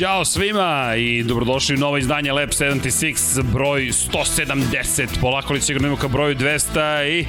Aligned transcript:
Ćao 0.00 0.24
svima 0.24 0.94
i 0.96 1.22
dobrodošli 1.22 1.74
u 1.74 1.78
novo 1.78 1.98
izdanje 1.98 2.32
Lab 2.32 2.48
76, 2.48 3.42
broj 3.42 3.82
170. 3.82 5.20
Polako 5.20 5.52
li 5.52 5.60
sigurno 5.60 5.96
ka 5.96 6.08
broju 6.08 6.34
200 6.36 7.20
i 7.20 7.26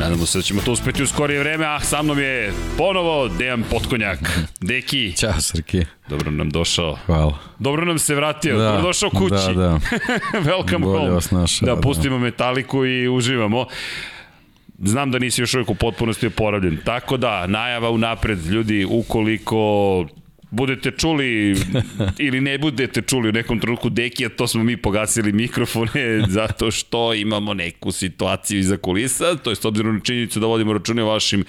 nadamo 0.00 0.26
se 0.26 0.38
da 0.38 0.42
ćemo 0.42 0.62
to 0.62 0.72
uspeti 0.72 1.02
u 1.02 1.06
skorije 1.06 1.38
vreme. 1.40 1.66
Ah, 1.66 1.80
sa 1.80 2.02
mnom 2.02 2.18
je 2.18 2.52
ponovo 2.78 3.28
Dejan 3.28 3.64
Potkonjak. 3.70 4.18
Deki. 4.60 5.12
Ćao 5.20 5.40
Srki. 5.40 5.84
Dobro 6.08 6.30
nam 6.30 6.50
došao. 6.50 6.98
Hvala. 7.06 7.38
Dobro 7.58 7.84
nam 7.84 7.98
se 7.98 8.14
vratio. 8.14 8.58
Da, 8.58 8.64
Dobro 8.64 8.82
došao 8.82 9.10
kući. 9.10 9.34
Da, 9.34 9.52
da. 9.52 9.78
Welcome 10.50 10.82
Bolje 10.82 10.98
home. 10.98 11.10
vas 11.10 11.30
našao, 11.30 11.66
Da, 11.66 11.74
da. 11.74 11.80
pustimo 11.80 12.18
metaliku 12.18 12.86
i 12.86 13.08
uživamo. 13.08 13.66
Znam 14.78 15.10
da 15.10 15.18
nisi 15.18 15.42
još 15.42 15.54
uvijek 15.54 15.70
u 15.70 15.74
potpunosti 15.74 16.26
oporavljen. 16.26 16.78
Tako 16.84 17.16
da, 17.16 17.46
najava 17.46 17.90
unapred, 17.90 18.46
ljudi, 18.46 18.86
ukoliko 18.90 19.56
budete 20.52 20.90
čuli 20.90 21.56
ili 22.26 22.40
ne 22.40 22.58
budete 22.58 23.02
čuli 23.02 23.28
u 23.28 23.32
nekom 23.32 23.60
trenutku 23.60 23.88
Dekija, 23.88 24.28
to 24.28 24.46
smo 24.46 24.62
mi 24.62 24.76
pogasili 24.76 25.32
mikrofone 25.32 26.22
zato 26.38 26.70
što 26.70 27.14
imamo 27.14 27.54
neku 27.54 27.92
situaciju 27.92 28.58
iza 28.58 28.76
kulisa, 28.76 29.36
to 29.36 29.50
je 29.50 29.56
s 29.56 29.64
obzirom 29.64 29.94
na 29.94 30.00
činjenicu 30.00 30.40
da 30.40 30.46
vodimo 30.46 30.72
račune 30.72 31.02
o 31.02 31.06
vašim 31.06 31.44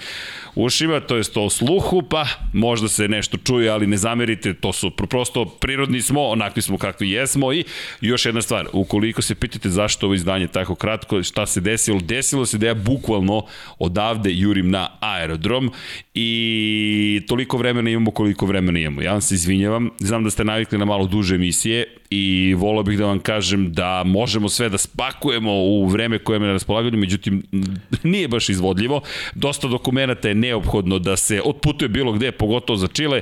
ušima, 0.54 1.00
to 1.00 1.16
je 1.16 1.22
o 1.34 1.50
sluhu, 1.50 2.02
pa 2.02 2.26
možda 2.52 2.88
se 2.88 3.08
nešto 3.08 3.36
čuje, 3.36 3.70
ali 3.70 3.86
ne 3.86 3.96
zamerite, 3.96 4.54
to 4.54 4.72
su 4.72 4.90
pr- 4.90 5.06
prosto 5.06 5.44
prirodni 5.44 6.02
smo, 6.02 6.22
onakvi 6.22 6.62
smo 6.62 6.78
kakvi 6.78 7.10
jesmo 7.10 7.52
i 7.52 7.64
još 8.00 8.26
jedna 8.26 8.42
stvar, 8.42 8.68
ukoliko 8.72 9.22
se 9.22 9.34
pitate 9.34 9.68
zašto 9.68 10.06
ovo 10.06 10.14
izdanje 10.14 10.46
tako 10.46 10.74
kratko, 10.74 11.22
šta 11.22 11.46
se 11.46 11.60
desilo, 11.60 12.00
desilo 12.00 12.46
se 12.46 12.58
da 12.58 12.66
ja 12.66 12.74
bukvalno 12.74 13.46
odavde 13.78 14.30
jurim 14.32 14.70
na 14.70 14.88
aerodrom 15.00 15.70
i 16.14 17.22
toliko 17.28 17.56
vremena 17.56 17.90
imamo 17.90 18.10
koliko 18.10 18.46
vremena 18.46 18.78
imamo. 18.78 18.93
Ja 19.02 19.12
vam 19.12 19.20
se 19.20 19.34
izvinjavam, 19.34 19.90
znam 19.98 20.24
da 20.24 20.30
ste 20.30 20.44
navikli 20.44 20.78
na 20.78 20.84
malo 20.84 21.06
duže 21.06 21.34
emisije 21.34 21.86
i 22.10 22.54
volao 22.58 22.82
bih 22.82 22.98
da 22.98 23.06
vam 23.06 23.18
kažem 23.18 23.72
da 23.72 24.02
možemo 24.04 24.48
sve 24.48 24.68
da 24.68 24.78
spakujemo 24.78 25.52
u 25.52 25.86
vreme 25.86 26.18
koje 26.18 26.36
je 26.36 26.40
na 26.40 26.52
raspolaganju, 26.52 26.98
međutim 26.98 27.42
nije 28.02 28.28
baš 28.28 28.48
izvodljivo. 28.48 29.00
Dosta 29.34 29.68
dokumenta 29.68 30.28
je 30.28 30.34
neophodno 30.34 30.98
da 30.98 31.16
se 31.16 31.42
otputuje 31.44 31.88
bilo 31.88 32.12
gde, 32.12 32.32
pogotovo 32.32 32.76
za 32.76 32.86
Čile. 32.88 33.20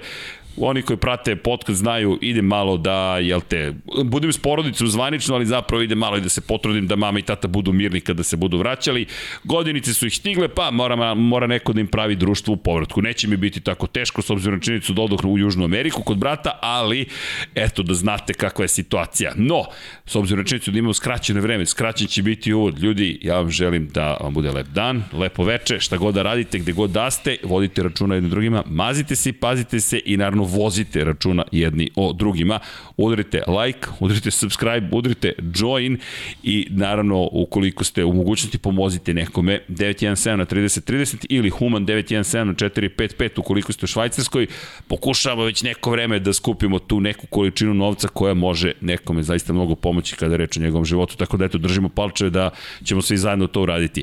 Oni 0.57 0.83
koji 0.83 0.97
prate 0.97 1.37
podcast 1.37 1.79
znaju, 1.79 2.19
idem 2.21 2.45
malo 2.45 2.77
da, 2.77 3.19
jel 3.19 3.41
te, 3.41 3.75
budem 4.05 4.33
s 4.33 4.39
porodicom 4.39 4.89
zvanično, 4.89 5.35
ali 5.35 5.47
zapravo 5.47 5.83
ide 5.83 5.95
malo 5.95 6.17
i 6.17 6.21
da 6.21 6.29
se 6.29 6.41
potrudim 6.41 6.87
da 6.87 6.97
mama 6.97 7.19
i 7.19 7.23
tata 7.23 7.49
budu 7.49 7.73
mirni 7.73 8.01
kada 8.01 8.23
se 8.23 8.37
budu 8.37 8.59
vraćali. 8.59 9.07
Godinice 9.45 9.95
su 9.95 10.07
ih 10.07 10.15
stigle, 10.15 10.49
pa 10.49 10.71
mora, 10.71 11.15
mora 11.15 11.47
neko 11.47 11.73
da 11.73 11.81
im 11.81 11.87
pravi 11.87 12.17
društvo 12.17 12.55
u 12.55 12.57
povratku. 12.57 13.03
Neće 13.03 13.29
mi 13.29 13.37
biti 13.37 13.61
tako 13.61 13.87
teško, 13.87 14.23
s 14.23 14.31
obzirom 14.31 14.55
na 14.55 14.63
činjenicu 14.63 14.93
da 14.93 15.03
u 15.25 15.39
Južnu 15.39 15.65
Ameriku 15.65 16.03
kod 16.03 16.19
brata, 16.19 16.59
ali 16.63 17.07
eto 17.55 17.83
da 17.83 17.95
znate 17.95 18.35
kakva 18.35 18.65
je 18.65 18.69
situacija. 18.69 19.33
No, 19.37 19.65
s 20.07 20.17
obzirom 20.17 20.39
na 20.39 20.45
činjenicu 20.45 20.71
da 20.71 20.79
imamo 20.79 20.95
skraćeno 20.95 21.41
vreme, 21.41 21.67
skraćen 21.67 22.07
će 22.07 22.23
biti 22.23 22.53
uvod. 22.53 22.79
Ljudi, 22.79 23.19
ja 23.23 23.37
vam 23.37 23.51
želim 23.51 23.89
da 23.89 24.17
vam 24.21 24.35
bude 24.35 24.51
lep 24.51 24.67
dan, 24.67 25.05
lepo 25.13 25.45
veče, 25.45 25.81
šta 25.81 25.97
god 25.97 26.15
da 26.15 26.23
radite, 26.23 26.59
gde 26.59 26.73
god 26.73 26.91
da 26.91 27.11
ste, 27.11 27.37
vodite 27.43 27.83
računa 27.83 28.15
jednim 28.15 28.31
drugima, 28.31 28.63
mazite 28.67 29.17
se 29.17 29.33
pazite 29.33 29.81
se 29.81 30.01
i 30.05 30.17
naravno 30.17 30.42
vozite 30.45 31.05
računa 31.05 31.45
jedni 31.53 31.91
o 31.97 32.13
drugima. 32.13 32.59
Udarite 32.97 33.43
like, 33.65 33.89
udarite 34.01 34.31
subscribe, 34.31 34.89
udarite 34.93 35.33
join 35.55 35.99
i 36.43 36.67
naravno 36.71 37.29
ukoliko 37.33 37.85
ste 37.85 38.05
u 38.05 38.13
mogućnosti 38.13 38.59
pomozite 38.59 39.15
nekome 39.15 39.61
917 39.69 40.37
na 40.37 40.47
3030 40.47 41.27
ili 41.29 41.51
Human 41.51 41.87
917 41.87 42.45
na 42.45 42.55
455 42.55 43.39
ukoliko 43.41 43.73
ste 43.73 43.85
u 43.85 43.87
Švajcarskoj. 43.87 44.47
Pokušavamo 44.89 45.45
već 45.45 45.63
neko 45.63 45.91
vreme 45.91 46.19
da 46.19 46.33
skupimo 46.33 46.79
tu 46.79 47.01
neku 47.01 47.27
količinu 47.27 47.75
novca 47.75 48.09
koja 48.09 48.35
može 48.35 48.73
nekome 48.81 49.23
zaista 49.23 49.53
mnogo 49.53 49.75
pomoći 49.75 50.17
kada 50.17 50.37
reč 50.37 50.57
o 50.57 50.61
njegovom 50.61 50.85
životu. 50.85 51.17
Tako 51.17 51.37
da 51.37 51.45
eto, 51.45 51.59
držimo 51.59 51.89
palčeve 51.89 52.31
da 52.31 52.51
ćemo 52.85 53.03
svi 53.03 53.17
zajedno 53.17 53.47
to 53.47 53.63
uraditi 53.63 54.03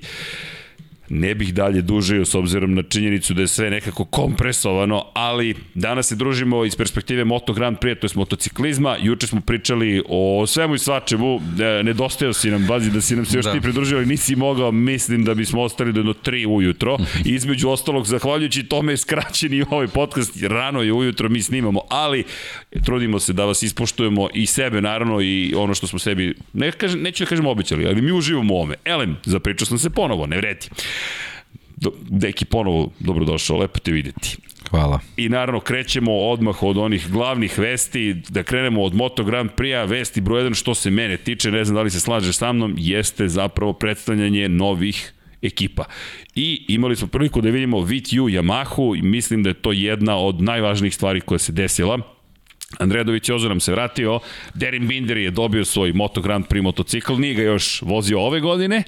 ne 1.10 1.36
bih 1.36 1.54
dalje 1.54 1.82
dužio 1.82 2.26
s 2.26 2.36
obzirom 2.36 2.74
na 2.74 2.84
činjenicu 2.84 3.34
da 3.34 3.42
je 3.42 3.48
sve 3.48 3.70
nekako 3.70 4.06
kompresovano, 4.06 5.06
ali 5.14 5.56
danas 5.74 6.08
se 6.08 6.16
družimo 6.16 6.66
iz 6.66 6.76
perspektive 6.76 7.24
Moto 7.24 7.54
Grand 7.54 7.78
Prix, 7.78 8.00
to 8.00 8.08
je 8.08 8.12
motociklizma. 8.16 8.98
Juče 9.02 9.28
smo 9.28 9.42
pričali 9.42 10.04
o 10.10 10.48
svemu 10.48 10.76
i 10.76 10.80
svačemu, 10.80 11.42
e, 11.80 11.84
nedostajao 11.84 12.34
si 12.34 12.52
nam, 12.52 12.68
bazi 12.68 12.92
da 12.92 13.02
si 13.02 13.16
nam 13.16 13.26
se 13.26 13.38
još 13.38 13.46
da. 13.46 13.54
Ti 13.54 13.62
pridružio, 13.62 13.98
ali 13.98 14.06
nisi 14.06 14.36
mogao, 14.36 14.72
mislim 14.72 15.24
da 15.24 15.34
bismo 15.34 15.62
ostali 15.62 15.94
do 15.94 16.00
jedno 16.00 16.14
3 16.14 16.48
ujutro. 16.48 16.98
I 17.26 17.30
između 17.40 17.70
ostalog, 17.70 18.06
zahvaljujući 18.06 18.64
tome 18.64 18.94
je 18.94 18.98
skraćen 18.98 19.54
i 19.54 19.64
ovaj 19.70 19.88
podcast, 19.88 20.44
rano 20.44 20.82
je 20.82 20.94
ujutro, 20.94 21.30
mi 21.30 21.42
snimamo, 21.42 21.82
ali 21.90 22.24
trudimo 22.86 23.20
se 23.20 23.34
da 23.34 23.46
vas 23.46 23.64
ispoštujemo 23.64 24.30
i 24.34 24.46
sebe, 24.46 24.82
naravno, 24.82 25.22
i 25.22 25.54
ono 25.58 25.74
što 25.74 25.88
smo 25.88 26.00
sebi, 26.00 26.36
ne 26.54 26.72
kažem, 26.72 27.02
neću 27.02 27.24
da 27.24 27.30
kažem 27.30 27.48
obećali, 27.48 27.86
ali 27.86 28.02
mi 28.02 28.12
uživamo 28.12 28.54
u 28.54 28.58
ovome. 28.58 28.76
Elem, 28.86 29.18
zapričao 29.26 29.66
sam 29.66 29.78
se 29.78 29.90
ponovo, 29.90 30.26
ne 30.26 30.38
vredi. 30.38 30.70
Deki, 32.10 32.46
ponovo 32.46 32.92
dobrodošao, 33.00 33.58
lepo 33.58 33.80
te 33.80 33.92
videti. 33.92 34.38
Hvala. 34.70 35.00
I 35.18 35.30
naravno 35.30 35.60
krećemo 35.60 36.18
odmah 36.18 36.64
od 36.64 36.78
onih 36.78 37.12
glavnih 37.12 37.60
vesti, 37.60 38.16
da 38.30 38.44
krenemo 38.44 38.84
od 38.84 38.96
Moto 38.96 39.24
Grand 39.24 39.50
Prix-a, 39.58 39.84
vesti 39.84 40.22
broj 40.22 40.44
1 40.44 40.54
što 40.54 40.76
se 40.76 40.92
mene 40.92 41.18
tiče, 41.18 41.52
ne 41.52 41.66
znam 41.66 41.76
da 41.76 41.82
li 41.82 41.90
se 41.90 42.00
slaže 42.00 42.34
sa 42.34 42.54
mnom, 42.54 42.76
jeste 42.78 43.28
zapravo 43.28 43.74
predstavljanje 43.74 44.50
novih 44.50 45.14
ekipa. 45.42 45.86
I 46.36 46.66
imali 46.68 46.96
smo 46.96 47.08
priliku 47.08 47.42
da 47.42 47.50
vidimo 47.50 47.80
VTU 47.80 48.30
Yamahu 48.30 49.00
i 49.00 49.02
mislim 49.02 49.44
da 49.44 49.50
je 49.50 49.54
to 49.62 49.72
jedna 49.72 50.18
od 50.18 50.42
najvažnijih 50.42 50.96
stvari 50.96 51.22
koja 51.22 51.40
se 51.40 51.52
desila. 51.52 52.00
Andreja 52.78 53.04
Doviciozo 53.04 53.50
nam 53.50 53.60
se 53.60 53.72
vratio, 53.72 54.20
Derin 54.54 54.88
Binder 54.88 55.18
je 55.18 55.32
dobio 55.32 55.66
svoj 55.66 55.94
Moto 55.94 56.22
Grand 56.22 56.46
Prix 56.46 56.62
motocikl, 56.62 57.14
nije 57.14 57.34
ga 57.34 57.42
još 57.42 57.82
vozio 57.82 58.20
ove 58.20 58.40
godine, 58.40 58.84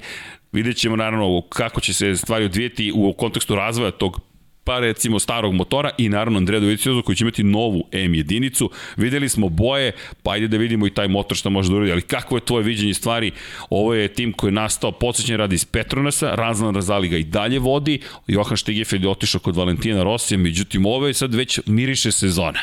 vidjet 0.52 0.76
ćemo 0.76 0.96
naravno 0.96 1.42
kako 1.48 1.80
će 1.80 1.94
se 1.94 2.16
stvari 2.16 2.44
odvijeti 2.44 2.92
u 2.94 3.12
kontekstu 3.12 3.54
razvoja 3.54 3.90
tog 3.90 4.20
pa 4.64 4.78
recimo 4.78 5.18
starog 5.18 5.54
motora 5.54 5.90
i 5.98 6.08
naravno 6.08 6.38
Andrea 6.38 6.60
Doviciozo 6.60 7.02
koji 7.02 7.16
će 7.16 7.24
imati 7.24 7.44
novu 7.44 7.84
M 7.92 8.14
jedinicu. 8.14 8.70
Videli 8.96 9.28
smo 9.28 9.48
boje, 9.48 9.92
pa 10.22 10.32
ajde 10.32 10.48
da 10.48 10.56
vidimo 10.56 10.86
i 10.86 10.90
taj 10.90 11.08
motor 11.08 11.36
što 11.36 11.50
može 11.50 11.70
da 11.70 11.76
uradi, 11.76 11.92
ali 11.92 12.02
kako 12.02 12.36
je 12.36 12.40
tvoje 12.40 12.64
viđenje 12.64 12.94
stvari? 12.94 13.30
Ovo 13.70 13.94
je 13.94 14.08
tim 14.08 14.32
koji 14.32 14.48
je 14.48 14.52
nastao, 14.52 14.92
podsjećan 14.92 15.36
radi 15.36 15.54
iz 15.54 15.64
Petronasa, 15.64 16.34
Razlan 16.34 16.74
Razali 16.74 17.08
ga 17.08 17.16
i 17.16 17.24
dalje 17.24 17.58
vodi, 17.58 18.00
Johan 18.26 18.56
Štegefeld 18.56 19.02
je 19.02 19.10
otišao 19.10 19.40
kod 19.40 19.56
Valentina 19.56 20.02
Rosija, 20.02 20.38
međutim 20.38 20.86
ovo 20.86 21.06
je 21.06 21.14
sad 21.14 21.34
već 21.34 21.60
miriše 21.66 22.12
sezona. 22.12 22.60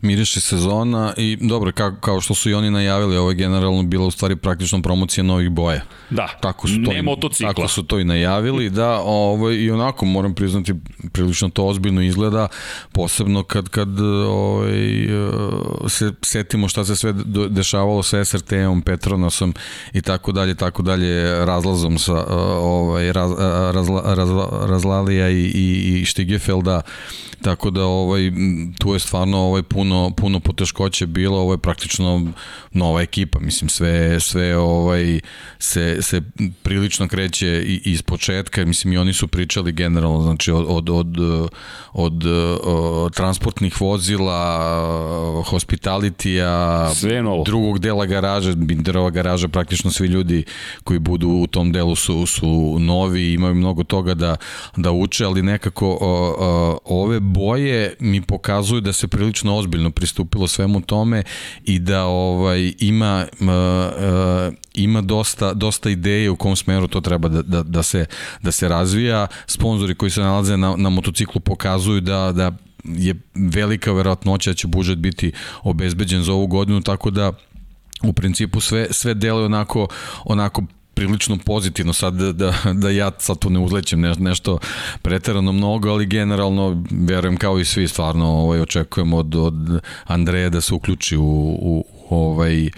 Miriše 0.00 0.40
sezona 0.40 1.14
i 1.16 1.38
dobro, 1.40 1.72
kao, 1.72 1.96
kao 2.00 2.20
što 2.20 2.34
su 2.34 2.50
i 2.50 2.54
oni 2.54 2.70
najavili, 2.70 3.16
ovo 3.16 3.30
je 3.30 3.34
generalno 3.34 3.82
bila 3.82 4.06
u 4.06 4.10
stvari 4.10 4.36
praktično 4.36 4.82
promocija 4.82 5.24
novih 5.24 5.50
boja. 5.50 5.82
Da, 6.10 6.28
Tako 6.40 6.68
su 6.68 6.74
to, 6.84 6.92
ne 6.92 7.02
motocikla. 7.02 7.52
Tako 7.52 7.68
su 7.68 7.82
to 7.82 7.98
i 7.98 8.04
najavili, 8.04 8.70
da, 8.70 9.00
ovo, 9.00 9.50
i 9.50 9.70
onako 9.70 10.04
moram 10.04 10.34
priznati, 10.34 10.74
prilično 11.12 11.29
to 11.50 11.66
ozbiljno 11.66 12.02
izgleda, 12.02 12.48
posebno 12.92 13.42
kad, 13.42 13.68
kad 13.68 14.00
ovaj, 14.00 15.08
se 15.88 16.12
setimo 16.22 16.68
šta 16.68 16.84
se 16.84 16.96
sve 16.96 17.14
dešavalo 17.48 18.02
sa 18.02 18.24
SRT-om, 18.24 18.82
Petronasom 18.82 19.54
i 19.92 20.02
tako 20.02 20.32
dalje, 20.32 20.54
tako 20.54 20.82
dalje, 20.82 21.44
razlazom 21.44 21.98
sa 21.98 22.24
ovaj, 22.60 23.12
raz, 23.12 23.32
razla, 23.74 24.14
razla, 24.14 24.66
Razlalija 24.66 25.30
i, 25.30 25.44
i, 25.44 26.00
i 26.00 26.06
Stigefelda, 26.06 26.82
tako 27.42 27.70
da 27.70 27.84
ovaj, 27.84 28.32
tu 28.78 28.92
je 28.92 28.98
stvarno 28.98 29.38
ovaj, 29.38 29.62
puno, 29.62 30.12
puno 30.16 30.40
poteškoće 30.40 31.06
bilo, 31.06 31.38
ovo 31.38 31.52
je 31.52 31.58
praktično 31.58 32.32
nova 32.72 33.02
ekipa, 33.02 33.38
mislim 33.40 33.68
sve, 33.68 34.20
sve 34.20 34.56
ovaj, 34.56 35.20
se, 35.58 36.02
se 36.02 36.22
prilično 36.62 37.08
kreće 37.08 37.62
i, 37.66 37.80
iz 37.84 38.02
početka, 38.02 38.64
mislim 38.64 38.92
i 38.92 38.98
oni 38.98 39.12
su 39.12 39.28
pričali 39.28 39.72
generalno, 39.72 40.22
znači 40.22 40.50
od, 40.50 40.64
od, 40.68 40.90
od, 40.90 41.18
od, 41.92 42.24
od 42.62 43.14
transportnih 43.14 43.80
vozila, 43.80 45.42
hospitalitija, 45.46 46.88
drugog 47.44 47.78
dela 47.78 48.06
garaže, 48.06 48.56
Binderova 48.56 49.10
garaža, 49.10 49.48
praktično 49.48 49.90
svi 49.90 50.06
ljudi 50.06 50.44
koji 50.84 50.98
budu 50.98 51.28
u 51.28 51.46
tom 51.46 51.72
delu 51.72 51.96
su, 51.96 52.26
su 52.26 52.76
novi, 52.78 53.32
imaju 53.32 53.54
mnogo 53.54 53.84
toga 53.84 54.14
da, 54.14 54.36
da 54.76 54.92
uče, 54.92 55.24
ali 55.24 55.42
nekako 55.42 55.98
o, 56.00 56.34
o, 56.38 56.78
ove 56.84 57.20
boje 57.20 57.94
mi 58.00 58.20
pokazuju 58.20 58.80
da 58.80 58.92
se 58.92 59.08
prilično 59.08 59.56
ozbiljno 59.56 59.90
pristupilo 59.90 60.48
svemu 60.48 60.80
tome 60.80 61.22
i 61.64 61.78
da 61.78 62.04
ovaj 62.04 62.72
ima 62.78 63.26
uh, 63.40 63.46
uh, 63.46 64.54
ima 64.74 65.00
dosta, 65.00 65.54
dosta 65.54 65.90
ideje 65.90 66.30
u 66.30 66.36
kom 66.36 66.56
smeru 66.56 66.88
to 66.88 67.00
treba 67.00 67.28
da, 67.28 67.42
da, 67.42 67.62
da, 67.62 67.82
se, 67.82 68.06
da 68.42 68.52
se 68.52 68.68
razvija. 68.68 69.26
Sponzori 69.46 69.94
koji 69.94 70.10
se 70.10 70.20
nalaze 70.20 70.56
na, 70.56 70.74
na 70.76 70.90
motociklu 71.10 71.40
pokazuju 71.40 72.00
da, 72.00 72.32
da 72.32 72.52
je 72.84 73.14
velika 73.34 73.92
verovatnoća 73.92 74.50
da 74.50 74.54
će 74.54 74.66
budžet 74.66 74.98
biti 74.98 75.32
obezbeđen 75.62 76.22
za 76.22 76.32
ovu 76.32 76.46
godinu, 76.46 76.80
tako 76.80 77.10
da 77.10 77.32
u 78.02 78.12
principu 78.12 78.60
sve, 78.60 78.86
sve 78.90 79.14
deluje 79.14 79.44
onako, 79.44 79.88
onako 80.24 80.62
prilično 80.94 81.38
pozitivno, 81.38 81.92
sad 81.92 82.14
da, 82.14 82.32
da, 82.32 82.54
da 82.72 82.90
ja 82.90 83.10
sad 83.18 83.38
tu 83.38 83.50
ne 83.50 83.58
uzlećem 83.58 84.00
ne, 84.00 84.14
nešto 84.18 84.58
preterano 85.02 85.52
mnogo, 85.52 85.90
ali 85.90 86.06
generalno 86.06 86.84
verujem 86.90 87.36
kao 87.36 87.58
i 87.58 87.64
svi 87.64 87.88
stvarno 87.88 88.26
ovaj, 88.26 88.60
očekujem 88.60 89.12
od, 89.12 89.34
od 89.34 89.80
Andreja 90.04 90.48
da 90.50 90.60
se 90.60 90.74
uključi 90.74 91.16
u, 91.16 91.22
u 91.60 91.84
ovaj 92.10 92.70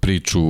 priču 0.00 0.40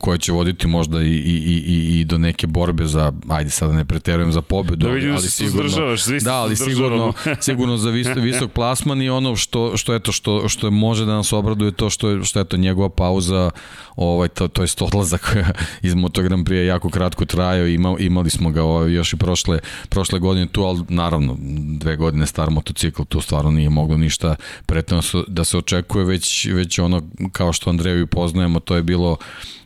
koja 0.00 0.18
će 0.18 0.32
voditi 0.32 0.66
možda 0.66 1.02
i, 1.02 1.06
i, 1.06 1.62
i, 1.66 2.00
i 2.00 2.04
do 2.04 2.18
neke 2.18 2.46
borbe 2.46 2.86
za, 2.86 3.12
ajde 3.28 3.50
sada 3.50 3.72
ne 3.72 3.84
preterujem 3.84 4.32
za 4.32 4.42
pobedu, 4.42 4.86
da 4.86 4.92
vidim 4.92 5.12
ali, 5.12 5.22
da 5.22 5.28
sigurno, 5.28 5.96
svi 5.96 6.20
da, 6.20 6.34
ali 6.34 6.56
sigurno, 6.56 7.12
sigurno 7.40 7.76
za 7.76 7.90
vis, 7.90 8.08
visok 8.16 8.52
plasman 8.52 9.02
i 9.02 9.10
ono 9.10 9.36
što, 9.36 9.76
što, 9.76 9.94
eto, 9.94 10.12
što, 10.12 10.48
što 10.48 10.70
može 10.70 11.04
da 11.04 11.14
nas 11.14 11.32
obraduje 11.32 11.72
to 11.72 11.90
što 11.90 12.08
je, 12.08 12.24
što 12.24 12.38
je 12.38 12.44
to 12.44 12.56
njegova 12.56 12.88
pauza, 12.88 13.50
ovaj, 13.96 14.28
to, 14.28 14.48
to 14.48 14.62
je 14.62 14.68
odlazak 14.80 15.36
iz 15.82 15.94
Moto 15.94 16.22
Grand 16.22 16.48
Prix 16.48 16.66
jako 16.66 16.90
kratko 16.90 17.24
trajao 17.24 17.66
i 17.66 17.74
ima, 17.74 17.96
imali 17.98 18.30
smo 18.30 18.50
ga 18.50 18.62
ovaj, 18.62 18.92
još 18.92 19.12
i 19.12 19.16
prošle, 19.16 19.58
prošle 19.88 20.18
godine 20.18 20.46
tu, 20.46 20.62
ali 20.62 20.84
naravno 20.88 21.36
dve 21.78 21.96
godine 21.96 22.26
star 22.26 22.50
motocikl, 22.50 23.02
tu 23.02 23.20
stvarno 23.20 23.50
nije 23.50 23.70
moglo 23.70 23.96
ništa 23.96 24.34
pretredno 24.66 25.02
da 25.28 25.44
se 25.44 25.58
očekuje, 25.58 26.04
već, 26.04 26.46
već 26.46 26.78
ono 26.78 27.02
kao 27.32 27.52
što 27.52 27.70
Andreju 27.70 28.06
poznajemo, 28.10 28.60
to 28.60 28.76
je 28.76 28.82
bilo 28.82 29.16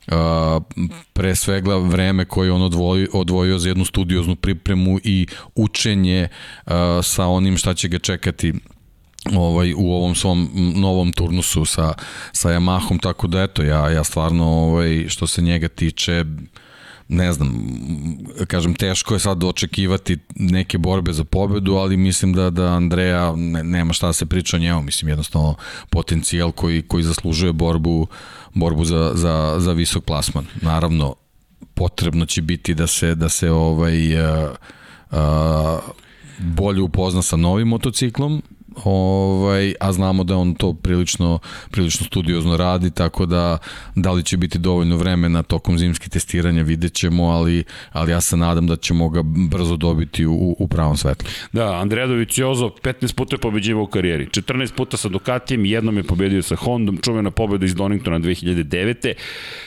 Uh, 0.07 0.63
pre 1.13 1.35
svega 1.35 1.77
vreme 1.77 2.25
koje 2.25 2.53
on 2.53 2.63
odvojio, 2.63 3.09
odvojio 3.13 3.59
za 3.59 3.69
jednu 3.69 3.85
studioznu 3.85 4.37
pripremu 4.37 4.99
i 5.05 5.27
učenje 5.55 6.29
uh, 6.67 6.73
sa 7.03 7.27
onim 7.27 7.57
šta 7.57 7.75
će 7.75 7.89
ga 7.89 7.99
čekati 7.99 8.53
ovaj 9.33 9.75
u 9.77 9.93
ovom 9.93 10.15
svom 10.15 10.51
novom 10.77 11.13
turnusu 11.13 11.65
sa 11.65 11.95
sa 12.33 12.49
Yamahom. 12.49 13.01
Tako 13.03 13.27
da 13.27 13.43
eto 13.43 13.63
ja 13.63 13.91
ja 13.91 14.05
stvarno 14.05 14.45
ovaj 14.45 15.09
što 15.09 15.27
se 15.27 15.43
njega 15.43 15.69
tiče 15.69 16.25
ne 17.09 17.33
znam, 17.33 17.55
kažem, 18.47 18.75
teško 18.75 19.15
je 19.15 19.21
sad 19.21 19.45
očekivati 19.45 20.19
neke 20.37 20.79
borbe 20.79 21.13
za 21.13 21.25
pobedu, 21.25 21.75
ali 21.75 21.97
mislim 21.97 22.33
da 22.33 22.51
da 22.51 22.73
Andreja 22.73 23.37
ne, 23.37 23.65
nema 23.65 23.93
šta 23.93 24.07
da 24.07 24.13
se 24.13 24.27
priča 24.27 24.57
o 24.57 24.61
njemu, 24.61 24.83
mislim 24.83 25.09
jednostavno 25.09 25.55
potencijal 25.91 26.53
koji, 26.53 26.83
koji 26.83 27.05
zaslužuje 27.05 27.53
borbu, 27.53 28.07
borbu 28.55 28.85
za, 28.85 29.13
za, 29.15 29.55
za 29.59 29.73
visok 29.73 30.05
plasman. 30.05 30.47
Naravno, 30.63 31.15
potrebno 31.75 32.27
će 32.27 32.43
biti 32.43 32.75
da 32.75 32.87
se, 32.87 33.15
da 33.15 33.29
se 33.29 33.51
ovaj, 33.51 34.21
uh, 34.21 34.51
uh, 35.11 35.19
bolje 36.39 36.83
upozna 36.83 37.23
sa 37.23 37.37
novim 37.37 37.69
motociklom, 37.69 38.43
ovaj, 38.85 39.75
a 39.81 39.93
znamo 39.93 40.25
da 40.25 40.37
on 40.37 40.55
to 40.55 40.73
prilično, 40.73 41.39
prilično 41.71 42.07
studiozno 42.07 42.57
radi, 42.57 42.91
tako 42.91 43.27
da 43.27 43.59
da 43.95 44.13
li 44.13 44.23
će 44.23 44.37
biti 44.37 44.59
dovoljno 44.59 44.97
vremena 44.97 45.43
tokom 45.43 45.79
zimskih 45.79 46.09
testiranja 46.09 46.63
vidjet 46.63 46.93
ćemo, 46.93 47.25
ali, 47.25 47.65
ali 47.93 48.13
ja 48.13 48.21
se 48.21 48.37
nadam 48.37 48.67
da 48.67 48.77
ćemo 48.77 49.09
ga 49.09 49.23
brzo 49.25 49.77
dobiti 49.77 50.27
u, 50.27 50.57
u 50.59 50.69
pravom 50.69 50.97
svetlu. 50.97 51.29
Da, 51.53 51.73
Andreja 51.73 52.07
Doviciozo 52.07 52.71
15 52.83 53.15
puta 53.15 53.35
je 53.35 53.41
pobeđivao 53.41 53.83
u 53.83 53.87
karijeri, 53.87 54.27
14 54.27 54.75
puta 54.75 54.97
sa 54.97 55.09
Ducatijem, 55.09 55.65
jednom 55.65 55.97
je 55.97 56.03
pobedio 56.03 56.43
sa 56.43 56.57
Hondom, 56.57 56.99
čuvena 57.03 57.31
pobeda 57.31 57.67
iz 57.67 57.75
Doningtona 57.75 58.19
2009. 58.19 59.13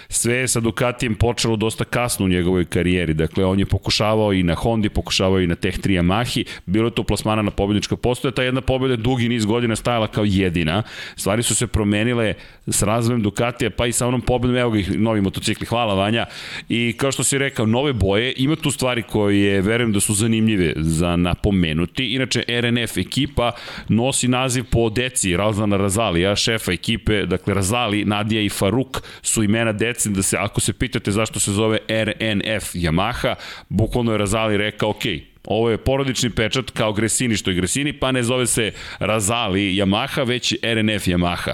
Sve 0.09 0.36
je 0.36 0.48
sa 0.48 0.59
Ducatijem 0.59 1.15
počelo 1.15 1.56
dosta 1.56 1.83
kasno 1.83 2.25
u 2.25 2.30
njegovoj 2.30 2.65
karijeri, 2.65 3.13
dakle 3.13 3.45
on 3.45 3.59
je 3.59 3.65
pokušavao 3.65 4.33
i 4.33 4.44
na 4.44 4.56
Hondi, 4.56 4.89
pokušavao 4.89 5.42
i 5.42 5.48
na 5.48 5.56
Tech 5.56 5.80
3 5.80 6.00
Yamahi, 6.00 6.45
bilo 6.65 6.88
je 6.88 6.95
to 6.95 7.04
plasmana 7.04 7.42
na 7.42 7.51
pobednička 7.51 7.95
postoja, 7.95 8.31
ta 8.31 8.44
jedna 8.44 8.62
pobeda 8.62 8.96
dugi 8.97 9.29
niz 9.29 9.45
godina 9.45 9.75
stajala 9.75 10.07
kao 10.07 10.23
jedina. 10.25 10.83
Stvari 11.15 11.44
su 11.44 11.55
se 11.55 11.67
promenile 11.67 12.33
s 12.67 12.83
razvojem 12.83 13.21
Ducatija, 13.21 13.69
pa 13.69 13.85
i 13.85 13.91
sa 13.91 14.07
onom 14.07 14.21
pobedom, 14.21 14.57
evo 14.57 14.71
ga 14.71 14.79
ih 14.79 14.99
novi 14.99 15.21
motocikli, 15.21 15.65
hvala 15.65 15.94
Vanja. 15.94 16.25
I 16.69 16.94
kao 16.97 17.11
što 17.11 17.23
si 17.23 17.38
rekao, 17.38 17.65
nove 17.65 17.94
boje, 17.94 18.33
ima 18.38 18.55
tu 18.55 18.71
stvari 18.71 19.03
koje 19.03 19.61
verujem 19.61 19.94
da 19.94 19.99
su 19.99 20.13
zanimljive 20.13 20.73
za 20.75 21.15
napomenuti. 21.15 22.13
Inače, 22.13 22.44
RNF 22.47 22.97
ekipa 22.97 23.51
nosi 23.89 24.27
naziv 24.27 24.63
po 24.71 24.89
deci 24.89 25.38
Razana 25.38 25.77
Razalija, 25.77 26.35
šefa 26.35 26.71
ekipe, 26.71 27.25
dakle 27.25 27.53
Razali, 27.53 28.05
Nadija 28.05 28.41
i 28.41 28.49
Faruk 28.49 29.01
su 29.21 29.44
imena 29.44 29.71
deci, 29.71 30.09
da 30.09 30.21
se, 30.21 30.38
ako 30.38 30.61
se 30.61 30.73
pitate 30.73 31.11
zašto 31.11 31.39
se 31.39 31.51
zove 31.51 31.77
RNF 31.89 32.75
Yamaha, 32.75 33.35
bukvalno 33.69 34.11
je 34.11 34.17
Razali 34.17 34.57
rekao, 34.57 34.89
ok, 34.89 35.03
Ovo 35.47 35.69
je 35.69 35.77
porodični 35.77 36.29
pečat 36.29 36.71
kao 36.71 36.94
Gresini 36.94 37.38
što 37.38 37.49
je 37.49 37.55
Gresini, 37.55 37.94
pa 37.94 38.11
ne 38.11 38.23
zove 38.23 38.47
se 38.47 38.71
Razali 38.99 39.75
Yamaha, 39.75 40.27
već 40.27 40.53
RNF 40.63 41.07
Yamaha 41.07 41.53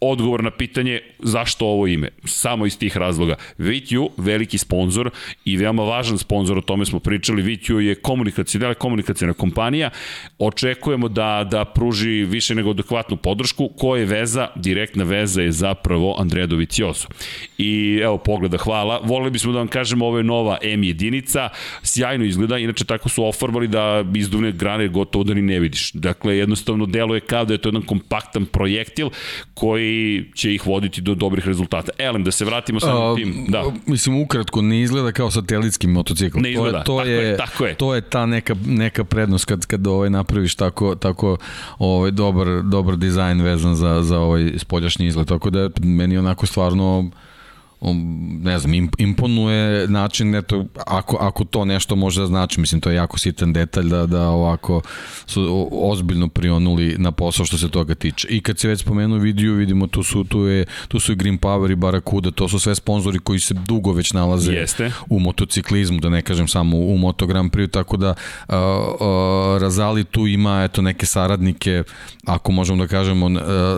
odgovor 0.00 0.44
na 0.44 0.50
pitanje 0.50 1.00
zašto 1.18 1.66
ovo 1.66 1.86
ime. 1.86 2.08
Samo 2.24 2.66
iz 2.66 2.78
tih 2.78 2.96
razloga. 2.96 3.34
VTU, 3.58 4.10
veliki 4.16 4.58
sponsor 4.58 5.10
i 5.44 5.56
veoma 5.56 5.82
važan 5.82 6.18
sponsor, 6.18 6.58
o 6.58 6.60
tome 6.60 6.86
smo 6.86 7.00
pričali, 7.00 7.42
VTU 7.42 7.80
je 7.80 7.94
komunikacijna, 7.94 8.74
komunikacijna 8.74 9.32
kompanija. 9.32 9.90
Očekujemo 10.38 11.08
da, 11.08 11.46
da 11.50 11.64
pruži 11.64 12.24
više 12.24 12.54
nego 12.54 12.70
adekvatnu 12.70 13.16
podršku. 13.16 13.68
Ko 13.68 13.96
je 13.96 14.04
veza? 14.04 14.48
Direktna 14.56 15.04
veza 15.04 15.42
je 15.42 15.52
zapravo 15.52 16.16
Andreja 16.18 16.46
Dovicioso. 16.46 17.08
I 17.58 18.00
evo 18.02 18.18
pogleda, 18.18 18.58
hvala. 18.58 19.00
Volili 19.04 19.30
bismo 19.30 19.52
da 19.52 19.58
vam 19.58 19.68
kažemo 19.68 20.06
ovo 20.06 20.18
je 20.18 20.24
nova 20.24 20.58
M 20.62 20.84
jedinica, 20.84 21.48
sjajno 21.82 22.24
izgleda, 22.24 22.58
inače 22.58 22.84
tako 22.84 23.08
su 23.08 23.24
ofarbali 23.24 23.68
da 23.68 24.04
izduvne 24.14 24.52
grane 24.52 24.88
gotovo 24.88 25.24
da 25.24 25.34
ni 25.34 25.42
ne 25.42 25.58
vidiš. 25.60 25.92
Dakle, 25.92 26.36
jednostavno 26.36 26.86
deluje 26.86 27.20
kao 27.20 27.44
da 27.44 27.54
je 27.54 27.58
to 27.58 27.68
jedan 27.68 27.82
kompaktan 27.82 28.46
projektil 28.46 29.10
koji 29.54 29.87
koji 29.88 30.24
će 30.34 30.54
ih 30.54 30.66
voditi 30.66 31.00
do 31.00 31.14
dobrih 31.14 31.46
rezultata. 31.46 31.92
Elem, 31.98 32.24
da 32.24 32.30
se 32.30 32.44
vratimo 32.44 32.80
samo 32.80 33.14
tim. 33.16 33.46
Da. 33.48 33.64
Mislim, 33.86 34.22
ukratko, 34.22 34.62
ne 34.62 34.82
izgleda 34.82 35.12
kao 35.12 35.30
satelitski 35.30 35.86
motocikl. 35.86 36.38
Ne 36.40 36.52
izgleda, 36.52 36.82
to 36.82 37.02
je, 37.02 37.36
to 37.36 37.44
tako 37.44 37.64
je, 37.64 37.70
je. 37.70 37.74
To 37.74 37.94
je 37.94 38.00
ta 38.00 38.26
neka, 38.26 38.54
neka 38.66 39.04
prednost 39.04 39.44
kad, 39.44 39.66
kad 39.66 39.86
ovaj 39.86 40.10
napraviš 40.10 40.54
tako, 40.54 40.94
tako 40.94 41.36
ovaj, 41.78 42.10
dobar, 42.10 42.46
dobar 42.62 42.96
dizajn 42.96 43.42
vezan 43.42 43.74
za, 43.74 44.02
za 44.02 44.18
ovaj 44.18 44.52
spoljašnji 44.58 45.06
izgled. 45.06 45.28
Tako 45.28 45.50
da 45.50 45.70
meni 45.82 46.18
onako 46.18 46.46
stvarno 46.46 47.10
ne 48.42 48.58
znam, 48.58 48.90
imponuje 48.98 49.88
način, 49.88 50.34
eto, 50.34 50.64
ako, 50.86 51.16
ako 51.20 51.44
to 51.44 51.64
nešto 51.64 51.96
može 51.96 52.20
da 52.20 52.26
znači, 52.26 52.60
mislim, 52.60 52.80
to 52.80 52.90
je 52.90 52.96
jako 52.96 53.18
sitan 53.18 53.52
detalj 53.52 53.88
da, 53.88 54.06
da 54.06 54.28
ovako 54.28 54.80
su 55.26 55.68
ozbiljno 55.72 56.28
prionuli 56.28 56.94
na 56.98 57.12
posao 57.12 57.46
što 57.46 57.58
se 57.58 57.68
toga 57.68 57.94
tiče. 57.94 58.28
I 58.28 58.40
kad 58.40 58.58
se 58.58 58.68
već 58.68 58.80
spomenuo 58.80 59.18
video, 59.18 59.54
vidimo 59.54 59.86
tu 59.86 60.02
su, 60.02 60.24
tu, 60.24 60.40
je, 60.40 60.64
tu 60.88 61.00
su 61.00 61.12
i 61.12 61.16
Green 61.16 61.38
Power 61.38 61.72
i 61.72 61.74
Barakuda, 61.74 62.30
to 62.30 62.48
su 62.48 62.58
sve 62.58 62.74
sponzori 62.74 63.18
koji 63.18 63.40
se 63.40 63.54
dugo 63.54 63.92
već 63.92 64.12
nalaze 64.12 64.52
Jeste. 64.52 64.92
u 65.08 65.18
motociklizmu, 65.20 66.00
da 66.00 66.08
ne 66.08 66.22
kažem 66.22 66.48
samo 66.48 66.76
u, 66.76 66.94
u 66.94 66.98
Moto 66.98 67.26
Grand 67.26 67.52
Prix, 67.52 67.70
tako 67.70 67.96
da 67.96 68.14
uh, 68.48 68.54
uh, 68.54 69.62
Razali 69.62 70.04
tu 70.04 70.26
ima 70.26 70.64
eto 70.64 70.82
neke 70.82 71.06
saradnike, 71.06 71.82
ako 72.26 72.52
možemo 72.52 72.84
da 72.84 72.88
kažemo, 72.88 73.26
uh, 73.26 73.32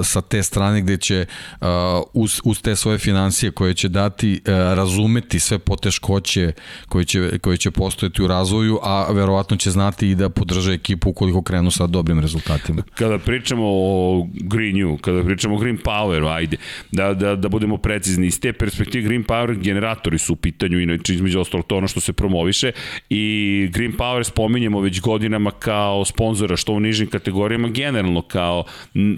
sa 0.05 0.21
te 0.21 0.43
strane 0.43 0.81
gde 0.81 0.97
će 0.97 1.27
uh, 1.61 1.67
uz, 2.13 2.41
uz 2.45 2.63
te 2.63 2.77
svoje 2.77 2.99
financije 2.99 3.51
koje 3.51 3.75
će 3.75 3.90
dati 3.91 4.35
e, 4.35 4.51
razumeti 4.53 5.41
sve 5.41 5.59
poteškoće 5.59 6.53
koje 6.89 7.05
će, 7.05 7.39
koje 7.39 7.57
će 7.57 7.71
postojati 7.71 8.23
u 8.23 8.27
razvoju, 8.27 8.79
a 8.83 9.13
verovatno 9.13 9.57
će 9.57 9.71
znati 9.71 10.09
i 10.11 10.15
da 10.15 10.29
podrže 10.29 10.73
ekipu 10.73 11.11
ukoliko 11.11 11.43
krenu 11.43 11.71
sa 11.71 11.87
dobrim 11.87 12.21
rezultatima. 12.21 12.83
Kada 12.95 13.19
pričamo 13.19 13.63
o 13.67 14.27
Green 14.35 14.85
U, 14.85 14.99
kada 14.99 15.25
pričamo 15.25 15.55
o 15.55 15.59
Green 15.59 15.79
Power, 15.79 16.37
ajde, 16.37 16.57
da, 16.93 17.15
da, 17.15 17.37
da 17.37 17.49
budemo 17.49 17.77
precizni, 17.77 18.27
iz 18.27 18.41
te 18.41 18.53
perspektive 18.53 19.05
Green 19.05 19.25
Power 19.25 19.61
generatori 19.61 20.19
su 20.19 20.33
u 20.33 20.37
pitanju, 20.37 20.81
inače 20.81 21.15
između 21.15 21.41
ostalo 21.41 21.63
to 21.63 21.77
ono 21.77 21.89
što 21.89 22.01
se 22.01 22.13
promoviše 22.13 22.73
i 23.11 23.69
Green 23.73 23.93
Power 23.93 24.25
spominjemo 24.25 24.81
već 24.81 25.01
godinama 25.01 25.51
kao 25.51 26.05
sponzora 26.05 26.57
što 26.57 26.73
u 26.73 26.81
nižim 26.81 27.07
kategorijama, 27.07 27.69
generalno 27.69 28.23
kao 28.23 28.65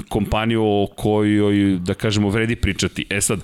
kompaniju 0.08 0.62
o 0.64 0.86
kojoj, 0.96 1.78
da 1.78 1.94
kažemo, 1.94 2.28
vredi 2.28 2.56
pričati. 2.56 3.06
E 3.10 3.20
sad, 3.20 3.40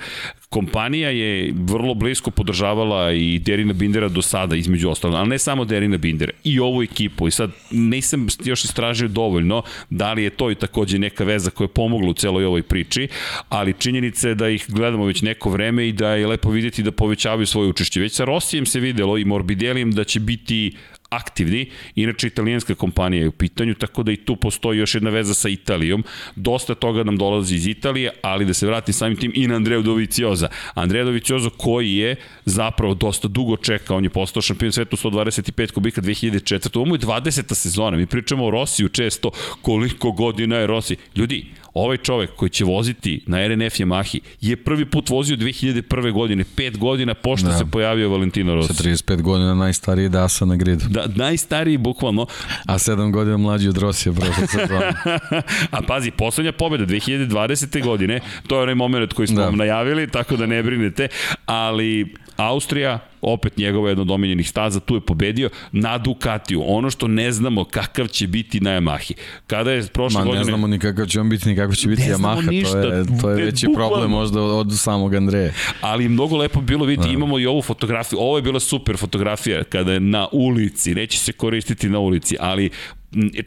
kompanija 0.48 1.10
je 1.10 1.54
vrlo 1.56 1.94
blisko 1.94 2.30
podržavala 2.30 3.12
i 3.12 3.38
Derina 3.38 3.72
Bindera 3.72 4.08
do 4.08 4.22
sada, 4.22 4.56
između 4.56 4.90
ostalo, 4.90 5.16
ali 5.16 5.28
ne 5.28 5.38
samo 5.38 5.64
Derina 5.64 5.96
Bindera, 5.96 6.32
i 6.44 6.60
ovu 6.60 6.82
ekipu. 6.82 7.28
I 7.28 7.30
sad 7.30 7.50
nisam 7.70 8.26
još 8.44 8.64
istražio 8.64 9.08
dovoljno 9.08 9.62
da 9.90 10.12
li 10.12 10.22
je 10.22 10.30
to 10.30 10.50
i 10.50 10.54
takođe 10.54 10.98
neka 10.98 11.24
veza 11.24 11.50
koja 11.50 11.64
je 11.64 11.72
pomogla 11.72 12.10
u 12.10 12.14
celoj 12.14 12.44
ovoj 12.44 12.62
priči, 12.62 13.08
ali 13.48 13.74
činjenica 13.78 14.28
je 14.28 14.34
da 14.34 14.48
ih 14.48 14.64
gledamo 14.68 15.04
već 15.04 15.22
neko 15.22 15.50
vreme 15.50 15.88
i 15.88 15.92
da 15.92 16.10
je 16.14 16.26
lepo 16.26 16.50
videti 16.50 16.82
da 16.82 16.92
povećavaju 16.92 17.46
svoje 17.46 17.68
učešće. 17.68 18.00
Već 18.00 18.12
sa 18.12 18.24
Rosijem 18.24 18.66
se 18.66 18.80
videlo 18.80 19.18
i 19.18 19.24
Morbidelijem 19.24 19.92
da 19.92 20.04
će 20.04 20.20
biti 20.20 20.72
aktivni, 21.10 21.70
inače 21.94 22.26
italijanska 22.26 22.74
kompanija 22.74 23.22
je 23.22 23.28
u 23.28 23.32
pitanju, 23.32 23.74
tako 23.74 24.02
da 24.02 24.12
i 24.12 24.16
tu 24.16 24.36
postoji 24.36 24.78
još 24.78 24.94
jedna 24.94 25.10
veza 25.10 25.34
sa 25.34 25.48
Italijom. 25.48 26.04
Dosta 26.36 26.74
toga 26.74 27.02
nam 27.02 27.16
dolazi 27.16 27.54
iz 27.54 27.66
Italije, 27.66 28.10
ali 28.22 28.44
da 28.44 28.54
se 28.54 28.66
vratim 28.66 28.94
samim 28.94 29.16
tim 29.16 29.32
i 29.34 29.46
na 29.46 29.56
Andreju 29.56 29.82
Dovicioza. 29.82 30.48
Andreja 30.74 31.04
Dovicioza 31.04 31.50
koji 31.56 31.94
je 31.94 32.16
zapravo 32.44 32.94
dosta 32.94 33.28
dugo 33.28 33.56
čekao, 33.56 33.96
on 33.96 34.04
je 34.04 34.10
postao 34.10 34.42
šampion 34.42 34.72
sveta 34.72 34.96
125 34.96 35.72
kubika 35.72 36.00
2004. 36.00 36.78
Ovo 36.78 36.94
je 36.94 36.98
20. 36.98 37.54
sezona, 37.54 37.96
mi 37.96 38.06
pričamo 38.06 38.46
o 38.46 38.50
Rosiju 38.50 38.88
često, 38.88 39.30
koliko 39.62 40.12
godina 40.12 40.56
je 40.56 40.66
Rossi. 40.66 40.96
Ljudi, 41.16 41.46
ovaj 41.78 41.96
čovek 41.96 42.30
koji 42.36 42.50
će 42.50 42.64
voziti 42.64 43.22
na 43.26 43.48
RNF 43.48 43.74
Yamahi 43.74 44.20
je 44.40 44.56
prvi 44.56 44.84
put 44.84 45.10
vozio 45.10 45.36
2001. 45.36 46.12
godine, 46.12 46.44
pet 46.56 46.78
godina 46.78 47.14
pošto 47.14 47.48
da. 47.48 47.58
se 47.58 47.64
pojavio 47.66 48.10
Valentino 48.10 48.54
Rossi. 48.54 48.74
Sa 48.74 48.82
35 48.82 49.22
godina 49.22 49.54
najstariji 49.54 50.08
Dasa 50.08 50.44
na 50.44 50.56
gridu. 50.56 50.84
Da, 50.88 51.06
najstariji 51.14 51.76
bukvalno. 51.76 52.26
A 52.66 52.78
7 52.78 53.12
godina 53.12 53.36
mlađi 53.36 53.68
od 53.68 53.78
Rosija 53.78 54.12
prošle 54.12 54.46
sezone. 54.46 54.92
A 55.76 55.82
pazi, 55.86 56.10
poslednja 56.10 56.52
pobeda 56.52 56.86
2020. 56.86 57.84
godine, 57.84 58.20
to 58.46 58.56
je 58.56 58.62
onaj 58.62 58.74
moment 58.74 59.12
koji 59.12 59.28
smo 59.28 59.36
da. 59.36 59.44
vam 59.44 59.56
najavili, 59.56 60.10
tako 60.10 60.36
da 60.36 60.46
ne 60.46 60.62
brinete, 60.62 61.08
ali 61.46 62.14
Austrija, 62.38 62.98
opet 63.22 63.56
njegova 63.56 63.88
jedno 63.88 64.04
dominjenih 64.04 64.48
staza, 64.48 64.80
tu 64.80 64.94
je 64.94 65.00
pobedio 65.00 65.50
na 65.72 65.98
Ducatiju. 65.98 66.62
Ono 66.66 66.90
što 66.90 67.08
ne 67.08 67.32
znamo 67.32 67.64
kakav 67.64 68.08
će 68.08 68.26
biti 68.26 68.60
na 68.60 68.70
Yamahi. 68.70 69.12
Kada 69.46 69.72
je 69.72 69.86
prošle 69.86 70.20
Ma, 70.20 70.24
godine... 70.24 70.38
ne 70.38 70.44
znamo 70.44 70.66
ni 70.66 70.78
kakav 70.78 71.06
će 71.06 71.20
on 71.20 71.28
biti, 71.28 71.48
ni 71.48 71.56
kako 71.56 71.74
će 71.74 71.88
biti 71.88 72.02
Yamaha. 72.02 72.50
Ništa. 72.50 72.82
To 72.82 72.88
je, 72.88 73.04
to 73.20 73.30
je 73.30 73.44
veći 73.44 73.66
bukvalno. 73.66 73.88
problem 73.88 74.10
možda 74.10 74.42
od, 74.42 74.66
od 74.66 74.78
samog 74.78 75.14
Andreje. 75.14 75.54
Ali 75.80 76.08
mnogo 76.08 76.36
lepo 76.36 76.60
bilo 76.60 76.84
vidjeti, 76.84 77.08
da. 77.08 77.14
imamo 77.14 77.38
i 77.38 77.46
ovu 77.46 77.62
fotografiju. 77.62 78.18
Ovo 78.18 78.38
je 78.38 78.42
bila 78.42 78.60
super 78.60 78.96
fotografija 78.96 79.64
kada 79.64 79.92
je 79.92 80.00
na 80.00 80.28
ulici, 80.32 80.94
neće 80.94 81.18
se 81.18 81.32
koristiti 81.32 81.88
na 81.88 81.98
ulici, 81.98 82.36
ali 82.40 82.70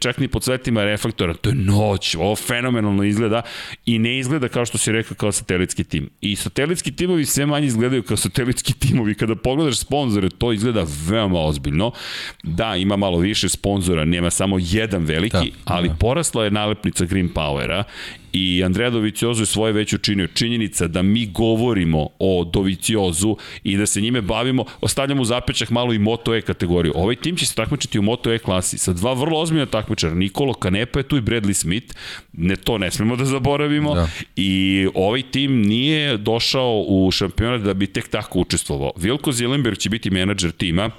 čak 0.00 0.18
ni 0.18 0.28
pod 0.28 0.44
svetima 0.44 0.84
reflektora, 0.84 1.34
to 1.34 1.50
je 1.50 1.54
noć, 1.54 2.14
ovo 2.14 2.36
fenomenalno 2.36 3.04
izgleda 3.04 3.42
i 3.86 3.98
ne 3.98 4.18
izgleda 4.18 4.48
kao 4.48 4.66
što 4.66 4.78
si 4.78 4.92
rekao 4.92 5.16
kao 5.16 5.32
satelitski 5.32 5.84
tim. 5.84 6.10
I 6.20 6.36
satelitski 6.36 6.92
timovi 6.92 7.24
sve 7.24 7.46
manje 7.46 7.66
izgledaju 7.66 8.02
kao 8.02 8.16
satelitski 8.16 8.72
timovi. 8.72 9.14
Kada 9.14 9.34
pogledaš 9.36 9.78
sponzore, 9.78 10.28
to 10.38 10.52
izgleda 10.52 10.86
veoma 11.08 11.40
ozbiljno. 11.40 11.92
Da, 12.42 12.76
ima 12.76 12.96
malo 12.96 13.18
više 13.18 13.48
sponzora, 13.48 14.04
nema 14.04 14.30
samo 14.30 14.56
jedan 14.60 15.04
veliki, 15.04 15.50
da, 15.50 15.56
ali 15.64 15.88
da. 15.88 15.94
porasla 15.94 16.44
je 16.44 16.50
nalepnica 16.50 17.04
Green 17.04 17.28
Powera 17.34 17.84
i 18.32 18.62
Andrea 18.64 18.90
Doviciozo 18.90 19.42
je 19.42 19.46
svoje 19.46 19.72
već 19.72 19.92
učinio. 19.92 20.26
Činjenica 20.26 20.86
da 20.86 21.02
mi 21.02 21.26
govorimo 21.26 22.08
o 22.18 22.44
Doviciozu 22.44 23.36
i 23.64 23.76
da 23.76 23.86
se 23.86 24.00
njime 24.00 24.20
bavimo, 24.20 24.64
ostavljamo 24.80 25.22
u 25.22 25.24
zapečak 25.24 25.70
malo 25.70 25.92
i 25.92 25.98
Moto 25.98 26.34
E 26.34 26.40
kategoriju. 26.40 26.92
Ovaj 26.96 27.16
tim 27.16 27.36
će 27.36 27.46
se 27.46 27.54
takmičiti 27.54 27.98
u 27.98 28.02
Moto 28.02 28.32
E 28.32 28.38
klasi 28.38 28.78
sa 28.78 28.92
dva 28.92 29.12
vrlo 29.12 29.40
ozbiljna 29.40 29.66
takmičara. 29.66 30.14
Nikolo 30.14 30.54
Kanepa 30.54 30.98
je 30.98 31.08
tu 31.08 31.16
i 31.16 31.20
Bradley 31.20 31.52
Smith. 31.52 31.94
Ne, 32.32 32.56
to 32.56 32.78
ne 32.78 32.90
smemo 32.90 33.16
da 33.16 33.24
zaboravimo. 33.24 33.94
Da. 33.94 34.08
I 34.36 34.86
ovaj 34.94 35.22
tim 35.22 35.62
nije 35.62 36.16
došao 36.16 36.84
u 36.88 37.10
šampionat 37.10 37.60
da 37.60 37.74
bi 37.74 37.86
tek 37.86 38.08
tako 38.08 38.38
učestvovao. 38.38 38.92
Vilko 38.96 39.32
Zilenberg 39.32 39.78
će 39.78 39.90
biti 39.90 40.10
menadžer 40.10 40.52
tima, 40.52 40.90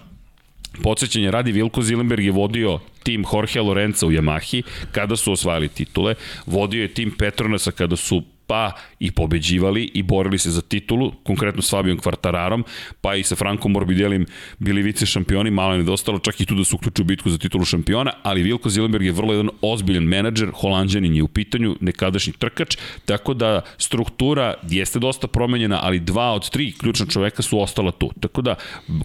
Podsećanje 0.81 1.31
radi 1.31 1.51
Vilko 1.51 1.81
Zilenberg 1.81 2.23
je 2.23 2.31
vodio 2.31 2.79
tim 3.03 3.25
Jorge 3.33 3.61
Lorenza 3.61 4.07
u 4.07 4.11
Yamahi 4.11 4.63
kada 4.91 5.15
su 5.15 5.31
osvajali 5.31 5.67
titule, 5.67 6.15
vodio 6.45 6.81
je 6.81 6.93
tim 6.93 7.11
Petronasa 7.17 7.71
kada 7.71 7.95
su 7.95 8.23
pa 8.53 8.71
i 8.99 9.11
pobeđivali 9.11 9.91
i 9.93 10.03
borili 10.03 10.37
se 10.37 10.51
za 10.51 10.61
titulu, 10.61 11.11
konkretno 11.23 11.61
s 11.61 11.69
Fabijom 11.69 11.97
Kvartararom, 11.97 12.65
pa 13.01 13.15
i 13.15 13.23
sa 13.23 13.35
Frankom 13.35 13.71
Morbidelim 13.71 14.25
bili 14.59 14.81
vice 14.81 15.05
šampioni, 15.05 15.51
malo 15.51 15.73
je 15.73 15.77
nedostalo 15.77 16.19
čak 16.19 16.41
i 16.41 16.45
tu 16.45 16.55
da 16.55 16.63
su 16.63 16.75
uključili 16.75 17.05
bitku 17.05 17.29
za 17.29 17.37
titulu 17.37 17.65
šampiona, 17.65 18.11
ali 18.23 18.43
Vilko 18.43 18.69
Zilenberg 18.69 19.05
je 19.05 19.11
vrlo 19.11 19.33
jedan 19.33 19.49
ozbiljan 19.61 20.03
menadžer, 20.03 20.51
holandjanin 20.53 21.15
je 21.15 21.23
u 21.23 21.27
pitanju, 21.27 21.75
nekadašnji 21.81 22.33
trkač, 22.33 22.77
tako 23.05 23.33
da 23.33 23.61
struktura 23.77 24.53
jeste 24.69 24.99
dosta 24.99 25.27
promenjena, 25.27 25.79
ali 25.81 25.99
dva 25.99 26.31
od 26.33 26.49
tri 26.49 26.71
ključna 26.71 27.05
čoveka 27.05 27.41
su 27.41 27.59
ostala 27.59 27.91
tu. 27.91 28.11
Tako 28.19 28.41
da 28.41 28.55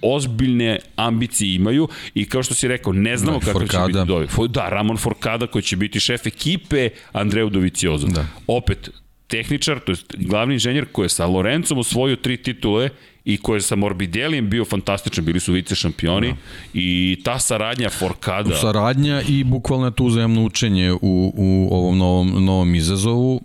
ozbiljne 0.02 0.78
ambicije 0.96 1.54
imaju 1.54 1.88
i 2.14 2.28
kao 2.28 2.42
što 2.42 2.54
si 2.54 2.68
rekao, 2.68 2.92
ne 2.92 3.16
znamo 3.16 3.38
da, 3.38 3.46
kako 3.46 3.58
Forkada. 3.58 3.86
će 3.86 3.92
biti 3.92 4.06
dovi. 4.06 4.48
Da, 4.48 4.68
Ramon 4.68 4.96
Forkada 4.96 5.46
koji 5.46 5.62
će 5.62 5.76
biti 5.76 6.00
šef 6.00 6.26
ekipe 6.26 6.88
Andreu 7.12 7.50
Doviciozo. 7.50 8.06
Da. 8.06 8.26
Opet, 8.46 8.90
tehničar, 9.28 9.80
to 9.80 9.92
je 9.92 9.98
glavni 10.16 10.54
inženjer 10.54 10.86
koji 10.92 11.04
je 11.04 11.08
sa 11.08 11.26
Lorencom 11.26 11.78
osvojio 11.78 12.16
tri 12.16 12.36
titule 12.36 12.88
i 13.24 13.36
koji 13.36 13.56
je 13.56 13.62
sa 13.62 13.76
Morbidelijem 13.76 14.50
bio 14.50 14.64
fantastičan, 14.64 15.24
bili 15.24 15.40
su 15.40 15.52
vice 15.52 15.74
šampioni 15.74 16.28
da. 16.28 16.36
i 16.74 17.20
ta 17.24 17.38
saradnja 17.38 17.90
Forkada. 17.90 18.56
Saradnja 18.56 19.22
i 19.28 19.44
bukvalno 19.44 19.90
to 19.90 20.04
uzajemno 20.04 20.44
učenje 20.44 20.92
u, 20.92 20.98
u 21.36 21.68
ovom 21.70 21.98
novom, 21.98 22.44
novom 22.44 22.74
izazovu. 22.74 23.40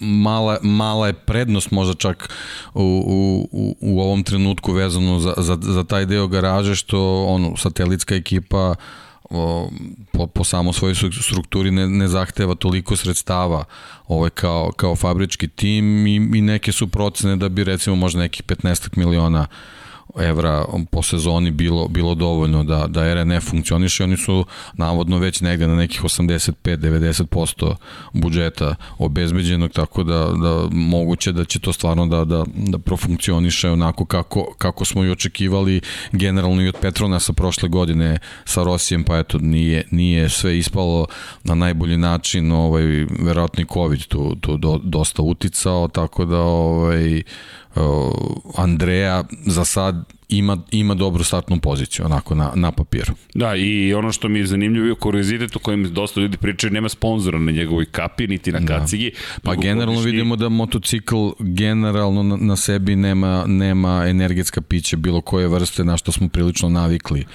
Mala, 0.00 0.58
mala 0.62 1.06
je 1.06 1.12
prednost 1.12 1.70
možda 1.70 1.94
čak 1.94 2.34
u, 2.74 3.48
u, 3.52 3.76
u 3.80 4.00
ovom 4.00 4.22
trenutku 4.22 4.72
vezano 4.72 5.18
za, 5.18 5.34
za, 5.36 5.58
za 5.60 5.84
taj 5.84 6.06
deo 6.06 6.26
garaže 6.26 6.74
što 6.74 7.24
ono, 7.24 7.56
satelitska 7.56 8.14
ekipa 8.14 8.74
o, 9.30 9.70
po, 10.12 10.26
po 10.26 10.44
samo 10.44 10.72
svojoj 10.72 10.94
strukturi 10.94 11.70
ne, 11.70 11.88
ne 11.88 12.08
zahteva 12.08 12.54
toliko 12.54 12.96
sredstava 12.96 13.64
ovaj, 14.08 14.30
kao, 14.30 14.72
kao 14.76 14.96
fabrički 14.96 15.48
tim 15.48 16.06
i, 16.06 16.14
i 16.14 16.40
neke 16.40 16.72
su 16.72 16.88
procene 16.88 17.36
da 17.36 17.48
bi 17.48 17.64
recimo 17.64 17.96
možda 17.96 18.20
nekih 18.20 18.42
15 18.42 18.96
miliona 18.96 19.46
evra 20.20 20.64
po 20.90 21.02
sezoni 21.02 21.50
bilo, 21.50 21.88
bilo 21.88 22.14
dovoljno 22.14 22.64
da, 22.64 22.86
da 22.86 23.14
RNF 23.14 23.50
funkcioniše. 23.50 24.04
Oni 24.04 24.16
su 24.16 24.44
navodno 24.74 25.18
već 25.18 25.40
negde 25.40 25.68
na 25.68 25.76
nekih 25.76 26.02
85-90% 26.02 27.74
budžeta 28.12 28.74
obezbeđenog, 28.98 29.72
tako 29.72 30.02
da, 30.02 30.18
da 30.18 30.68
moguće 30.70 31.32
da 31.32 31.44
će 31.44 31.58
to 31.58 31.72
stvarno 31.72 32.06
da, 32.06 32.24
da, 32.24 32.44
da 32.54 32.78
profunkcioniše 32.78 33.70
onako 33.70 34.04
kako, 34.04 34.54
kako 34.58 34.84
smo 34.84 35.04
i 35.04 35.10
očekivali 35.10 35.80
generalno 36.12 36.62
i 36.62 36.68
od 36.68 36.76
Petronasa 36.80 37.32
prošle 37.32 37.68
godine 37.68 38.18
sa 38.44 38.62
Rosijem, 38.62 39.04
pa 39.04 39.18
eto 39.18 39.38
nije, 39.38 39.84
nije 39.90 40.28
sve 40.28 40.58
ispalo 40.58 41.06
na 41.44 41.54
najbolji 41.54 41.96
način, 41.96 42.52
ovaj, 42.52 42.82
verovatno 43.20 43.62
i 43.62 43.66
COVID 43.72 44.06
tu, 44.06 44.36
tu 44.40 44.56
do, 44.56 44.80
dosta 44.84 45.22
uticao, 45.22 45.88
tako 45.88 46.24
da 46.24 46.40
ovaj, 46.40 47.22
Andreja 48.56 49.24
za 49.46 49.64
sad 49.64 50.15
ima, 50.28 50.58
ima 50.70 50.94
dobru 50.94 51.24
startnu 51.24 51.60
poziciju, 51.60 52.04
onako 52.04 52.34
na, 52.34 52.52
na 52.54 52.72
papiru. 52.72 53.14
Da, 53.34 53.56
i 53.56 53.94
ono 53.94 54.12
što 54.12 54.28
mi 54.28 54.38
je 54.38 54.46
zanimljivo 54.46 54.86
je 54.86 54.94
kurizitet 54.94 55.56
u 55.56 55.58
kojem 55.58 55.94
dosta 55.94 56.20
ljudi 56.20 56.36
pričaju, 56.36 56.72
nema 56.72 56.88
sponzora 56.88 57.38
na 57.38 57.52
njegovoj 57.52 57.84
kapi, 57.84 58.26
niti 58.26 58.52
na 58.52 58.60
da. 58.60 58.78
kacigi. 58.78 59.12
Pa 59.42 59.54
generalno 59.54 60.00
korišni... 60.00 60.10
vidimo 60.10 60.36
da 60.36 60.48
motocikl 60.48 61.28
generalno 61.38 62.22
na, 62.22 62.36
na 62.36 62.56
sebi 62.56 62.96
nema, 62.96 63.44
nema 63.46 64.04
energetska 64.08 64.60
pića 64.60 64.96
bilo 64.96 65.20
koje 65.20 65.48
vrste 65.48 65.84
na 65.84 65.96
što 65.96 66.12
smo 66.12 66.28
prilično 66.28 66.68
navikli 66.68 67.26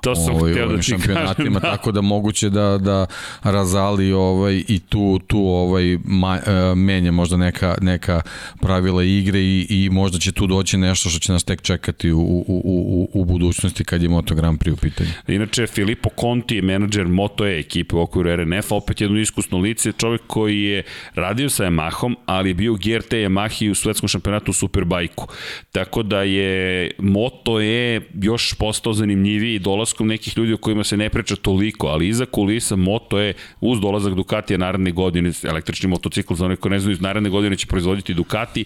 to 0.00 0.14
sam 0.14 0.34
ovaj, 0.34 0.52
htio 0.52 0.68
da 0.68 0.76
ti 0.76 0.82
šampionatima, 0.82 1.60
kažem, 1.60 1.70
da. 1.70 1.76
tako 1.76 1.92
da 1.92 2.00
moguće 2.00 2.50
da, 2.50 2.78
da 2.78 3.06
razali 3.42 4.12
ovaj, 4.12 4.64
i 4.68 4.80
tu, 4.88 5.20
tu 5.26 5.38
ovaj, 5.38 5.98
ma, 6.04 6.38
uh, 6.46 6.78
menja 6.78 7.12
možda 7.12 7.36
neka, 7.36 7.74
neka 7.80 8.22
pravila 8.60 9.04
igre 9.04 9.40
i, 9.40 9.66
i 9.70 9.88
možda 9.90 10.18
će 10.18 10.32
tu 10.32 10.46
doći 10.46 10.78
nešto 10.78 11.08
što 11.08 11.18
će 11.18 11.32
nas 11.32 11.44
tek 11.44 11.62
čekati 11.62 12.12
u, 12.12 12.39
u, 12.46 12.62
u, 12.64 13.08
u 13.12 13.24
budućnosti 13.24 13.84
kad 13.84 14.02
je 14.02 14.08
Moto 14.08 14.34
Grand 14.34 14.58
Prix 14.58 14.72
u 14.72 14.76
pitanju. 14.76 15.10
Inače, 15.28 15.66
Filippo 15.66 16.08
Conti 16.20 16.56
je 16.56 16.62
menadžer 16.62 17.06
Moto 17.06 17.46
E 17.46 17.58
ekipe 17.58 17.96
u 17.96 18.00
okviru 18.00 18.36
RNF, 18.36 18.72
opet 18.72 19.00
jedno 19.00 19.18
iskusno 19.18 19.58
lice, 19.58 19.92
čovjek 19.92 20.20
koji 20.26 20.62
je 20.62 20.82
radio 21.14 21.50
sa 21.50 21.64
Yamahom, 21.64 22.14
ali 22.26 22.50
je 22.50 22.54
bio 22.54 22.74
GRT 22.74 23.12
Yamahi 23.12 23.70
u 23.70 23.74
svetskom 23.74 24.08
šampionatu 24.08 24.50
u 24.50 24.54
Superbajku. 24.54 25.28
Tako 25.72 26.02
da 26.02 26.22
je 26.22 26.90
Moto 26.98 27.60
E 27.60 28.00
još 28.22 28.54
postao 28.54 28.92
zanimljiviji 28.92 29.58
dolaskom 29.58 30.06
nekih 30.06 30.38
ljudi 30.38 30.52
o 30.52 30.56
kojima 30.56 30.84
se 30.84 30.96
ne 30.96 31.08
priča 31.08 31.36
toliko, 31.36 31.86
ali 31.86 32.08
iza 32.08 32.26
kulisa 32.26 32.76
Moto 32.76 33.20
E 33.20 33.32
uz 33.60 33.80
dolazak 33.80 34.14
Ducatija 34.14 34.58
naredne 34.58 34.90
godine, 34.90 35.32
električni 35.44 35.88
motocikl 35.88 36.34
za 36.34 36.44
one 36.44 36.56
koji 36.56 36.70
ne 36.70 36.80
znaju, 36.80 36.96
naredne 37.00 37.30
godine 37.30 37.56
će 37.56 37.66
proizvoditi 37.66 38.14
Ducati, 38.14 38.64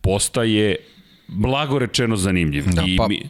postaje 0.00 0.76
blago 1.32 1.78
rečeno 1.78 2.16
zanimljiv. 2.16 2.64
Da, 2.74 2.82
I 2.86 2.96
pa, 2.96 3.08
mi... 3.08 3.28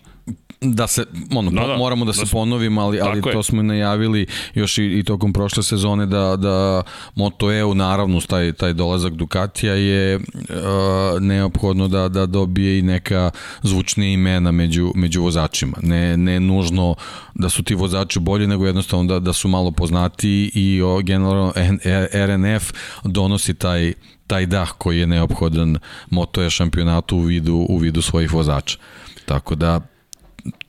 da 0.61 0.87
se, 0.87 1.05
ono, 1.35 1.51
da, 1.51 1.67
da, 1.67 1.77
moramo 1.77 2.05
da, 2.05 2.09
da 2.09 2.13
se 2.13 2.33
ponovimo, 2.33 2.81
ali, 2.81 3.01
ali 3.01 3.23
to 3.23 3.31
je. 3.31 3.43
smo 3.43 3.63
najavili 3.63 4.27
još 4.55 4.79
i, 4.79 4.85
i 4.85 5.05
tokom 5.05 5.33
prošle 5.33 5.63
sezone 5.63 6.07
da, 6.07 6.37
da 6.37 6.83
Moto 7.15 7.53
EU, 7.53 7.75
naravno, 7.75 8.21
taj, 8.21 8.53
taj 8.53 8.73
dolazak 8.73 9.13
Ducatija 9.13 9.75
je 9.75 10.17
uh, 10.17 10.23
neophodno 11.21 11.89
da, 11.89 12.09
da 12.09 12.27
dobije 12.27 12.79
i 12.79 12.83
neka 12.83 13.31
zvučnija 13.63 14.13
imena 14.13 14.53
među, 14.53 14.93
među 14.95 15.23
vozačima. 15.23 15.77
Ne, 15.83 16.17
ne 16.17 16.41
nužno 16.41 16.95
da 17.35 17.49
su 17.49 17.63
ti 17.63 17.75
vozači 17.75 18.21
bolji, 18.21 18.47
nego 18.47 18.67
jednostavno 18.67 19.05
da, 19.05 19.21
da 19.21 19.33
su 19.33 19.49
malo 19.49 19.71
poznati 19.71 20.51
i 20.55 20.83
o, 20.83 21.01
generalno 21.03 21.53
RNF 22.13 22.73
donosi 23.05 23.55
taj 23.55 23.93
taj 24.31 24.47
dah 24.47 24.73
koji 24.79 24.99
je 24.99 25.07
neophodan 25.07 25.79
Moto 26.11 26.43
je 26.43 26.51
šampionatu 26.51 27.17
u 27.17 27.23
vidu, 27.23 27.67
u 27.69 27.77
vidu 27.77 28.03
svojih 28.03 28.33
vozača. 28.33 28.79
Tako 29.27 29.55
da 29.55 29.81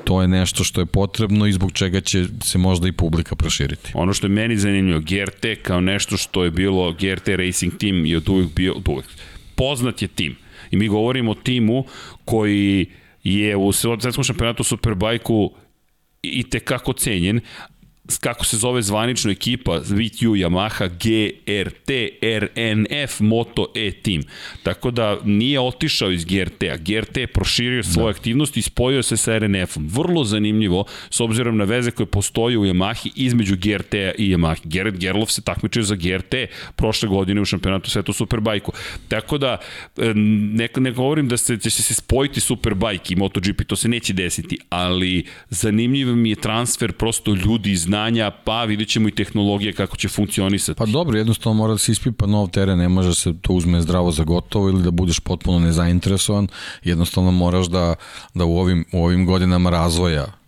to 0.04 0.22
je 0.22 0.28
nešto 0.28 0.64
što 0.64 0.82
je 0.82 0.86
potrebno 0.86 1.48
i 1.48 1.54
zbog 1.54 1.72
čega 1.72 2.02
će 2.02 2.26
se 2.44 2.58
možda 2.58 2.88
i 2.88 2.92
publika 2.92 3.36
proširiti. 3.36 3.92
Ono 3.94 4.14
što 4.14 4.28
je 4.28 4.32
meni 4.32 4.58
zanimljivo, 4.58 5.00
GRT 5.00 5.46
kao 5.64 5.82
nešto 5.82 6.18
što 6.18 6.44
je 6.44 6.52
bilo 6.52 6.94
GRT 6.94 7.28
Racing 7.28 7.78
Team 7.78 8.06
je 8.06 8.18
od 8.18 8.30
uvijek 8.30 8.50
bio, 8.56 8.74
od 8.74 8.88
uvijek. 8.88 9.08
Poznat 9.56 10.02
je 10.02 10.08
tim. 10.08 10.36
I 10.72 10.78
mi 10.78 10.88
govorimo 10.88 11.32
o 11.32 11.36
timu 11.36 11.86
koji 12.26 12.86
je 13.24 13.56
u 13.56 13.72
svetskom 13.72 14.24
šampionatu 14.24 14.64
Superbajku 14.64 15.52
i 16.22 16.44
te 16.44 16.60
kako 16.60 16.94
cenjen, 16.94 17.42
kako 18.18 18.46
se 18.46 18.58
zove 18.58 18.82
zvanično 18.82 19.32
ekipa 19.32 19.78
VTU 19.78 20.36
Yamaha 20.36 20.90
GRT 20.90 21.90
RNF 22.22 23.20
Moto 23.20 23.68
E 23.76 23.92
Team. 23.92 24.24
Tako 24.64 24.92
da 24.92 25.18
nije 25.24 25.60
otišao 25.60 26.12
iz 26.12 26.26
GRT-a. 26.26 26.78
GRT 26.78 27.18
je 27.18 27.28
proširio 27.28 27.84
svoje 27.84 28.14
da. 28.14 28.18
aktivnosti 28.20 28.60
i 28.60 28.64
spojio 28.64 29.04
se 29.04 29.18
sa 29.18 29.38
RNF-om. 29.38 29.88
Vrlo 29.88 30.24
zanimljivo 30.24 30.86
s 31.10 31.20
obzirom 31.20 31.58
na 31.58 31.64
veze 31.64 31.92
koje 31.92 32.08
postoje 32.08 32.58
u 32.58 32.66
Yamahi 32.66 33.12
između 33.16 33.56
GRT-a 33.58 34.12
i 34.18 34.36
Yamahi. 34.36 34.60
Gerrit 34.64 34.96
Gerlof 34.98 35.32
se 35.32 35.42
takmičio 35.42 35.84
za 35.84 35.96
GRT 35.96 36.36
prošle 36.76 37.10
godine 37.10 37.42
u 37.42 37.46
šampionatu 37.46 37.90
sveta 37.90 38.14
Superbajku. 38.14 38.72
Tako 39.08 39.38
da 39.38 39.58
ne, 40.16 40.70
ne 40.78 40.92
govorim 40.92 41.28
da 41.28 41.38
se, 41.38 41.58
će 41.58 41.70
se 41.70 41.94
spojiti 41.94 42.40
Superbike 42.40 43.14
i 43.14 43.16
MotoGP, 43.16 43.62
to 43.68 43.76
se 43.76 43.88
neće 43.88 44.14
desiti, 44.14 44.58
ali 44.70 45.26
zanimljiv 45.50 46.08
mi 46.08 46.30
je 46.30 46.36
transfer 46.36 46.92
prosto 46.92 47.36
ljudi 47.36 47.72
iz 47.72 47.88
znanja, 48.02 48.32
pa 48.44 48.64
vidjet 48.64 48.90
ćemo 48.90 49.08
i 49.08 49.12
tehnologije 49.12 49.74
kako 49.74 49.98
će 49.98 50.10
funkcionisati. 50.10 50.78
Pa 50.78 50.86
dobro, 50.86 51.18
jednostavno 51.18 51.58
mora 51.58 51.74
da 51.74 51.78
se 51.78 51.92
ispipa 51.92 52.26
nov 52.26 52.50
teren, 52.50 52.80
ne 52.80 52.90
može 52.90 53.08
da 53.08 53.16
se 53.16 53.34
to 53.42 53.54
uzme 53.54 53.82
zdravo 53.82 54.12
za 54.12 54.24
gotovo 54.24 54.70
ili 54.70 54.84
da 54.84 54.92
budeš 54.92 55.20
potpuno 55.20 55.60
nezainteresovan, 55.60 56.48
jednostavno 56.84 57.32
moraš 57.32 57.68
da, 57.68 57.96
da 58.34 58.46
u 58.46 58.58
ovim, 58.58 58.86
u 58.94 59.04
ovim 59.04 59.26
godinama 59.26 59.70
razvoja 59.70 60.41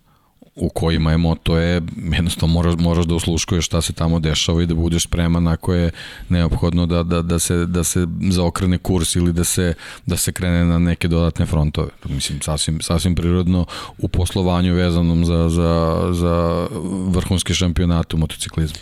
u 0.56 0.70
kojima 0.70 1.12
je 1.12 1.18
moto 1.18 1.58
je, 1.58 1.82
jednostavno 2.12 2.54
moraš, 2.54 2.76
moraš 2.80 3.06
da 3.06 3.16
usluškuješ 3.16 3.66
šta 3.66 3.82
se 3.82 3.94
tamo 3.94 4.20
dešava 4.20 4.64
i 4.64 4.66
da 4.66 4.76
budeš 4.76 5.04
spreman 5.04 5.48
ako 5.48 5.74
je 5.74 5.92
neophodno 6.30 6.86
da, 6.86 7.04
da, 7.04 7.22
da, 7.22 7.40
se, 7.40 7.66
da 7.66 7.84
se 7.84 8.08
zaokrene 8.30 8.78
kurs 8.78 9.16
ili 9.16 9.34
da 9.34 9.44
se, 9.44 9.74
da 10.06 10.18
se 10.18 10.32
krene 10.32 10.66
na 10.66 10.80
neke 10.80 11.08
dodatne 11.08 11.46
frontove. 11.46 11.90
Mislim, 12.10 12.42
sasvim, 12.42 12.82
sasvim 12.82 13.16
prirodno 13.16 13.66
u 13.98 14.08
poslovanju 14.08 14.74
vezanom 14.74 15.26
za, 15.26 15.50
za, 15.50 16.02
za 16.12 16.68
vrhunske 17.08 17.54
šampionate 17.54 18.16
u 18.16 18.20
motociklizmu. 18.20 18.78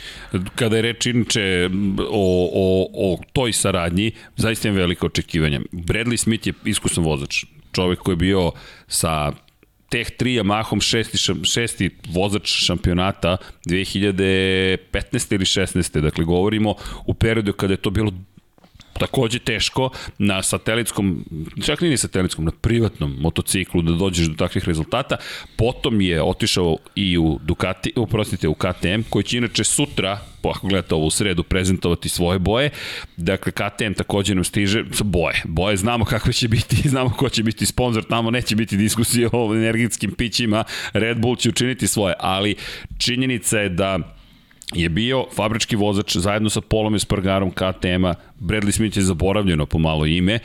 Kada 0.55 0.75
je 0.75 0.81
reč 0.81 1.05
inče 1.05 1.69
o, 2.11 2.49
o, 2.53 2.87
o 2.93 3.17
toj 3.33 3.53
saradnji, 3.53 4.11
zaista 4.37 4.67
imam 4.67 4.77
veliko 4.77 5.05
očekivanja. 5.05 5.61
Bradley 5.71 6.17
Smith 6.17 6.47
je 6.47 6.53
iskusan 6.65 7.03
vozač 7.03 7.45
čovek 7.71 7.99
koji 7.99 8.13
je 8.13 8.17
bio 8.17 8.51
sa 8.87 9.31
Teh 9.91 10.07
3 10.07 10.37
Yamahom 10.39 10.79
šesti, 10.79 11.17
šesti 11.43 11.89
vozač 12.15 12.47
šampionata 12.65 13.37
2015. 13.67 15.35
ili 15.35 15.45
16. 15.45 15.99
Dakle, 16.01 16.25
govorimo 16.25 16.75
u 17.05 17.13
periodu 17.13 17.53
kada 17.53 17.73
je 17.73 17.77
to 17.77 17.89
bilo 17.89 18.11
takođe 19.01 19.39
teško 19.39 19.89
na 20.17 20.43
satelitskom, 20.43 21.25
čak 21.65 21.81
nije 21.81 21.97
satelitskom, 21.97 22.45
na 22.45 22.51
privatnom 22.51 23.17
motociklu 23.19 23.81
da 23.81 23.93
dođeš 23.93 24.27
do 24.27 24.35
takvih 24.35 24.67
rezultata. 24.67 25.17
Potom 25.55 26.01
je 26.01 26.21
otišao 26.23 26.77
i 26.95 27.17
u 27.17 27.39
Ducati, 27.43 27.93
uprostite, 27.95 28.47
u 28.47 28.53
KTM, 28.53 29.01
koji 29.09 29.23
će 29.23 29.37
inače 29.37 29.63
sutra, 29.63 30.19
ako 30.43 30.67
gledate 30.67 30.95
ovo 30.95 31.05
u 31.05 31.11
sredu, 31.11 31.43
prezentovati 31.43 32.09
svoje 32.09 32.39
boje. 32.39 32.69
Dakle, 33.17 33.51
KTM 33.51 33.93
takođe 33.97 34.35
nam 34.35 34.43
stiže 34.43 34.83
boje. 35.03 35.41
Boje 35.45 35.77
znamo 35.77 36.05
kakve 36.05 36.33
će 36.33 36.47
biti, 36.47 36.89
znamo 36.93 37.09
ko 37.09 37.29
će 37.29 37.43
biti 37.43 37.65
sponsor, 37.65 38.03
tamo 38.03 38.31
neće 38.31 38.55
biti 38.55 38.77
diskusije 38.77 39.29
o 39.31 39.53
energetskim 39.61 40.11
pićima, 40.11 40.63
Red 40.93 41.19
Bull 41.19 41.35
će 41.35 41.49
učiniti 41.49 41.87
svoje, 41.87 42.13
ali 42.19 42.55
činjenica 42.97 43.59
je 43.59 43.69
da 43.69 44.20
je 44.73 44.89
bio 44.89 45.25
fabrički 45.35 45.75
vozač 45.75 46.17
zajedno 46.17 46.49
sa 46.49 46.61
Polom 46.61 46.95
Espargarom 46.95 47.51
KTM-a, 47.51 48.13
Bradley 48.39 48.71
Smith 48.71 48.97
je 48.97 49.03
zaboravljeno 49.03 49.65
po 49.65 49.77
malo 49.77 50.05
ime, 50.05 50.39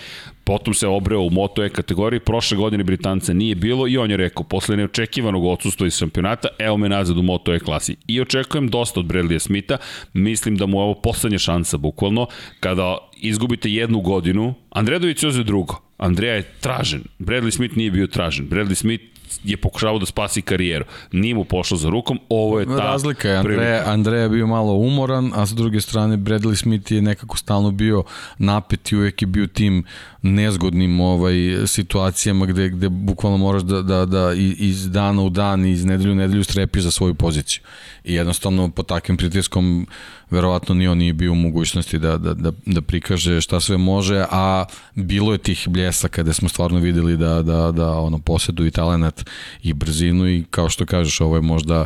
potom 0.44 0.74
se 0.74 0.86
obreo 0.86 1.20
u 1.20 1.30
Moto 1.30 1.64
E 1.64 1.68
kategoriji, 1.68 2.20
prošle 2.20 2.56
godine 2.56 2.84
Britanca 2.84 3.32
nije 3.32 3.54
bilo 3.54 3.88
i 3.88 3.98
on 3.98 4.10
je 4.10 4.16
rekao, 4.16 4.44
posle 4.44 4.76
neočekivanog 4.76 5.44
odsustva 5.44 5.86
iz 5.86 5.98
šampionata, 5.98 6.48
evo 6.58 6.76
me 6.76 6.88
nazad 6.88 7.18
u 7.18 7.22
Moto 7.22 7.54
E 7.54 7.58
klasi. 7.58 7.96
I 8.06 8.20
očekujem 8.20 8.68
dosta 8.68 9.00
od 9.00 9.06
Bradleya 9.06 9.40
Smitha, 9.40 9.76
mislim 10.12 10.56
da 10.56 10.66
mu 10.66 10.78
je 10.78 10.82
ovo 10.82 10.94
poslednja 10.94 11.38
šansa 11.38 11.76
bukvalno, 11.76 12.26
kada 12.60 12.98
izgubite 13.16 13.70
jednu 13.70 14.00
godinu, 14.00 14.54
Andredović 14.70 15.22
je 15.22 15.44
drugo, 15.44 15.74
Andreja 15.98 16.34
je 16.34 16.50
tražen, 16.60 17.02
Bradley 17.18 17.50
Smith 17.50 17.76
nije 17.76 17.90
bio 17.90 18.06
tražen, 18.06 18.48
Bradley 18.48 18.74
Smith 18.74 19.15
je 19.44 19.56
pokušavao 19.56 19.98
da 19.98 20.06
spasi 20.06 20.42
karijeru. 20.42 20.84
Nije 21.12 21.34
mu 21.34 21.44
pošlo 21.44 21.76
za 21.76 21.88
rukom, 21.88 22.18
ovo 22.28 22.60
je 22.60 22.66
ta... 22.66 22.76
Razlika 22.76 23.28
je, 23.28 23.36
Andreja, 23.36 23.82
Andreja 23.86 24.22
je 24.22 24.28
bio 24.28 24.46
malo 24.46 24.72
umoran, 24.72 25.32
a 25.34 25.46
sa 25.46 25.54
druge 25.54 25.80
strane 25.80 26.16
Bradley 26.16 26.54
Smith 26.54 26.92
je 26.92 27.02
nekako 27.02 27.36
stalno 27.36 27.70
bio 27.70 28.04
napet 28.38 28.92
i 28.92 28.96
uvek 28.96 29.22
je 29.22 29.26
bio 29.26 29.46
tim 29.46 29.84
nezgodnim 30.22 31.00
ovaj 31.00 31.34
situacijama 31.66 32.46
gde, 32.46 32.68
gde 32.68 32.88
bukvalno 32.88 33.38
moraš 33.38 33.62
da, 33.62 33.82
da, 33.82 34.06
da 34.06 34.32
iz 34.58 34.90
dana 34.90 35.22
u 35.22 35.30
dan, 35.30 35.66
iz 35.66 35.84
nedelju 35.84 36.12
u 36.12 36.14
nedelju 36.14 36.44
strepiš 36.44 36.82
za 36.82 36.90
svoju 36.90 37.14
poziciju. 37.14 37.62
I 38.04 38.14
jednostavno 38.14 38.70
po 38.70 38.82
takvim 38.82 39.16
pritiskom 39.16 39.86
verovatno 40.30 40.74
ni 40.74 40.88
on 40.88 40.98
nije 40.98 41.12
bio 41.12 41.32
u 41.32 41.34
mogućnosti 41.34 41.98
da, 41.98 42.18
da, 42.18 42.34
da, 42.34 42.52
da 42.66 42.82
prikaže 42.82 43.40
šta 43.40 43.60
sve 43.60 43.76
može, 43.76 44.24
a 44.30 44.64
bilo 44.94 45.32
je 45.32 45.38
tih 45.38 45.68
bljesa 45.68 46.08
kada 46.08 46.32
smo 46.32 46.48
stvarno 46.48 46.78
videli 46.78 47.16
da, 47.16 47.42
da, 47.42 47.72
da 47.72 47.92
ono, 47.92 48.18
posedu 48.18 48.66
i 48.66 48.70
talenat 48.70 49.30
i 49.62 49.72
brzinu 49.72 50.28
i 50.28 50.44
kao 50.50 50.68
što 50.68 50.86
kažeš, 50.86 51.20
ovo 51.20 51.36
je 51.36 51.42
možda 51.42 51.84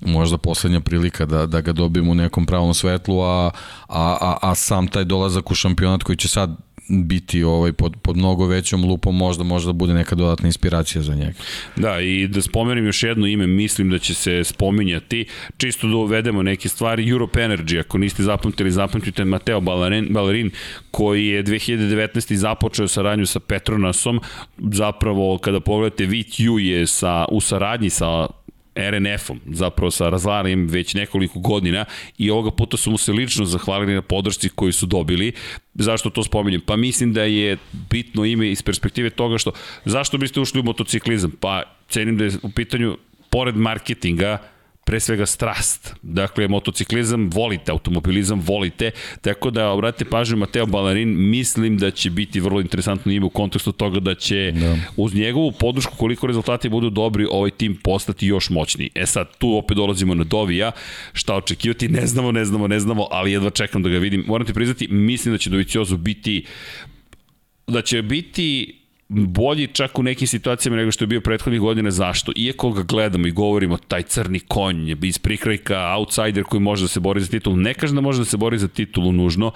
možda 0.00 0.38
poslednja 0.38 0.80
prilika 0.80 1.26
da, 1.26 1.46
da 1.46 1.60
ga 1.60 1.72
dobijemo 1.72 2.12
u 2.12 2.14
nekom 2.14 2.46
pravom 2.46 2.74
svetlu, 2.74 3.20
a, 3.20 3.50
a, 3.88 4.16
a, 4.20 4.38
a 4.42 4.54
sam 4.54 4.88
taj 4.88 5.04
dolazak 5.04 5.50
u 5.50 5.54
šampionat 5.54 6.02
koji 6.02 6.16
će 6.16 6.28
sad 6.28 6.56
biti 6.88 7.42
ovaj 7.42 7.72
pod, 7.72 7.96
pod 8.02 8.16
mnogo 8.16 8.46
većom 8.46 8.84
lupom 8.84 9.16
možda 9.16 9.44
možda 9.44 9.72
bude 9.72 9.94
neka 9.94 10.14
dodatna 10.14 10.46
inspiracija 10.46 11.02
za 11.02 11.14
njega. 11.14 11.32
Da, 11.76 12.00
i 12.00 12.28
da 12.28 12.42
spomenem 12.42 12.86
još 12.86 13.02
jedno 13.02 13.26
ime, 13.26 13.46
mislim 13.46 13.90
da 13.90 13.98
će 13.98 14.14
se 14.14 14.44
spominjati, 14.44 15.24
čisto 15.56 15.88
da 15.88 15.96
uvedemo 15.96 16.42
neke 16.42 16.68
stvari, 16.68 17.08
Europe 17.08 17.40
Energy, 17.40 17.80
ako 17.80 17.98
niste 17.98 18.22
zapamtili, 18.22 18.70
zapamtite 18.70 19.24
Mateo 19.24 19.60
Ballerin, 19.60 20.06
Ballerin 20.10 20.50
koji 20.90 21.26
je 21.26 21.44
2019. 21.44 22.34
započeo 22.34 22.88
saradnju 22.88 23.26
sa 23.26 23.40
Petronasom, 23.40 24.20
zapravo 24.58 25.38
kada 25.38 25.60
pogledate 25.60 26.06
VTU 26.06 26.58
je 26.58 26.86
sa, 26.86 27.24
u 27.30 27.40
saradnji 27.40 27.90
sa 27.90 28.26
RNF-om, 28.74 29.40
zapravo 29.46 29.90
sa 29.90 30.08
razvaranjem 30.08 30.66
već 30.66 30.94
nekoliko 30.94 31.38
godina 31.38 31.84
i 32.18 32.30
ovoga 32.30 32.50
puta 32.50 32.76
su 32.76 32.90
mu 32.90 32.98
se 32.98 33.12
lično 33.12 33.44
zahvalili 33.44 33.94
na 33.94 34.02
podršci 34.02 34.48
koju 34.48 34.72
su 34.72 34.86
dobili. 34.86 35.32
Zašto 35.74 36.10
to 36.10 36.22
spominjem? 36.22 36.60
Pa 36.60 36.76
mislim 36.76 37.12
da 37.12 37.22
je 37.22 37.56
bitno 37.90 38.24
ime 38.24 38.50
iz 38.50 38.62
perspektive 38.62 39.10
toga 39.10 39.38
što 39.38 39.52
zašto 39.84 40.18
biste 40.18 40.40
ušli 40.40 40.60
u 40.60 40.64
motociklizam? 40.64 41.30
Pa 41.40 41.62
cenim 41.88 42.16
da 42.16 42.24
je 42.24 42.30
u 42.42 42.50
pitanju 42.50 42.96
pored 43.30 43.56
marketinga 43.56 44.38
pre 44.84 45.00
svega 45.00 45.26
strast. 45.26 45.94
Dakle, 46.02 46.48
motociklizam 46.48 47.30
volite, 47.30 47.72
automobilizam 47.72 48.40
volite, 48.40 48.90
tako 49.20 49.50
da 49.50 49.70
obratite 49.70 50.10
pažnju 50.10 50.36
Mateo 50.36 50.66
Balarin, 50.66 51.30
mislim 51.30 51.78
da 51.78 51.90
će 51.90 52.10
biti 52.10 52.40
vrlo 52.40 52.60
interesantno 52.60 53.12
ime 53.12 53.26
u 53.26 53.30
kontekstu 53.30 53.72
toga 53.72 54.00
da 54.00 54.14
će 54.14 54.52
da. 54.54 54.76
uz 54.96 55.14
njegovu 55.14 55.52
podršku 55.52 55.96
koliko 55.96 56.26
rezultati 56.26 56.68
budu 56.68 56.90
dobri, 56.90 57.26
ovaj 57.30 57.50
tim 57.50 57.76
postati 57.84 58.26
još 58.26 58.50
moćniji. 58.50 58.90
E 58.94 59.06
sad, 59.06 59.36
tu 59.38 59.56
opet 59.56 59.76
dolazimo 59.76 60.14
na 60.14 60.24
Dovija, 60.24 60.72
šta 61.12 61.34
očekivati, 61.34 61.88
ne 61.88 62.06
znamo, 62.06 62.32
ne 62.32 62.44
znamo, 62.44 62.68
ne 62.68 62.80
znamo, 62.80 63.06
ali 63.10 63.32
jedva 63.32 63.50
čekam 63.50 63.82
da 63.82 63.88
ga 63.88 63.98
vidim. 63.98 64.24
Moram 64.26 64.46
ti 64.46 64.54
priznati, 64.54 64.88
mislim 64.88 65.34
da 65.34 65.38
će 65.38 65.50
Doviciozo 65.50 65.96
biti 65.96 66.44
da 67.66 67.82
će 67.82 68.02
biti 68.02 68.78
bolji 69.12 69.66
čak 69.66 69.98
u 69.98 70.02
nekim 70.02 70.26
situacijama 70.26 70.76
nego 70.76 70.92
što 70.92 71.04
je 71.04 71.08
bio 71.08 71.20
prethodnih 71.20 71.60
godina. 71.60 71.90
Zašto? 71.90 72.32
Iako 72.36 72.70
ga 72.70 72.82
gledamo 72.82 73.26
i 73.26 73.30
govorimo, 73.30 73.76
taj 73.76 74.02
crni 74.02 74.40
konj 74.40 74.96
iz 75.02 75.18
prikrajka, 75.18 75.94
outsider 75.96 76.44
koji 76.44 76.60
može 76.60 76.84
da 76.84 76.88
se 76.88 77.00
bori 77.00 77.20
za 77.20 77.30
titulu. 77.30 77.56
Ne 77.56 77.74
kažem 77.74 77.96
da 77.96 78.00
može 78.00 78.18
da 78.18 78.24
se 78.24 78.36
bori 78.36 78.58
za 78.58 78.68
titulu 78.68 79.12
nužno, 79.12 79.52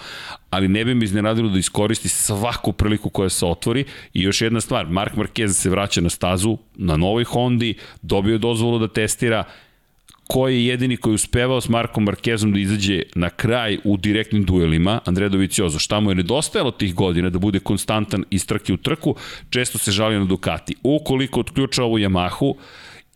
ali 0.50 0.68
ne 0.68 0.84
bi 0.84 0.94
mi 0.94 1.04
iznenadilo 1.04 1.48
da 1.48 1.58
iskoristi 1.58 2.08
svaku 2.08 2.72
priliku 2.72 3.10
koja 3.10 3.28
se 3.28 3.46
otvori. 3.46 3.84
I 4.14 4.22
još 4.22 4.40
jedna 4.40 4.60
stvar, 4.60 4.86
Mark 4.88 5.14
Marquez 5.14 5.48
se 5.48 5.70
vraća 5.70 6.00
na 6.00 6.10
stazu, 6.10 6.58
na 6.74 6.96
novoj 6.96 7.24
Hondi, 7.24 7.74
dobio 8.02 8.38
dozvolu 8.38 8.78
da 8.78 8.88
testira, 8.88 9.44
ko 10.28 10.48
je 10.48 10.66
jedini 10.66 10.96
koji 10.96 11.12
je 11.12 11.14
uspevao 11.14 11.60
s 11.60 11.68
Markom 11.68 12.04
Markezom 12.04 12.52
da 12.52 12.58
izađe 12.58 13.02
na 13.14 13.30
kraj 13.30 13.78
u 13.84 13.96
direktnim 13.96 14.44
duelima, 14.44 15.00
Andrea 15.04 15.28
Doviciozo, 15.28 15.78
šta 15.78 16.00
mu 16.00 16.10
je 16.10 16.14
nedostajalo 16.14 16.70
tih 16.70 16.94
godina 16.94 17.30
da 17.30 17.38
bude 17.38 17.58
konstantan 17.58 18.24
iz 18.30 18.46
trke 18.46 18.72
u 18.72 18.76
trku, 18.76 19.14
često 19.50 19.78
se 19.78 19.92
žalio 19.92 20.18
na 20.18 20.24
Ducati. 20.24 20.74
Ukoliko 20.82 21.40
otključa 21.40 21.84
ovu 21.84 21.98
Yamahu, 21.98 22.54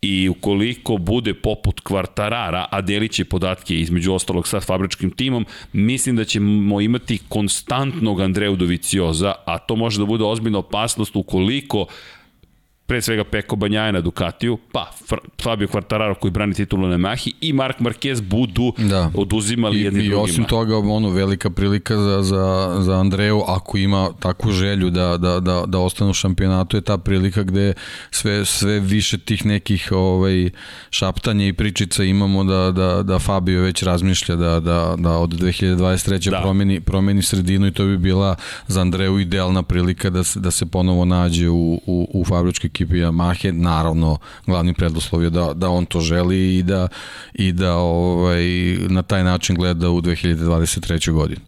i 0.02 0.28
ukoliko 0.28 0.96
bude 0.96 1.34
poput 1.34 1.80
Kvartarara, 1.80 2.66
a 2.70 2.80
delit 2.80 3.12
će 3.12 3.24
podatke 3.24 3.74
između 3.74 4.12
ostalog 4.12 4.48
sa 4.48 4.60
fabričkim 4.60 5.10
timom, 5.10 5.46
mislim 5.72 6.16
da 6.16 6.24
ćemo 6.24 6.80
imati 6.80 7.18
konstantnog 7.28 8.20
Andreju 8.20 8.56
Dovicioza, 8.56 9.34
a 9.46 9.58
to 9.58 9.76
može 9.76 9.98
da 9.98 10.04
bude 10.04 10.24
ozbiljna 10.24 10.58
opasnost 10.58 11.16
ukoliko 11.16 11.86
pre 12.90 13.02
svega 13.02 13.24
Peko 13.24 13.56
Banjaja 13.56 13.92
na 13.92 14.00
Ducatiju, 14.00 14.58
pa 14.72 14.90
Fabio 15.42 15.68
Quartararo 15.68 16.14
koji 16.14 16.30
brani 16.30 16.54
titulu 16.54 16.88
na 16.88 16.96
Mahi 16.96 17.32
i 17.40 17.52
Mark 17.52 17.78
Marquez 17.78 18.20
budu 18.20 18.72
da. 18.78 19.10
oduzimali 19.14 19.78
I, 19.78 19.82
jedni 19.82 20.04
i 20.04 20.08
drugima. 20.08 20.20
I 20.20 20.30
osim 20.30 20.44
toga, 20.44 20.78
ono, 20.78 21.10
velika 21.10 21.50
prilika 21.50 21.96
za, 21.96 22.22
za, 22.22 22.76
za 22.80 23.00
Andreju, 23.00 23.42
ako 23.46 23.78
ima 23.78 24.10
takvu 24.20 24.52
želju 24.52 24.90
da, 24.90 25.16
da, 25.16 25.40
da, 25.40 25.64
da 25.66 25.78
ostane 25.78 26.10
u 26.10 26.14
šampionatu, 26.14 26.76
je 26.76 26.80
ta 26.80 26.98
prilika 26.98 27.42
gde 27.42 27.72
sve, 28.10 28.44
sve 28.44 28.80
više 28.80 29.18
tih 29.18 29.46
nekih 29.46 29.92
ovaj, 29.92 30.50
šaptanja 30.90 31.46
i 31.46 31.52
pričica 31.52 32.04
imamo 32.04 32.44
da, 32.44 32.70
da, 32.70 33.02
da 33.02 33.18
Fabio 33.18 33.62
već 33.62 33.82
razmišlja 33.82 34.36
da, 34.36 34.60
da, 34.60 34.94
da 34.98 35.18
od 35.18 35.30
2023. 35.30 36.30
Da. 36.30 36.40
Promeni, 36.40 36.80
promeni 36.80 37.22
sredinu 37.22 37.66
i 37.66 37.72
to 37.72 37.84
bi 37.84 37.98
bila 37.98 38.36
za 38.66 38.80
Andreju 38.80 39.18
idealna 39.18 39.62
prilika 39.62 40.10
da 40.10 40.24
se, 40.24 40.40
da 40.40 40.50
se 40.50 40.66
ponovo 40.66 41.04
nađe 41.04 41.48
u, 41.48 41.80
u, 41.86 42.08
u 42.12 42.24
fabričkoj 42.24 42.70
ekipi 42.80 42.96
Yamahe, 42.96 43.52
naravno 43.52 44.18
glavni 44.46 44.74
preduslov 44.74 45.22
je 45.24 45.30
da, 45.30 45.52
da 45.54 45.68
on 45.68 45.86
to 45.86 46.00
želi 46.00 46.56
i 46.58 46.62
da, 46.62 46.88
i 47.34 47.52
da 47.52 47.74
ovaj, 47.76 48.44
na 48.88 49.02
taj 49.02 49.24
način 49.24 49.56
gleda 49.56 49.90
u 49.90 50.00
2023. 50.00 51.12
godinu. 51.12 51.40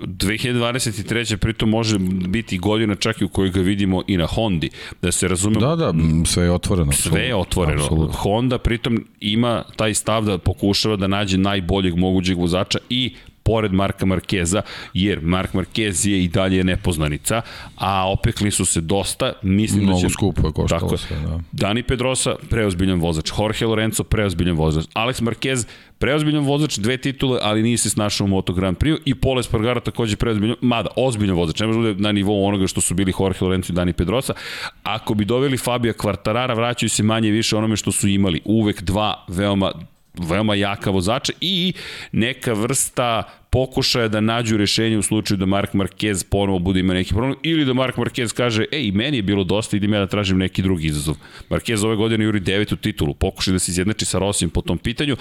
2023. 0.00 1.36
pritom 1.36 1.70
može 1.70 1.98
biti 2.28 2.58
godina 2.58 2.94
čak 2.94 3.20
i 3.20 3.24
u 3.24 3.28
kojoj 3.28 3.50
ga 3.50 3.60
vidimo 3.60 4.02
i 4.06 4.16
na 4.16 4.26
Hondi. 4.26 4.70
Da 5.02 5.12
se 5.12 5.28
razumemo... 5.28 5.60
Da, 5.60 5.76
da, 5.76 5.92
sve 6.26 6.44
je 6.44 6.52
otvoreno. 6.52 6.92
Sve 6.92 7.20
je 7.20 7.36
otvoreno. 7.36 7.82
Absolutno. 7.82 8.18
Honda 8.18 8.58
pritom 8.58 9.06
ima 9.20 9.64
taj 9.76 9.94
stav 9.94 10.24
da 10.24 10.38
pokušava 10.38 10.96
da 10.96 11.06
nađe 11.06 11.38
najboljeg 11.38 11.96
mogućeg 11.96 12.38
vozača 12.38 12.78
i 12.90 13.14
pored 13.46 13.72
Marka 13.72 14.06
Markeza, 14.06 14.62
jer 14.94 15.20
Mark 15.22 15.54
Markez 15.54 16.06
je 16.06 16.24
i 16.24 16.28
dalje 16.28 16.64
nepoznanica, 16.64 17.42
a 17.76 18.10
opekli 18.12 18.50
su 18.50 18.64
se 18.64 18.80
dosta. 18.80 19.32
Mislim 19.42 19.82
Mnogo 19.82 20.00
da 20.00 20.08
će, 20.08 20.12
skupo 20.12 20.46
je 20.46 20.52
koštalo 20.52 20.80
tako, 20.80 20.96
sve, 20.96 21.16
da. 21.16 21.40
Dani 21.52 21.82
Pedrosa, 21.82 22.34
preozbiljan 22.50 23.00
vozač. 23.00 23.32
Jorge 23.38 23.66
Lorenzo, 23.66 24.04
preozbiljan 24.04 24.56
vozač. 24.56 24.84
Alex 24.94 25.22
Marquez, 25.22 25.66
preozbiljan 25.98 26.44
vozač, 26.44 26.78
dve 26.78 26.96
titule, 26.96 27.38
ali 27.42 27.62
nije 27.62 27.78
se 27.78 27.90
snašao 27.90 28.24
u 28.24 28.28
Moto 28.28 28.52
Grand 28.52 28.76
Prix 28.76 28.98
i 29.04 29.14
Pole 29.14 29.42
Spargara 29.42 29.80
takođe 29.80 30.16
preozbiljan, 30.16 30.56
mada 30.60 30.90
ozbiljan 30.96 31.36
vozač, 31.36 31.60
ne 31.60 31.66
može 31.66 31.78
da 31.78 31.82
bude 31.82 32.02
na 32.02 32.12
nivou 32.12 32.44
onoga 32.44 32.66
što 32.66 32.80
su 32.80 32.94
bili 32.94 33.12
Jorge 33.20 33.38
Lorenzo 33.40 33.72
i 33.72 33.76
Dani 33.76 33.92
Pedrosa. 33.92 34.34
Ako 34.82 35.14
bi 35.14 35.24
doveli 35.24 35.56
Fabija 35.56 35.92
Kvartarara, 35.92 36.54
vraćaju 36.54 36.90
se 36.90 37.02
manje 37.02 37.30
više 37.30 37.56
onome 37.56 37.76
što 37.76 37.92
su 37.92 38.08
imali. 38.08 38.40
Uvek 38.44 38.82
dva 38.82 39.24
veoma 39.28 39.72
veoma 40.18 40.54
jaka 40.54 40.90
vozača 40.90 41.32
i 41.40 41.72
neka 42.12 42.52
vrsta 42.52 43.22
pokušaja 43.56 44.08
da 44.08 44.20
nađu 44.20 44.56
rešenje 44.56 44.98
u 44.98 45.02
slučaju 45.02 45.38
da 45.38 45.46
Mark 45.46 45.72
Marquez 45.72 46.24
ponovo 46.30 46.58
bude 46.58 46.80
ima 46.80 46.94
neki 46.94 47.14
problem 47.14 47.34
ili 47.42 47.64
da 47.64 47.72
Mark 47.72 47.96
Marquez 47.96 48.34
kaže 48.34 48.64
ej, 48.72 48.90
meni 48.92 49.16
je 49.16 49.22
bilo 49.22 49.44
dosta, 49.44 49.76
idem 49.76 49.92
ja 49.92 50.00
da 50.00 50.06
tražim 50.06 50.38
neki 50.38 50.62
drugi 50.62 50.86
izazov. 50.86 51.16
Marquez 51.50 51.84
ove 51.84 51.96
godine 51.96 52.24
juri 52.24 52.40
devetu 52.40 52.76
titulu, 52.76 53.14
pokušaj 53.14 53.52
da 53.52 53.58
se 53.58 53.70
izjednači 53.70 54.04
sa 54.04 54.18
Rosim 54.18 54.50
po 54.50 54.60
tom 54.60 54.78
pitanju, 54.78 55.16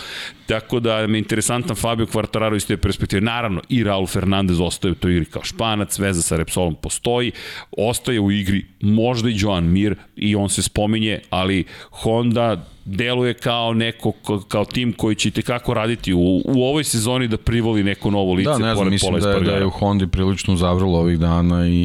tako 0.48 0.80
da 0.80 1.08
me 1.08 1.18
interesantan 1.18 1.76
Fabio 1.76 2.06
Quartararo 2.06 2.56
iz 2.56 2.68
te 2.68 2.78
perspektive. 2.78 3.22
Naravno, 3.22 3.62
i 3.70 3.84
Raul 3.84 4.08
Fernandez 4.08 4.60
ostaje 4.60 4.92
u 4.92 4.96
toj 4.96 5.12
igri 5.12 5.26
kao 5.26 5.44
španac, 5.44 6.00
veza 6.00 6.22
sa 6.22 6.38
Repsolom 6.38 6.76
postoji, 6.76 7.32
ostaje 7.72 8.20
u 8.20 8.32
igri 8.32 8.66
možda 8.82 9.30
i 9.30 9.36
Joan 9.38 9.72
Mir 9.72 9.96
i 10.16 10.36
on 10.36 10.50
se 10.50 10.62
spominje, 10.62 11.20
ali 11.30 11.64
Honda 11.92 12.75
deluje 12.86 13.34
kao 13.34 13.74
neko, 13.74 14.12
kao 14.48 14.66
tim 14.66 14.94
koji 14.94 15.16
će 15.16 15.32
kako 15.32 15.74
raditi 15.74 16.14
u, 16.14 16.42
u 16.46 16.64
ovoj 16.64 16.84
sezoni 16.84 17.28
da 17.28 17.38
privoli 17.38 17.84
neko 17.84 18.12
novo 18.12 18.34
lice. 18.34 18.50
Da, 18.50 18.58
ne 18.58 18.76
znam, 18.76 18.90
mislim 18.90 19.20
da 19.20 19.30
je, 19.30 19.40
da 19.40 19.52
je 19.52 19.66
u 19.66 19.70
Hondi 19.70 20.08
prilično 20.08 20.56
zavrlo 20.56 21.00
ovih 21.00 21.20
dana 21.20 21.68
i, 21.68 21.84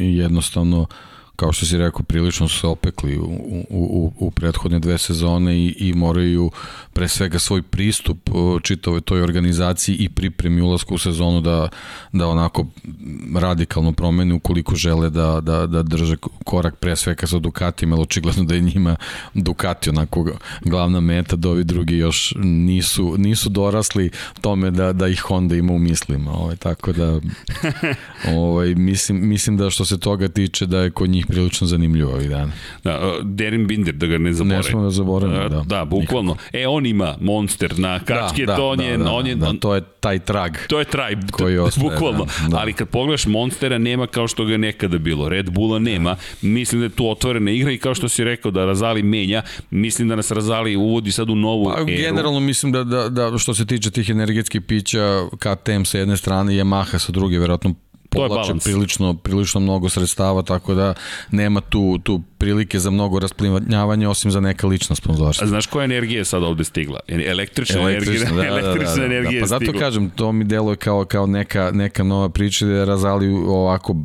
i 0.00 0.16
jednostavno 0.18 0.86
kao 1.36 1.52
što 1.52 1.66
si 1.66 1.78
rekao, 1.78 2.02
prilično 2.02 2.48
su 2.48 2.60
se 2.60 2.66
opekli 2.66 3.18
u, 3.18 3.24
u, 3.24 3.64
u, 3.70 4.12
u 4.18 4.30
prethodne 4.30 4.78
dve 4.78 4.98
sezone 4.98 5.56
i, 5.56 5.74
i 5.78 5.94
moraju 5.94 6.50
pre 6.92 7.08
svega 7.08 7.38
svoj 7.38 7.62
pristup 7.62 8.30
čitave 8.62 9.00
toj 9.00 9.22
organizaciji 9.22 9.96
i 9.96 10.08
pripremi 10.08 10.60
ulazku 10.60 10.94
u 10.94 10.98
sezonu 10.98 11.40
da, 11.40 11.68
da 12.12 12.28
onako 12.28 12.66
radikalno 13.36 13.92
promene 13.92 14.34
ukoliko 14.34 14.74
žele 14.74 15.10
da, 15.10 15.40
da, 15.40 15.66
da 15.66 15.82
drže 15.82 16.16
korak 16.44 16.76
pre 16.76 16.96
svega 16.96 17.26
sa 17.26 17.38
Ducati, 17.38 17.86
jer 17.86 18.00
očigledno 18.00 18.44
da 18.44 18.54
je 18.54 18.60
njima 18.60 18.96
Ducati 19.34 19.90
onako 19.90 20.26
glavna 20.64 21.00
meta, 21.00 21.36
da 21.36 21.48
ovi 21.48 21.64
drugi 21.64 21.96
još 21.96 22.34
nisu, 22.38 23.14
nisu 23.18 23.48
dorasli 23.48 24.10
tome 24.40 24.70
da, 24.70 24.92
da 24.92 25.08
ih 25.08 25.20
Honda 25.20 25.56
ima 25.56 25.72
u 25.72 25.78
mislima. 25.78 26.32
Ovaj, 26.32 26.56
tako 26.56 26.92
da 26.92 27.20
ovaj, 28.36 28.74
mislim, 28.74 29.28
mislim 29.28 29.56
da 29.56 29.70
što 29.70 29.84
se 29.84 30.00
toga 30.00 30.28
tiče 30.28 30.66
da 30.66 30.78
je 30.78 30.90
kod 30.90 31.10
njih 31.10 31.23
prilično 31.26 31.66
zanimljivo 31.66 32.12
ovih 32.12 32.30
dana. 32.30 32.52
Da, 32.84 33.14
Derin 33.22 33.66
Binder, 33.66 33.94
da 33.94 34.06
ga 34.06 34.18
ne 34.18 34.32
zaboravim. 34.32 34.64
Ne 34.64 34.70
smo 34.70 34.82
da 34.82 34.90
zaboravimo, 34.90 35.48
da. 35.48 35.62
Da, 35.66 35.84
bukvalno. 35.84 36.32
Nikako. 36.32 36.56
E, 36.56 36.66
on 36.66 36.86
ima 36.86 37.16
monster 37.20 37.78
na 37.78 37.98
kačke, 37.98 38.46
da, 38.46 38.56
to 38.56 38.68
on 38.68 38.78
da, 38.78 38.84
je... 38.84 38.98
Da, 38.98 39.10
on 39.10 39.26
je 39.26 39.34
da, 39.34 39.52
to 39.60 39.74
je 39.74 39.82
taj 40.00 40.18
trag. 40.18 40.56
To 40.68 40.78
je 40.78 40.84
traj, 40.84 41.16
koji 41.30 41.58
ostaje, 41.58 41.90
bukvalno. 41.90 42.24
Da, 42.24 42.48
da. 42.48 42.56
Ali 42.56 42.72
kad 42.72 42.88
pogledaš 42.88 43.26
monstera, 43.26 43.78
nema 43.78 44.06
kao 44.06 44.28
što 44.28 44.44
ga 44.44 44.56
nekada 44.56 44.98
bilo. 44.98 45.28
Red 45.28 45.50
Bulla 45.50 45.78
nema. 45.78 46.16
Mislim 46.42 46.80
da 46.80 46.84
je 46.84 46.90
tu 46.90 47.10
otvorena 47.10 47.50
igra 47.50 47.72
i 47.72 47.78
kao 47.78 47.94
što 47.94 48.08
si 48.08 48.24
rekao 48.24 48.50
da 48.50 48.64
Razali 48.64 49.02
menja, 49.02 49.42
mislim 49.70 50.08
da 50.08 50.16
nas 50.16 50.30
Razali 50.30 50.76
uvodi 50.76 51.12
sad 51.12 51.30
u 51.30 51.34
novu 51.34 51.64
pa, 51.64 51.80
eru. 51.80 51.86
Generalno 51.86 52.40
mislim 52.40 52.72
da, 52.72 52.84
da, 52.84 53.08
da 53.08 53.38
što 53.38 53.54
se 53.54 53.66
tiče 53.66 53.90
tih 53.90 54.10
energetskih 54.10 54.62
pića, 54.62 55.28
KTM 55.38 55.84
sa 55.84 55.98
jedne 55.98 56.16
strane, 56.16 56.52
Yamaha 56.52 56.98
sa 56.98 57.12
druge, 57.12 57.38
verovatno 57.38 57.74
povlače 58.14 58.52
prilično, 58.64 59.14
prilično 59.14 59.60
mnogo 59.60 59.88
sredstava, 59.88 60.42
tako 60.42 60.74
da 60.74 60.94
nema 61.30 61.60
tu, 61.60 61.98
tu 62.02 62.20
prilike 62.38 62.78
za 62.78 62.90
mnogo 62.90 63.18
rasplivanja 63.18 64.10
osim 64.10 64.30
za 64.30 64.40
neka 64.40 64.66
lična 64.66 64.96
sponzorstva. 64.96 65.44
A 65.44 65.48
znaš 65.48 65.66
koja 65.66 65.84
energija 65.84 66.18
je 66.18 66.24
sad 66.24 66.42
ovde 66.42 66.64
stigla? 66.64 67.00
Električna, 67.08 67.80
električna 67.80 67.80
energija, 67.80 68.32
da, 68.32 68.46
električna 68.56 68.94
da, 68.94 69.00
da, 69.00 69.08
da, 69.08 69.14
energija 69.14 69.40
da, 69.40 69.44
pa 69.44 69.46
zato 69.46 69.64
stigla. 69.64 69.80
kažem, 69.80 70.10
to 70.10 70.32
mi 70.32 70.44
deluje 70.44 70.76
kao, 70.76 71.04
kao 71.04 71.26
neka, 71.26 71.70
neka 71.72 72.02
nova 72.02 72.28
priča 72.28 72.66
da 72.66 72.72
je 72.72 72.84
Razali 72.84 73.28
ovako 73.28 73.96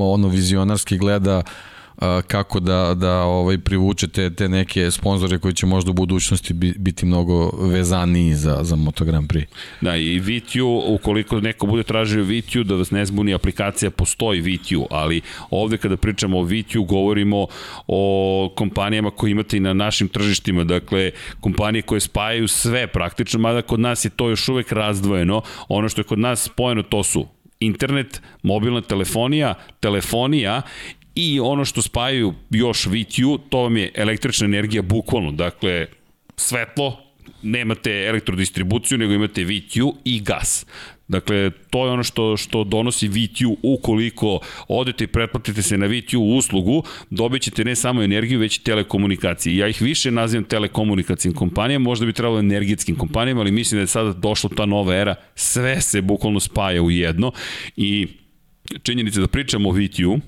ono 0.00 0.28
vizionarski 0.28 0.98
gleda 0.98 1.38
uh, 1.38 1.73
kako 2.26 2.60
da, 2.60 2.94
da 2.94 3.22
ovaj, 3.22 3.58
privučete 3.58 4.30
te 4.30 4.48
neke 4.48 4.90
sponzore 4.90 5.38
koji 5.38 5.54
će 5.54 5.66
možda 5.66 5.90
u 5.90 5.94
budućnosti 5.94 6.54
biti 6.54 7.06
mnogo 7.06 7.50
vezaniji 7.50 8.34
za, 8.34 8.58
za 8.62 8.76
Moto 8.76 9.04
Grand 9.04 9.28
Prix. 9.28 9.46
Da, 9.80 9.96
i 9.96 10.20
VTU, 10.20 10.82
ukoliko 10.86 11.40
neko 11.40 11.66
bude 11.66 11.82
tražio 11.82 12.24
VTU, 12.24 12.64
da 12.64 12.74
vas 12.74 12.90
ne 12.90 13.06
zbuni, 13.06 13.34
aplikacija 13.34 13.90
postoji 13.90 14.40
VTU, 14.40 14.86
ali 14.90 15.20
ovde 15.50 15.76
kada 15.76 15.96
pričamo 15.96 16.38
o 16.38 16.42
VTU, 16.42 16.84
govorimo 16.84 17.46
o 17.86 18.52
kompanijama 18.56 19.10
koje 19.10 19.30
imate 19.30 19.56
i 19.56 19.60
na 19.60 19.72
našim 19.72 20.08
tržištima, 20.08 20.64
dakle, 20.64 21.10
kompanije 21.40 21.82
koje 21.82 22.00
spajaju 22.00 22.48
sve 22.48 22.86
praktično, 22.86 23.40
mada 23.40 23.62
kod 23.62 23.80
nas 23.80 24.04
je 24.04 24.10
to 24.10 24.28
još 24.28 24.48
uvek 24.48 24.72
razdvojeno. 24.72 25.42
Ono 25.68 25.88
što 25.88 26.00
je 26.00 26.04
kod 26.04 26.18
nas 26.18 26.42
spojeno, 26.42 26.82
to 26.82 27.02
su 27.02 27.26
internet, 27.60 28.22
mobilna 28.42 28.80
telefonija, 28.80 29.54
telefonija 29.80 30.62
i 31.14 31.40
ono 31.40 31.64
što 31.64 31.82
spajaju 31.82 32.34
još 32.50 32.86
VTU, 32.86 33.38
to 33.48 33.58
vam 33.58 33.76
je 33.76 33.90
električna 33.94 34.44
energija 34.44 34.82
bukvalno, 34.82 35.32
dakle 35.32 35.86
svetlo, 36.36 37.00
nemate 37.42 38.06
elektrodistribuciju, 38.08 38.98
nego 38.98 39.12
imate 39.12 39.44
VTU 39.44 39.94
i 40.04 40.20
gas. 40.20 40.66
Dakle, 41.08 41.50
to 41.70 41.86
je 41.86 41.92
ono 41.92 42.02
što, 42.02 42.36
što 42.36 42.64
donosi 42.64 43.08
VTU 43.08 43.56
ukoliko 43.62 44.40
odete 44.68 45.04
i 45.04 45.06
pretplatite 45.06 45.62
se 45.62 45.78
na 45.78 45.86
VTU 45.86 46.20
uslugu, 46.20 46.82
dobit 47.10 47.42
ćete 47.42 47.64
ne 47.64 47.76
samo 47.76 48.02
energiju, 48.02 48.40
već 48.40 48.56
i 48.56 48.64
telekomunikacije. 48.64 49.56
Ja 49.56 49.68
ih 49.68 49.82
više 49.82 50.10
nazivam 50.10 50.44
telekomunikacijnim 50.44 51.36
kompanijama, 51.36 51.84
možda 51.84 52.06
bi 52.06 52.12
trebalo 52.12 52.38
energetskim 52.38 52.96
kompanijama, 52.96 53.40
ali 53.40 53.50
mislim 53.50 53.76
da 53.76 53.82
je 53.82 53.86
sada 53.86 54.12
došla 54.12 54.50
ta 54.56 54.66
nova 54.66 54.96
era, 54.96 55.14
sve 55.34 55.80
se 55.80 56.02
bukvalno 56.02 56.40
spaja 56.40 56.82
u 56.82 56.90
jedno 56.90 57.32
i 57.76 58.08
činjenica 58.82 59.20
da 59.20 59.26
pričamo 59.26 59.68
o 59.68 59.72
VTU, 59.72 60.20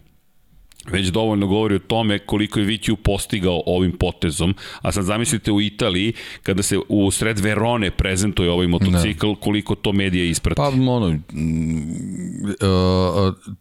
već 0.92 1.06
dovoljno 1.06 1.46
govori 1.46 1.74
o 1.74 1.78
tome 1.78 2.18
koliko 2.18 2.60
je 2.60 2.76
VTU 2.76 2.96
postigao 2.96 3.62
ovim 3.66 3.92
potezom, 3.92 4.54
a 4.80 4.92
sad 4.92 5.04
zamislite 5.04 5.52
u 5.52 5.60
Italiji, 5.60 6.12
kada 6.42 6.62
se 6.62 6.78
u 6.88 7.10
sred 7.10 7.38
Verone 7.38 7.90
prezentuje 7.90 8.50
ovaj 8.50 8.66
motocikl, 8.66 9.26
ne. 9.26 9.34
koliko 9.40 9.74
to 9.74 9.92
medija 9.92 10.24
isprati. 10.24 10.56
Pa, 10.56 10.68
ono, 10.68 11.06
uh, 11.06 11.16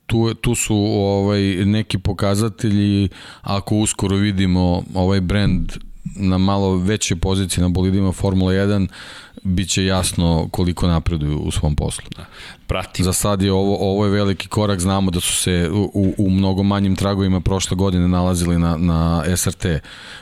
tu, 0.06 0.34
tu 0.34 0.56
su 0.56 0.76
ovaj, 0.76 1.42
neki 1.66 1.98
pokazatelji, 1.98 3.10
ako 3.42 3.76
uskoro 3.76 4.16
vidimo 4.16 4.84
ovaj 4.94 5.22
brand 5.22 5.72
na 6.16 6.38
malo 6.38 6.78
većoj 6.78 7.18
poziciji 7.18 7.62
na 7.62 7.70
bolidima 7.70 8.12
Formula 8.12 8.52
1, 8.52 8.88
bit 9.44 9.70
će 9.70 9.86
jasno 9.86 10.50
koliko 10.52 10.88
napreduju 10.88 11.38
u 11.38 11.52
svom 11.52 11.76
poslu. 11.76 12.06
Da. 12.18 12.26
Prati. 12.68 13.04
Za 13.04 13.14
sad 13.14 13.42
je 13.42 13.52
ovo, 13.52 13.78
ovo 13.80 14.06
je 14.06 14.12
veliki 14.12 14.48
korak, 14.48 14.80
znamo 14.80 15.12
da 15.12 15.20
su 15.20 15.34
se 15.34 15.70
u, 15.74 16.14
u 16.18 16.30
mnogo 16.30 16.64
manjim 16.64 16.96
tragovima 16.96 17.40
prošle 17.40 17.78
godine 17.78 18.08
nalazili 18.08 18.60
na, 18.60 18.78
na 18.78 19.24
SRT 19.36 19.66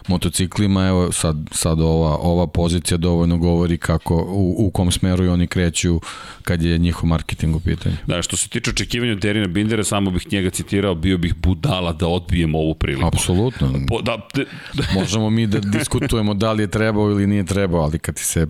motociklima, 0.08 0.88
evo 0.88 1.12
sad, 1.12 1.38
sad 1.52 1.82
ova, 1.82 2.17
ova 2.17 2.47
pozicija 2.47 2.97
dovoljno 2.97 3.38
govori 3.38 3.78
kako, 3.78 4.15
u, 4.15 4.56
u 4.67 4.71
kom 4.71 4.91
smeru 4.91 5.32
oni 5.32 5.47
kreću 5.47 6.02
kad 6.43 6.62
je 6.62 6.78
njihov 6.78 7.10
marketing 7.10 7.56
u 7.56 7.60
pitanju. 7.60 7.95
Da, 8.08 8.21
što 8.21 8.38
se 8.38 8.49
tiče 8.49 8.69
očekivanja 8.69 9.15
Derina 9.15 9.47
Bindera, 9.47 9.84
samo 9.84 10.12
bih 10.12 10.32
njega 10.32 10.49
citirao, 10.49 10.95
bio 10.95 11.17
bih 11.17 11.36
budala 11.36 11.93
da 11.93 12.08
odbijem 12.08 12.56
ovu 12.56 12.76
priliku. 12.76 13.08
Apsolutno. 13.08 13.71
Po, 13.88 14.02
da, 14.02 14.17
de. 14.34 14.45
Možemo 14.93 15.30
mi 15.30 15.47
da 15.47 15.60
diskutujemo 15.60 16.34
da 16.34 16.52
li 16.52 16.63
je 16.63 16.67
trebao 16.67 17.12
ili 17.12 17.28
nije 17.28 17.45
trebao, 17.45 17.82
ali 17.82 17.99
kad 17.99 18.15
ti 18.15 18.23
se, 18.23 18.47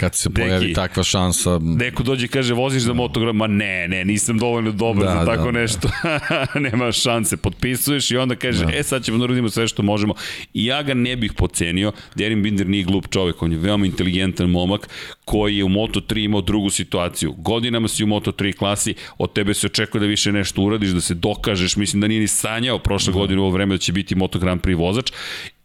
kad 0.00 0.14
se 0.14 0.30
pojavi 0.30 0.66
Deki, 0.66 0.74
takva 0.74 1.02
šansa... 1.02 1.58
Neko 1.62 2.02
dođe 2.02 2.24
i 2.24 2.28
kaže, 2.28 2.54
voziš 2.54 2.82
za 2.82 2.92
motogram, 2.92 3.36
ma 3.36 3.46
ne, 3.46 3.88
ne, 3.88 4.04
nisam 4.04 4.38
dovoljno 4.38 4.72
dobar 4.72 5.04
da, 5.04 5.12
za 5.12 5.24
tako 5.24 5.44
da, 5.44 5.50
nešto. 5.50 5.88
Da. 6.02 6.46
Nema 6.70 6.92
šanse, 6.92 7.36
potpisuješ 7.36 8.10
i 8.10 8.16
onda 8.16 8.36
kaže, 8.36 8.64
da. 8.64 8.72
e 8.72 8.82
sad 8.82 9.04
ćemo 9.04 9.18
da 9.18 9.24
uradimo 9.24 9.50
sve 9.50 9.68
što 9.68 9.82
možemo. 9.82 10.14
I 10.54 10.64
ja 10.64 10.82
ga 10.82 10.94
ne 10.94 11.16
bih 11.16 11.32
pocenio, 11.32 11.92
Derin 12.14 12.42
Binder 12.42 12.68
nije 12.68 12.84
glup 12.84 13.08
čovek, 13.08 13.42
on 13.42 13.52
je 13.52 13.58
veoma 13.58 13.86
inteligentan 13.86 14.50
momak 14.50 14.88
koji 15.24 15.56
je 15.56 15.64
u 15.64 15.68
Moto3 15.68 16.24
imao 16.24 16.40
drugu 16.40 16.70
situaciju. 16.70 17.32
Godinama 17.32 17.88
si 17.88 18.04
u 18.04 18.06
Moto3 18.06 18.56
klasi, 18.56 18.94
od 19.18 19.32
tebe 19.32 19.54
se 19.54 19.66
očekuje 19.66 20.00
da 20.00 20.06
više 20.06 20.32
nešto 20.32 20.62
uradiš, 20.62 20.90
da 20.90 21.00
se 21.00 21.14
dokažeš, 21.14 21.76
mislim 21.76 22.00
da 22.00 22.06
nije 22.06 22.20
ni 22.20 22.28
sanjao 22.28 22.78
prošle 22.78 23.12
da. 23.12 23.18
godine 23.18 23.40
u 23.40 23.44
ovo 23.44 23.52
vreme 23.52 23.74
da 23.74 23.78
će 23.78 23.92
biti 23.92 24.14
Moto 24.14 24.38
Grand 24.38 24.60
Prix 24.60 24.78
vozač. 24.78 25.12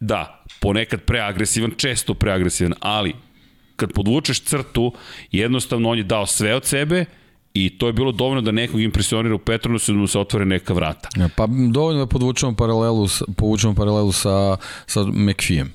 Da, 0.00 0.44
ponekad 0.60 1.00
preagresivan, 1.00 1.72
često 1.76 2.14
preagresivan, 2.14 2.74
ali 2.80 3.14
kad 3.76 3.92
podvučeš 3.92 4.40
crtu, 4.40 4.92
jednostavno 5.32 5.90
on 5.90 5.98
je 5.98 6.04
dao 6.04 6.26
sve 6.26 6.54
od 6.54 6.64
sebe, 6.64 7.04
I 7.56 7.70
to 7.78 7.86
je 7.86 7.92
bilo 7.92 8.12
dovoljno 8.12 8.40
da 8.40 8.52
nekog 8.52 8.80
impresionira 8.80 9.34
u 9.34 9.38
Petronusu 9.38 9.92
da 9.92 9.98
mu 9.98 10.06
se 10.06 10.18
otvore 10.18 10.44
neka 10.44 10.74
vrata. 10.74 11.08
Ja, 11.16 11.28
pa 11.36 11.46
dovoljno 11.46 12.04
da 12.04 12.06
podvučemo 12.06 12.52
paralelu, 12.56 13.08
povučemo 13.36 13.74
paralelu 13.74 14.12
sa, 14.12 14.56
sa 14.86 15.04
McPhee-em. 15.04 15.72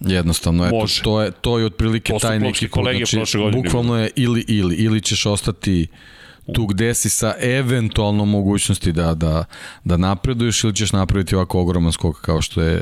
Jednostavno, 0.00 0.66
eto, 0.66 0.76
Može. 0.76 1.02
to 1.02 1.22
je, 1.22 1.30
to 1.30 1.58
je 1.58 1.66
otprilike 1.66 2.12
to 2.12 2.18
taj 2.18 2.40
neki 2.40 2.68
put. 2.68 2.84
Znači, 3.10 3.38
bukvalno 3.52 3.98
je 3.98 4.10
ili, 4.16 4.44
ili, 4.48 4.74
ili 4.74 5.00
ćeš 5.00 5.26
ostati 5.26 5.86
tu 6.52 6.66
gde 6.66 6.94
si 6.94 7.08
sa 7.08 7.34
eventualno 7.40 8.24
mogućnosti 8.24 8.92
da, 8.92 9.14
da, 9.14 9.44
da 9.84 9.96
napreduješ 9.96 10.64
ili 10.64 10.74
ćeš 10.74 10.92
napraviti 10.92 11.34
ovako 11.34 11.60
ogroman 11.60 11.92
skok 11.92 12.20
kao 12.20 12.42
što 12.42 12.62
je 12.62 12.80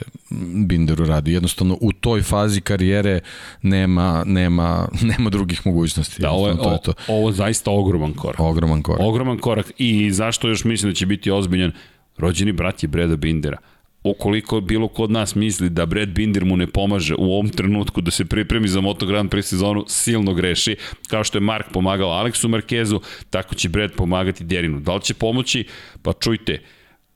Binder 0.67 1.03
uradio. 1.03 1.33
Jednostavno 1.33 1.79
u 1.81 1.93
toj 1.93 2.23
fazi 2.23 2.61
karijere 2.61 3.21
nema, 3.63 4.23
nema, 4.27 4.89
nema 5.17 5.31
drugih 5.31 5.67
mogućnosti. 5.67 6.23
Da, 6.23 6.31
ovo 6.31 6.49
je, 6.49 6.57
to 6.57 6.73
je 6.73 6.79
to. 6.85 6.93
ovo 7.09 7.29
je 7.29 7.33
zaista 7.33 7.71
ogroman 7.71 8.13
korak. 8.13 8.41
Ogroman 8.41 8.83
korak. 8.83 9.01
Ogroman 9.01 9.39
korak 9.39 9.73
i 9.79 10.11
zašto 10.11 10.49
još 10.49 10.65
mislim 10.65 10.91
da 10.93 10.95
će 10.95 11.07
biti 11.07 11.31
ozbiljan 11.31 11.73
rođeni 12.17 12.53
brat 12.53 12.83
je 12.83 12.89
Breda 12.89 13.17
Bindera 13.17 13.59
ukoliko 14.05 14.61
bilo 14.61 14.89
kod 14.89 15.11
nas 15.11 15.35
misli 15.35 15.71
da 15.71 15.87
Brad 15.87 16.09
Binder 16.09 16.45
mu 16.45 16.57
ne 16.57 16.67
pomaže 16.67 17.15
u 17.15 17.33
ovom 17.33 17.49
trenutku 17.49 18.01
da 18.01 18.11
se 18.11 18.25
pripremi 18.25 18.69
za 18.69 18.81
Moto 18.81 19.07
Grand 19.07 19.31
Prix 19.31 19.43
sezonu, 19.43 19.85
silno 19.89 20.35
greši. 20.35 20.77
Kao 21.09 21.25
što 21.25 21.39
je 21.39 21.43
Mark 21.43 21.67
pomagao 21.73 22.11
Aleksu 22.11 22.49
Markezu, 22.49 23.01
tako 23.31 23.55
će 23.55 23.69
Brad 23.69 23.93
pomagati 23.93 24.45
Derinu. 24.45 24.81
Da 24.81 24.95
li 24.95 25.03
će 25.03 25.15
pomoći? 25.15 25.65
Pa 26.03 26.13
čujte, 26.13 26.63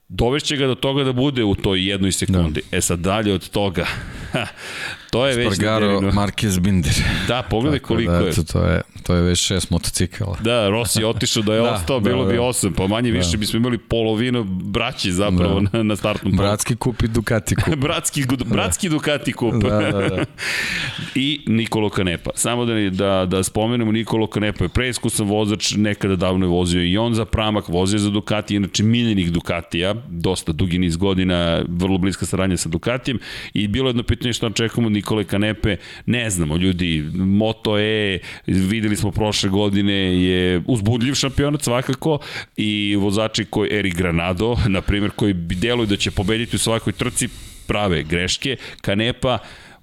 dovešće 0.09 0.57
ga 0.57 0.67
do 0.67 0.75
toga 0.75 1.05
da 1.05 1.13
bude 1.13 1.45
u 1.45 1.55
toj 1.55 1.89
jednoj 1.89 2.13
sekundi. 2.13 2.61
Da. 2.71 2.77
E 2.77 2.81
sad 2.81 2.99
dalje 2.99 3.33
od 3.33 3.49
toga, 3.49 3.87
to 5.11 5.27
je 5.27 5.37
već... 5.37 5.55
Spargaro, 5.55 6.01
Marquez 6.01 6.61
Binder. 6.61 6.93
Da, 7.29 7.43
pogledaj 7.43 7.79
Tako 7.79 7.89
koliko 7.89 8.13
da, 8.13 8.19
je. 8.19 8.33
To 8.53 8.65
je, 8.65 8.83
to 9.03 9.15
je 9.15 9.23
već 9.23 9.39
šest 9.39 9.71
motocikala. 9.71 10.37
Da, 10.41 10.69
Rossi 10.69 11.01
je 11.01 11.07
otišao 11.07 11.43
da 11.43 11.55
je 11.55 11.63
da, 11.63 11.73
ostao, 11.73 12.01
da, 12.01 12.11
bilo 12.11 12.25
da, 12.25 12.33
bi 12.33 12.39
osam, 12.39 12.73
pa 12.73 12.87
manje 12.87 13.11
da. 13.11 13.19
više 13.19 13.37
bismo 13.37 13.57
imali 13.57 13.79
polovinu 13.79 14.45
braći 14.45 15.13
zapravo 15.13 15.61
da. 15.61 15.79
na, 15.79 15.83
na 15.83 15.97
startnom 15.97 16.37
polu. 16.37 16.49
Bratski 16.49 16.77
kup 16.77 17.03
i 17.03 17.09
Ducati 17.09 17.57
kup. 17.57 17.77
bratski, 17.85 18.25
bratski 18.47 18.89
da. 18.89 18.95
Ducati 18.95 19.33
kup. 19.33 19.55
da, 19.55 19.69
da, 19.69 20.09
da. 20.09 20.25
I 21.15 21.41
Nikolo 21.47 21.91
Kanepa. 21.91 22.31
Samo 22.35 22.65
da, 22.65 22.91
da, 22.91 23.27
da 23.27 23.43
spomenemo, 23.43 23.93
Nikolo 23.93 24.27
Kanepa 24.27 24.65
je 24.65 24.69
preiskusan 24.69 25.27
vozač, 25.27 25.75
nekada 25.77 26.17
davno 26.17 26.47
je 26.47 26.51
vozio 26.51 26.85
i 26.85 26.99
on 26.99 27.15
za 27.15 27.25
Pramak, 27.25 27.69
vozio 27.69 27.99
za 27.99 28.11
Ducati, 28.11 28.55
inače 28.55 28.83
miljenih 28.83 29.33
Ducatija, 29.33 29.95
dosta 30.09 30.53
dugi 30.53 30.79
niz 30.79 30.97
godina, 30.97 31.63
vrlo 31.69 31.99
bliska 31.99 32.27
saradnja 32.27 32.57
sa 32.57 32.69
Ducatijem 32.69 33.19
i 33.55 33.69
bilo 33.69 33.89
jedno 33.89 34.03
pitanje 34.03 34.33
što 34.33 34.47
očekujemo 34.47 34.87
od 34.87 34.93
Nikole 34.99 35.25
Kanepe, 35.25 35.77
ne 36.07 36.31
znamo 36.31 36.57
ljudi, 36.57 37.11
Moto 37.15 37.79
E, 37.79 38.19
videli 38.47 38.97
smo 38.97 39.11
prošle 39.11 39.51
godine 39.51 40.23
je 40.23 40.63
uzbudljiv 40.67 41.15
šampionat 41.15 41.63
svakako 41.63 42.19
i 42.57 42.97
vozači 42.97 43.45
koji 43.45 43.71
Eri 43.73 43.91
Granado, 43.91 44.57
na 44.67 44.81
primjer, 44.81 45.11
koji 45.11 45.33
deluju 45.35 45.87
da 45.87 45.97
će 45.97 46.11
pobediti 46.11 46.57
u 46.57 46.59
svakoj 46.59 46.93
trci, 46.93 47.29
prave 47.67 48.03
greške, 48.03 48.57
Kanepa 48.81 49.39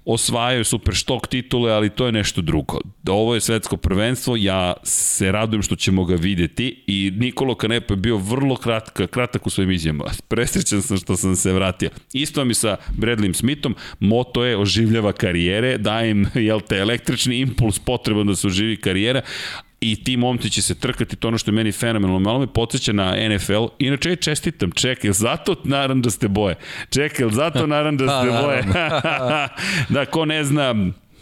osvajaju 0.06 0.64
super 0.64 0.94
štok 0.94 1.26
titule, 1.26 1.72
ali 1.72 1.90
to 1.90 2.06
je 2.06 2.12
nešto 2.12 2.40
drugo. 2.40 2.78
Ovo 3.08 3.34
je 3.34 3.40
svetsko 3.40 3.76
prvenstvo, 3.76 4.36
ja 4.36 4.74
se 4.82 5.32
radujem 5.32 5.62
što 5.62 5.76
ćemo 5.76 6.04
ga 6.04 6.14
videti 6.14 6.84
i 6.86 7.12
Nikolo 7.16 7.54
Kanepa 7.54 7.92
je 7.92 7.96
bio 7.96 8.16
vrlo 8.16 8.56
kratka, 8.56 9.06
kratak 9.06 9.46
u 9.46 9.50
svojim 9.50 9.70
izjama. 9.70 10.04
Presrećan 10.28 10.82
sam 10.82 10.96
što 10.96 11.16
sam 11.16 11.36
se 11.36 11.52
vratio. 11.52 11.90
Isto 12.12 12.44
mi 12.44 12.54
sa 12.54 12.76
Bradley 12.96 13.32
Smithom, 13.32 13.74
moto 14.00 14.44
je 14.44 14.56
oživljava 14.56 15.12
karijere, 15.12 15.78
daje 15.78 16.10
im 16.10 16.26
jel 16.48 16.60
te, 16.60 16.78
električni 16.78 17.38
impuls 17.38 17.78
potreban 17.78 18.26
da 18.26 18.36
se 18.36 18.46
oživi 18.46 18.76
karijera, 18.76 19.20
i 19.80 20.04
ti 20.04 20.16
momci 20.16 20.50
će 20.50 20.62
se 20.62 20.74
trkati, 20.74 21.16
to 21.16 21.28
ono 21.28 21.38
što 21.38 21.50
je 21.50 21.54
meni 21.54 21.72
fenomenalno, 21.72 22.18
malo 22.18 22.38
me 22.38 22.46
podsjeća 22.46 22.92
na 22.92 23.14
NFL, 23.28 23.66
inače 23.78 24.10
je 24.10 24.16
čestitam, 24.16 24.70
čekaj, 24.70 25.12
zato 25.12 25.56
naravno 25.64 26.02
da 26.02 26.10
ste 26.10 26.28
boje, 26.28 26.54
čekaj, 26.90 27.26
zato 27.30 27.66
naravno 27.66 28.06
da 28.06 28.12
ste 28.20 28.30
boje, 28.42 28.62
da 29.94 30.04
ko 30.04 30.24
ne 30.24 30.44
zna, 30.44 30.74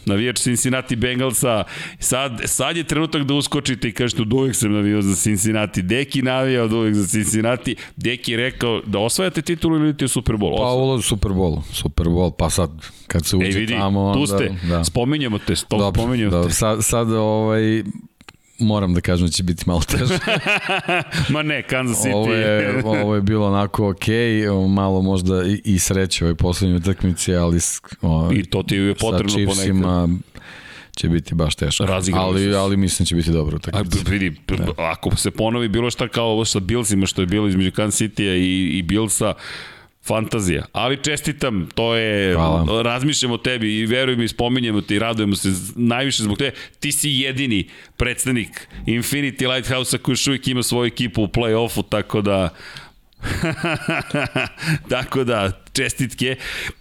navijač 0.06 0.38
Cincinnati 0.38 0.96
Bengalsa, 0.96 1.64
sad, 1.98 2.42
sad 2.44 2.76
je 2.76 2.84
trenutak 2.84 3.22
da 3.22 3.34
uskočite 3.34 3.88
i 3.88 3.92
kažete 3.92 4.22
od 4.22 4.32
uvek 4.32 4.56
sam 4.56 4.72
navijao 4.72 5.02
za 5.02 5.14
Cincinnati, 5.14 5.82
Deki 5.82 6.22
navija 6.22 6.64
od 6.64 6.72
uvek 6.72 6.94
za 6.94 7.06
Cincinnati, 7.06 7.76
Deki 7.96 8.32
je 8.32 8.36
rekao 8.36 8.80
da 8.86 8.98
osvajate 8.98 9.42
titulu 9.42 9.76
ili 9.76 9.88
idete 9.88 10.04
u 10.04 10.08
Super 10.08 10.36
Bowl? 10.36 10.56
Pa 10.56 10.64
ovo 10.64 11.02
Super 11.02 11.30
Bowl, 11.30 11.62
Super 11.72 12.06
Bowl, 12.06 12.32
pa 12.38 12.50
sad 12.50 12.70
kad 13.06 13.26
se 13.26 13.36
uđe 13.36 13.46
Ej, 13.46 13.52
vidi, 13.52 13.72
tamo... 13.72 14.14
Tu 14.14 14.26
ste, 14.26 14.50
da, 14.62 14.68
da. 14.68 14.84
spominjemo 14.84 15.38
te, 15.38 15.56
stop, 15.56 15.78
dobro, 15.78 16.02
spominjemo 16.02 16.30
dobro, 16.30 16.48
te. 16.48 16.54
Sad, 16.54 16.84
sad 16.84 17.12
ovaj, 17.12 17.82
moram 18.58 18.94
da 18.94 19.00
kažem 19.00 19.26
da 19.26 19.32
će 19.32 19.42
biti 19.42 19.64
malo 19.66 19.80
teže. 19.80 20.18
Ma 21.32 21.42
ne, 21.42 21.62
Kansas 21.62 22.04
City. 22.04 22.14
ovo, 22.14 22.32
je, 22.32 22.82
ovo 23.02 23.14
je 23.14 23.20
bilo 23.22 23.46
onako 23.46 23.90
ok, 23.90 24.04
malo 24.68 25.02
možda 25.02 25.44
i, 25.46 25.60
i 25.64 25.78
sreće 25.78 26.24
ovoj 26.24 26.34
poslednjoj 26.34 26.76
utakmici, 26.76 27.34
ali 27.34 27.58
o, 28.02 28.32
I 28.32 28.44
to 28.44 28.62
ti 28.62 28.76
je 28.76 28.94
potrebno 28.94 29.28
sa 29.28 29.36
Chiefsima, 29.36 30.08
će 30.96 31.08
biti 31.08 31.34
baš 31.34 31.54
teško. 31.54 31.86
ali, 32.14 32.54
ali 32.54 32.76
mislim 32.76 33.04
da 33.04 33.08
će 33.08 33.14
biti 33.14 33.30
dobro. 33.30 33.58
Tako. 33.58 33.78
A, 33.78 33.82
vidi, 34.10 34.36
da. 34.48 34.72
ako 34.76 35.16
se 35.16 35.30
ponovi 35.30 35.68
bilo 35.68 35.90
šta 35.90 36.08
kao 36.08 36.26
ovo 36.26 36.44
sa 36.44 36.60
Billsima 36.60 37.06
što 37.06 37.22
je 37.22 37.26
bilo 37.26 37.48
između 37.48 37.72
Kansas 37.72 38.00
City-a 38.00 38.34
i, 38.34 38.78
i 38.78 38.82
Billsa, 38.82 39.34
Fantazija. 40.06 40.64
Ali 40.72 41.02
čestitam, 41.02 41.68
to 41.74 41.94
je, 41.94 42.34
Hvala. 42.34 42.82
razmišljamo 42.82 43.34
o 43.34 43.38
tebi 43.38 43.78
i 43.78 43.86
verujemo 43.86 44.22
i 44.22 44.28
spominjemo 44.28 44.80
te 44.80 44.94
i 44.94 44.98
radujemo 44.98 45.36
se 45.36 45.48
najviše 45.76 46.22
zbog 46.22 46.38
te. 46.38 46.50
Ti 46.80 46.92
si 46.92 47.10
jedini 47.10 47.68
predstavnik 47.96 48.68
Infinity 48.86 49.54
Lighthouse-a 49.54 49.98
koji 49.98 50.12
još 50.12 50.26
uvijek 50.26 50.48
ima 50.48 50.62
svoju 50.62 50.86
ekipu 50.86 51.22
u 51.22 51.26
play-offu, 51.26 51.82
tako 51.88 52.20
da 52.20 52.54
tako 54.90 55.24
da, 55.24 55.63
čestitke, 55.74 56.36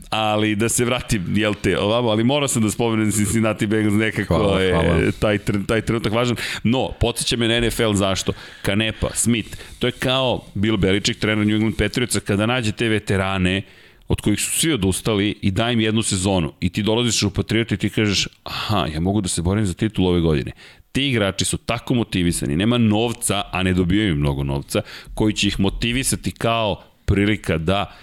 ali 0.10 0.56
da 0.56 0.70
se 0.70 0.86
vratim, 0.86 1.38
jel 1.38 1.54
te, 1.54 1.80
ovamo, 1.80 2.10
ali 2.10 2.24
morao 2.24 2.48
sam 2.48 2.62
da 2.62 2.72
spomenem 2.72 3.12
Cincinnati 3.12 3.68
Bengals 3.68 3.96
nekako 3.96 4.38
hvala, 4.38 4.62
je 4.62 4.74
hvala. 4.74 5.12
taj, 5.20 5.38
taj 5.68 5.82
trenutak 5.82 6.14
važan. 6.14 6.36
No, 6.64 6.92
podsjeća 7.00 7.38
me 7.38 7.48
na 7.48 7.68
NFL 7.68 7.94
zašto? 7.94 8.34
Kanepa, 8.62 9.10
Smith, 9.14 9.58
to 9.80 9.88
je 9.88 9.92
kao 9.92 10.46
Bill 10.54 10.78
Belichick, 10.78 11.20
trener 11.20 11.48
New 11.48 11.56
England 11.56 11.78
Patriotsa, 11.78 12.20
kada 12.20 12.46
nađe 12.46 12.72
te 12.72 12.90
veterane, 12.90 13.62
od 14.08 14.22
kojih 14.22 14.40
su 14.40 14.60
svi 14.60 14.74
odustali 14.74 15.36
i 15.42 15.52
daj 15.52 15.74
im 15.74 15.80
jednu 15.80 16.04
sezonu 16.04 16.54
i 16.60 16.70
ti 16.70 16.84
dolaziš 16.84 17.24
u 17.24 17.30
Patriot 17.30 17.72
i 17.72 17.78
ti 17.78 17.90
kažeš 17.90 18.28
aha, 18.44 18.88
ja 18.94 19.00
mogu 19.00 19.22
da 19.22 19.28
se 19.28 19.42
borim 19.42 19.66
za 19.66 19.74
titul 19.74 20.08
ove 20.08 20.22
godine. 20.22 20.52
Ti 20.92 21.08
igrači 21.10 21.46
su 21.46 21.58
tako 21.58 21.94
motivisani, 21.94 22.58
nema 22.58 22.78
novca, 22.78 23.42
a 23.52 23.64
ne 23.64 23.74
dobijaju 23.74 24.16
mnogo 24.16 24.44
novca, 24.44 24.82
koji 25.14 25.34
će 25.34 25.48
ih 25.48 25.60
motivisati 25.60 26.32
kao 26.32 26.84
prilika 27.06 27.58
da 27.58 27.96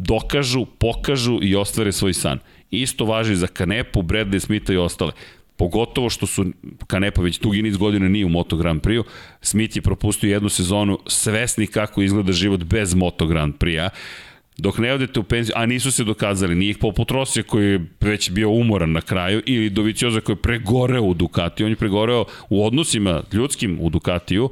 dokažu, 0.00 0.66
pokažu 0.78 1.38
i 1.42 1.56
ostvare 1.56 1.92
svoj 1.92 2.14
san. 2.14 2.38
Isto 2.70 3.04
važi 3.04 3.36
za 3.36 3.46
Kanepu, 3.46 4.02
Bradley 4.02 4.38
Smitha 4.38 4.72
i 4.72 4.76
ostale. 4.76 5.12
Pogotovo 5.56 6.10
što 6.10 6.26
su 6.26 6.44
Kanepa 6.86 7.22
već 7.22 7.38
dugi 7.38 7.62
niz 7.62 7.76
godina 7.76 8.08
nije 8.08 8.26
u 8.26 8.28
Moto 8.28 8.56
Grand 8.56 8.80
Prix-u. 8.80 9.04
Smith 9.40 9.76
je 9.76 9.82
propustio 9.82 10.30
jednu 10.30 10.48
sezonu 10.48 10.98
svesni 11.06 11.66
kako 11.66 12.02
izgleda 12.02 12.32
život 12.32 12.64
bez 12.64 12.94
Moto 12.94 13.26
Grand 13.26 13.54
Prix-a 13.54 13.88
dok 14.60 14.78
ne 14.78 14.92
odete 14.92 15.20
u 15.20 15.22
penziju, 15.22 15.54
a 15.56 15.66
nisu 15.66 15.92
se 15.92 16.04
dokazali, 16.04 16.54
nije 16.54 16.70
ih 16.70 16.78
poput 16.78 17.10
Rosija 17.10 17.42
koji 17.42 17.70
je 17.70 17.86
već 18.00 18.30
bio 18.30 18.50
umoran 18.50 18.92
na 18.92 19.00
kraju, 19.00 19.42
ili 19.46 19.70
Dovicioza 19.70 20.20
koji 20.20 20.36
je 20.36 20.42
pregoreo 20.42 21.02
u 21.02 21.14
Ducatiju, 21.14 21.66
on 21.66 21.72
je 21.72 21.76
pregoreo 21.76 22.24
u 22.50 22.66
odnosima 22.66 23.22
ljudskim 23.32 23.78
u 23.80 23.90
Ducatiju, 23.90 24.50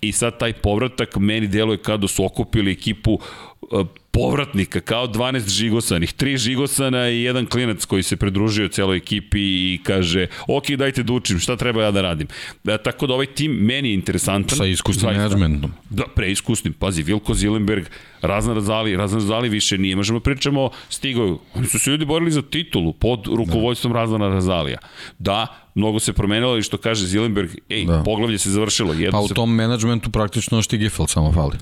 i 0.00 0.12
sad 0.12 0.38
taj 0.38 0.52
povratak 0.52 1.16
meni 1.16 1.46
deluje 1.46 1.78
kao 1.78 1.96
da 1.96 2.08
su 2.08 2.24
okupili 2.24 2.72
ekipu 2.72 3.18
e, 3.62 3.84
povratnika, 4.18 4.80
kao 4.80 5.06
12 5.06 5.48
žigosanih, 5.48 6.12
tri 6.12 6.36
žigosana 6.36 7.08
i 7.08 7.22
jedan 7.22 7.46
klinac 7.46 7.84
koji 7.84 8.02
se 8.02 8.16
pridružio 8.16 8.68
celoj 8.68 8.96
ekipi 8.96 9.40
i 9.40 9.80
kaže, 9.82 10.26
ok, 10.48 10.70
dajte 10.70 11.02
da 11.02 11.12
učim, 11.12 11.38
šta 11.38 11.56
treba 11.56 11.82
ja 11.82 11.90
da 11.90 12.02
radim. 12.02 12.26
Da, 12.64 12.78
tako 12.78 13.06
da 13.06 13.14
ovaj 13.14 13.26
tim 13.26 13.52
meni 13.52 13.88
je 13.88 13.94
interesantan. 13.94 14.58
Sa 14.58 14.66
iskusnim 14.66 15.12
menadžmentom. 15.12 15.72
Da, 15.90 16.04
preiskusnim. 16.14 16.72
Pazi, 16.72 17.02
Vilko 17.02 17.34
Zilenberg, 17.34 17.86
Razna 18.22 18.54
Razali, 18.54 18.96
Razna 18.96 19.18
Razali 19.18 19.48
više 19.48 19.78
nije. 19.78 19.96
Možemo 19.96 20.18
da 20.18 20.22
pričamo, 20.22 20.70
stigaju. 20.88 21.38
Oni 21.54 21.66
su 21.66 21.78
se 21.78 21.90
ljudi 21.90 22.04
borili 22.04 22.30
za 22.30 22.42
titulu 22.42 22.92
pod 22.92 23.26
rukovodstvom 23.26 23.92
da. 23.92 23.98
Razna 23.98 24.28
Razalija. 24.28 24.78
Da, 25.18 25.46
mnogo 25.78 26.00
se 26.00 26.12
promenilo 26.12 26.58
i 26.58 26.62
što 26.62 26.76
kaže 26.76 27.06
Zilenberg, 27.06 27.50
ej, 27.68 27.84
da. 27.84 28.02
poglavlje 28.04 28.38
se 28.38 28.50
završilo. 28.50 28.92
Jedno 28.92 29.10
pa 29.10 29.18
u 29.18 29.28
se... 29.28 29.34
tom 29.34 29.54
menadžmentu 29.54 30.10
praktično 30.10 30.62
Štigifeld 30.62 31.10
samo 31.10 31.32
fali. 31.32 31.56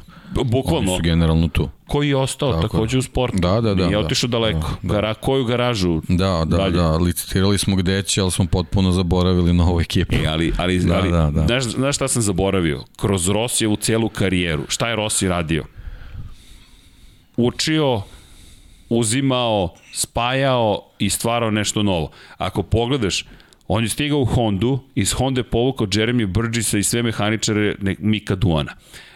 Bukvalno. 0.45 0.93
Oni 0.93 0.99
su 0.99 1.03
generalno 1.03 1.49
tu. 1.49 1.69
Koji 1.87 2.09
je 2.09 2.17
ostao 2.17 2.53
Tako. 2.53 2.63
takođe 2.63 2.99
u 2.99 3.03
sportu. 3.03 3.37
Da, 3.39 3.61
da, 3.61 3.75
da. 3.75 3.87
Nije 3.87 3.99
da, 3.99 3.99
otišao 3.99 4.29
daleko. 4.29 4.59
Da, 4.83 4.89
da. 4.89 4.95
Gara, 4.95 5.15
koju 5.15 5.45
garažu? 5.45 6.01
Da, 6.09 6.45
da, 6.47 6.57
dalje. 6.57 6.77
da. 6.77 6.97
Licitirali 6.97 7.59
smo 7.59 7.77
gde 7.77 8.03
će, 8.03 8.21
ali 8.21 8.31
smo 8.31 8.47
potpuno 8.47 8.93
zaboravili 8.93 9.53
na 9.53 9.65
ovu 9.65 9.81
ekipu. 9.81 10.15
E, 10.15 10.27
ali, 10.27 10.53
ali, 10.57 10.79
da, 10.79 10.97
ali 10.97 11.11
da, 11.11 11.31
da. 11.31 11.47
Znaš, 11.47 11.65
znaš 11.65 11.97
šta 11.97 12.09
sam 12.09 12.23
zaboravio? 12.23 12.85
Kroz 12.97 13.29
Rosijevu 13.29 13.77
celu 13.77 14.09
karijeru. 14.09 14.63
Šta 14.69 14.89
je 14.89 14.97
Rossi 14.97 15.29
radio? 15.29 15.65
Učio, 17.37 18.03
uzimao, 18.89 19.75
spajao 19.93 20.83
i 20.99 21.11
stvarao 21.11 21.51
nešto 21.51 21.83
novo. 21.83 22.11
Ako 22.39 22.63
pogledaš, 22.63 23.25
On 23.69 23.83
je 23.83 23.89
stigao 23.89 24.21
u 24.21 24.25
Hondu, 24.25 24.79
iz 24.95 25.13
Honda 25.13 25.41
je 25.41 25.51
povukao 25.51 25.87
Jeremy 25.87 26.27
Burgessa 26.27 26.79
i 26.79 26.83
sve 26.83 27.03
mehaničare 27.03 27.75
Mika 27.99 28.35
Duana. 28.35 28.73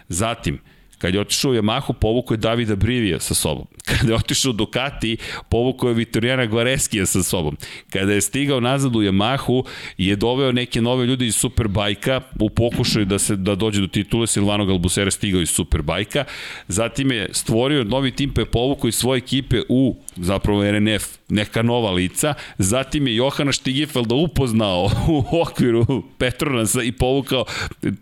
Zatim, 0.09 0.59
Kad 1.01 1.15
je 1.15 1.21
otišao 1.21 1.51
u 1.51 1.55
Yamahu, 1.55 1.93
povukao 1.93 2.35
je 2.35 2.39
Davida 2.39 2.77
Brivija 2.77 3.21
sa 3.21 3.35
sobom. 3.35 3.67
Kada 3.89 4.13
je 4.13 4.15
otišao 4.15 4.51
u 4.51 4.53
Ducati, 4.53 5.17
povukao 5.49 5.89
je 5.89 5.95
Vitorijana 5.95 6.47
Gvareskija 6.47 7.07
sa 7.07 7.23
sobom. 7.23 7.57
Kada 7.91 8.13
je 8.13 8.21
stigao 8.21 8.61
nazad 8.61 8.97
u 8.97 8.99
Yamahu, 9.03 9.65
je 9.99 10.17
doveo 10.17 10.53
neke 10.53 10.83
nove 10.83 11.07
ljude 11.07 11.27
iz 11.27 11.35
Superbajka 11.35 12.21
u 12.41 12.51
pokušaju 12.51 13.05
da 13.05 13.19
se 13.19 13.37
da 13.37 13.55
dođe 13.55 13.81
do 13.81 13.87
titule. 13.87 14.27
Silvano 14.27 14.67
Galbusera 14.67 15.11
stigao 15.11 15.41
iz 15.41 15.51
Superbajka. 15.51 16.25
Zatim 16.69 17.13
je 17.13 17.29
stvorio 17.33 17.85
novi 17.85 18.11
tim 18.11 18.35
pa 18.35 18.41
je 18.41 18.51
povukao 18.51 18.89
iz 18.89 18.95
svoje 18.95 19.19
ekipe 19.19 19.63
u 19.69 19.97
zapravo 20.17 20.71
RNF, 20.71 21.20
neka 21.31 21.63
nova 21.63 21.91
lica. 21.91 22.35
Zatim 22.59 23.07
je 23.07 23.17
Johana 23.17 23.53
Stigifelda 23.53 24.15
upoznao 24.15 24.91
u 25.09 25.25
okviru 25.43 26.03
Petronasa 26.19 26.83
i 26.83 26.93
povukao 26.93 27.45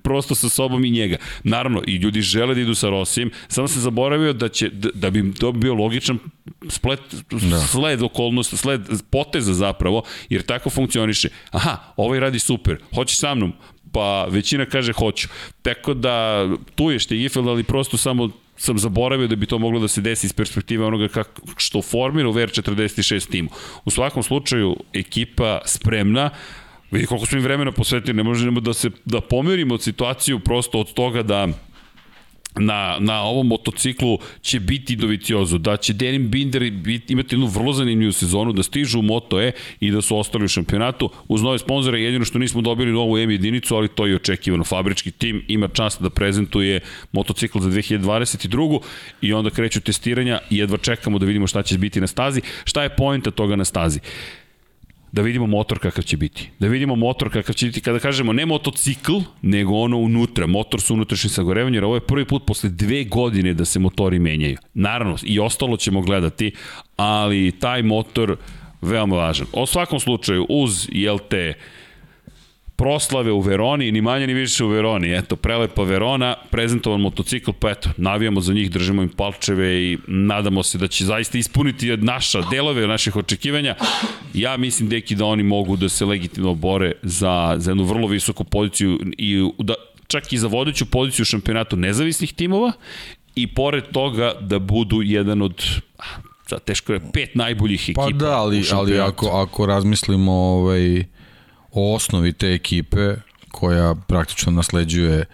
prosto 0.02 0.34
sa 0.34 0.48
sobom 0.48 0.84
i 0.84 0.90
njega. 0.90 1.16
Naravno, 1.44 1.82
i 1.86 1.96
ljudi 1.96 2.20
žele 2.20 2.54
da 2.54 2.60
idu 2.60 2.74
sa 2.74 2.88
Rosijem, 2.88 3.30
samo 3.48 3.68
se 3.68 3.80
zaboravio 3.80 4.32
da 4.32 4.48
će, 4.48 4.68
da, 4.68 4.88
da 4.94 5.10
bi 5.10 5.34
to 5.34 5.52
bio 5.52 5.74
logičan 5.74 6.18
splet, 6.68 7.00
da. 7.30 7.60
sled 7.60 8.02
okolnosti, 8.02 8.56
sled 8.56 8.80
poteza 9.10 9.54
zapravo, 9.54 10.02
jer 10.28 10.42
tako 10.42 10.70
funkcioniše. 10.70 11.28
Aha, 11.50 11.76
ovaj 11.96 12.20
radi 12.20 12.38
super, 12.38 12.76
hoćeš 12.94 13.18
sa 13.18 13.34
mnom, 13.34 13.52
pa 13.92 14.24
većina 14.24 14.66
kaže 14.66 14.92
hoću. 14.92 15.28
Tako 15.62 15.94
da 15.94 16.46
tu 16.74 16.90
je 16.90 16.98
Štigifeld, 16.98 17.48
ali 17.48 17.62
prosto 17.62 17.96
samo 17.96 18.30
sam 18.59 18.79
zaboravio 18.79 19.27
da 19.27 19.37
bi 19.37 19.47
to 19.47 19.59
moglo 19.59 19.81
da 19.81 19.88
se 19.88 20.01
desi 20.01 20.27
iz 20.27 20.33
perspektive 20.33 20.85
onoga 20.85 21.09
kako, 21.09 21.42
što 21.57 21.83
formira 21.83 22.29
u 22.29 22.33
VR46 22.33 23.31
timu. 23.31 23.49
U 23.85 23.90
svakom 23.90 24.23
slučaju, 24.23 24.77
ekipa 24.92 25.61
spremna, 25.64 26.31
vidi 26.90 27.07
koliko 27.07 27.27
smo 27.27 27.38
im 27.38 27.44
vremena 27.44 27.73
posvetili, 27.73 28.16
ne 28.16 28.23
možemo 28.23 28.61
da 28.61 28.75
se 28.75 28.90
da 29.05 29.21
pomerimo 29.21 29.79
situaciju 29.79 30.40
prosto 30.40 30.81
od 30.81 30.92
toga 30.92 31.23
da 31.23 31.49
na, 32.59 32.97
na 33.01 33.23
ovom 33.23 33.47
motociklu 33.47 34.18
će 34.40 34.61
biti 34.61 34.97
Doviciozo, 34.97 35.59
da 35.59 35.77
će 35.77 35.92
Denim 35.92 36.31
Binder 36.31 36.71
biti, 36.71 37.12
imati 37.12 37.35
jednu 37.35 37.47
vrlo 37.47 37.73
zanimljivu 37.73 38.12
sezonu, 38.12 38.53
da 38.53 38.62
stižu 38.62 38.99
u 38.99 39.03
Moto 39.03 39.40
E 39.40 39.53
i 39.81 39.90
da 39.90 40.03
su 40.03 40.18
ostali 40.18 40.44
u 40.44 40.49
šampionatu. 40.49 41.11
Uz 41.29 41.42
nove 41.42 41.59
sponzore 41.59 42.03
jedino 42.03 42.25
što 42.25 42.38
nismo 42.38 42.61
dobili 42.61 42.92
novu 42.92 43.18
M 43.18 43.31
jedinicu, 43.31 43.77
ali 43.77 43.88
to 43.88 44.07
je 44.07 44.16
očekivano. 44.16 44.64
Fabrički 44.64 45.11
tim 45.11 45.44
ima 45.49 45.68
čast 45.68 46.03
da 46.03 46.11
prezentuje 46.11 46.81
motocikl 47.12 47.59
za 47.59 47.71
2022. 47.71 48.81
i 49.21 49.33
onda 49.33 49.51
kreću 49.51 49.81
testiranja 49.81 50.40
i 50.51 50.57
jedva 50.57 50.79
čekamo 50.79 51.18
da 51.18 51.27
vidimo 51.27 51.47
šta 51.47 51.62
će 51.62 51.79
biti 51.79 52.01
na 52.01 52.07
stazi. 52.07 52.40
Šta 52.64 52.83
je 52.83 52.97
pojenta 52.97 53.31
toga 53.31 53.57
na 53.57 53.64
stazi? 53.64 54.01
Da 55.12 55.23
vidimo 55.23 55.47
motor 55.47 55.79
kakav 55.79 56.05
će 56.05 56.16
biti. 56.16 56.51
Da 56.59 56.68
vidimo 56.68 56.97
motor 56.97 57.33
kakav 57.33 57.55
će 57.55 57.66
biti, 57.66 57.81
kada 57.81 57.99
kažemo 57.99 58.33
ne 58.33 58.47
motocikl, 58.47 59.12
nego 59.42 59.75
ono 59.75 59.99
unutra, 59.99 60.47
motor 60.47 60.81
sa 60.81 60.94
unutrašnjim 60.94 61.31
sagorevanjem, 61.31 61.75
jer 61.75 61.85
ovo 61.85 61.94
je 61.94 62.01
prvi 62.01 62.25
put 62.25 62.47
posle 62.47 62.71
dve 62.71 63.05
godine 63.05 63.55
da 63.55 63.64
se 63.64 63.79
motori 63.79 64.18
menjaju. 64.18 64.57
Naravno, 64.75 65.16
i 65.23 65.40
ostalo 65.40 65.77
ćemo 65.77 66.01
gledati, 66.01 66.53
ali 66.97 67.53
taj 67.61 67.83
motor 67.83 68.37
veoma 68.83 69.16
važan. 69.16 69.47
O 69.53 69.66
svakom 69.66 70.01
slučaju, 70.01 70.47
uz, 70.49 70.88
jel 70.92 71.18
te, 71.29 71.55
proslave 72.78 73.32
u 73.32 73.40
Veroni, 73.40 73.92
ni 73.92 74.00
manje 74.00 74.26
ni 74.26 74.34
više 74.34 74.64
u 74.64 74.68
Veroni. 74.68 75.14
Eto, 75.16 75.36
prelepa 75.36 75.82
Verona, 75.82 76.36
prezentovan 76.50 77.00
motocikl, 77.00 77.50
pa 77.58 77.70
eto, 77.70 77.90
navijamo 77.96 78.40
za 78.40 78.52
njih, 78.52 78.70
držimo 78.70 79.02
im 79.02 79.08
palčeve 79.08 79.82
i 79.82 79.98
nadamo 80.06 80.62
se 80.62 80.78
da 80.78 80.88
će 80.88 81.04
zaista 81.04 81.38
ispuniti 81.38 81.96
naša 81.96 82.42
delove 82.50 82.86
naših 82.86 83.16
očekivanja. 83.16 83.74
Ja 84.34 84.56
mislim, 84.56 84.88
deki, 84.88 85.14
da 85.14 85.24
oni 85.24 85.42
mogu 85.42 85.76
da 85.76 85.88
se 85.88 86.04
legitimno 86.04 86.54
bore 86.54 86.92
za, 87.02 87.54
za 87.58 87.70
jednu 87.70 87.84
vrlo 87.84 88.06
visoku 88.06 88.44
poziciju 88.44 89.00
i 89.18 89.50
da, 89.58 89.74
čak 90.06 90.32
i 90.32 90.38
za 90.38 90.46
vodeću 90.46 90.86
poziciju 90.86 91.22
u 91.22 91.26
šampionatu 91.26 91.76
nezavisnih 91.76 92.32
timova 92.32 92.72
i 93.34 93.46
pored 93.46 93.84
toga 93.92 94.32
da 94.40 94.58
budu 94.58 95.02
jedan 95.02 95.42
od 95.42 95.64
za 96.48 96.58
teško 96.58 96.92
je 96.92 97.00
pet 97.12 97.34
najboljih 97.34 97.82
ekipa. 97.82 98.02
Pa 98.02 98.10
da, 98.10 98.38
ali, 98.38 98.64
ali 98.72 99.00
ako, 99.00 99.26
ako 99.26 99.66
razmislimo 99.66 100.32
ovaj, 100.32 101.04
o 101.72 101.94
osnovi 101.94 102.33
te 102.33 102.54
ekipe 102.54 103.14
koja 103.50 103.94
praktično 103.94 104.52
nasleđuje 104.52 105.24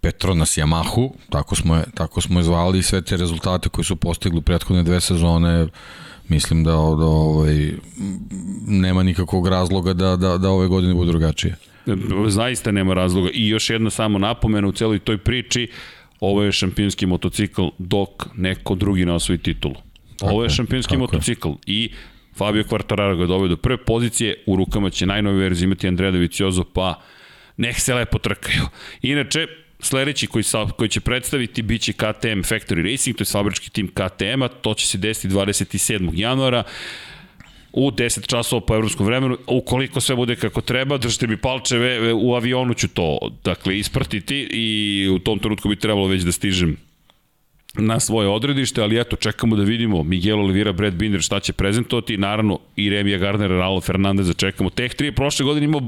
Petronas 0.00 0.58
Yamahu, 0.58 1.10
tako 1.30 1.54
smo 1.56 1.76
je, 1.76 1.84
tako 1.94 2.20
smo 2.20 2.38
je 2.38 2.42
zvali 2.42 2.78
i 2.78 2.82
sve 2.82 3.02
te 3.02 3.16
rezultate 3.16 3.68
koje 3.68 3.84
su 3.84 3.96
postigli 3.96 4.38
u 4.38 4.42
prethodne 4.42 4.82
dve 4.82 5.00
sezone, 5.00 5.66
mislim 6.28 6.64
da, 6.64 6.70
da 6.70 7.06
ovaj, 7.06 7.72
nema 8.66 9.02
nikakvog 9.02 9.48
razloga 9.48 9.92
da, 9.92 10.16
da, 10.16 10.38
da 10.38 10.50
ove 10.50 10.68
godine 10.68 10.94
bude 10.94 11.10
drugačije. 11.10 11.56
Zaista 12.28 12.70
nema 12.70 12.94
razloga. 12.94 13.30
I 13.34 13.48
još 13.48 13.70
jedna 13.70 13.90
samo 13.90 14.18
napomena 14.18 14.68
u 14.68 14.72
celoj 14.72 14.98
toj 14.98 15.18
priči, 15.18 15.68
ovo 16.20 16.42
je 16.42 16.52
šampionski 16.52 17.06
motocikl 17.06 17.62
dok 17.78 18.08
neko 18.34 18.74
drugi 18.74 19.04
ne 19.04 19.12
osvoji 19.12 19.38
titulu. 19.38 19.74
Ovo 20.20 20.42
je 20.42 20.50
šampionski 20.50 20.96
motocikl 20.96 21.48
je. 21.48 21.54
i 21.66 21.90
Fabio 22.36 22.64
Quartararo 22.64 23.16
ga 23.16 23.26
doveo 23.26 23.48
do 23.48 23.56
prve 23.56 23.76
pozicije, 23.76 24.42
u 24.46 24.56
rukama 24.56 24.90
će 24.90 25.06
najnovi 25.06 25.38
verziji 25.38 25.64
imati 25.64 25.88
Andrea 25.88 26.10
Doviciozo, 26.10 26.64
pa 26.64 27.00
nek 27.56 27.80
se 27.80 27.94
lepo 27.94 28.18
trkaju. 28.18 28.62
Inače, 29.02 29.46
sledeći 29.80 30.26
koji, 30.26 30.42
sa, 30.42 30.66
koji 30.76 30.88
će 30.88 31.00
predstaviti 31.00 31.62
biće 31.62 31.92
KTM 31.92 32.40
Factory 32.40 32.90
Racing, 32.90 33.16
to 33.16 33.22
je 33.22 33.32
fabrički 33.32 33.70
tim 33.70 33.88
KTM-a, 33.88 34.48
to 34.48 34.74
će 34.74 34.86
se 34.86 34.98
desiti 34.98 35.34
27. 35.34 36.10
januara 36.14 36.62
u 37.72 37.90
10 37.90 38.26
časova 38.26 38.60
po 38.60 38.74
evropskom 38.74 39.06
vremenu, 39.06 39.38
ukoliko 39.46 40.00
sve 40.00 40.16
bude 40.16 40.36
kako 40.36 40.60
treba, 40.60 40.98
držite 40.98 41.26
mi 41.26 41.36
palčeve, 41.36 42.12
u 42.12 42.34
avionu 42.34 42.74
ću 42.74 42.88
to 42.88 43.18
dakle, 43.44 43.78
ispratiti 43.78 44.48
i 44.50 45.08
u 45.08 45.18
tom 45.18 45.38
trenutku 45.38 45.68
bi 45.68 45.76
trebalo 45.76 46.06
već 46.06 46.22
da 46.22 46.32
stižem 46.32 46.76
na 47.74 48.00
svoje 48.00 48.28
odredište, 48.28 48.82
ali 48.82 49.00
eto, 49.00 49.16
čekamo 49.16 49.56
da 49.56 49.62
vidimo 49.62 50.02
Miguel 50.02 50.40
Oliveira, 50.40 50.72
Brad 50.72 50.94
Binder 50.94 51.22
šta 51.22 51.40
će 51.40 51.52
prezentovati, 51.52 52.16
naravno 52.16 52.58
i 52.76 52.90
Remija 52.90 53.18
Gardnera, 53.18 53.58
Raul 53.58 53.80
Fernandeza 53.80 54.32
čekamo. 54.32 54.70
Teh 54.70 54.92
3 54.96 55.14
prošle 55.14 55.44
godine 55.44 55.64
imao 55.64 55.80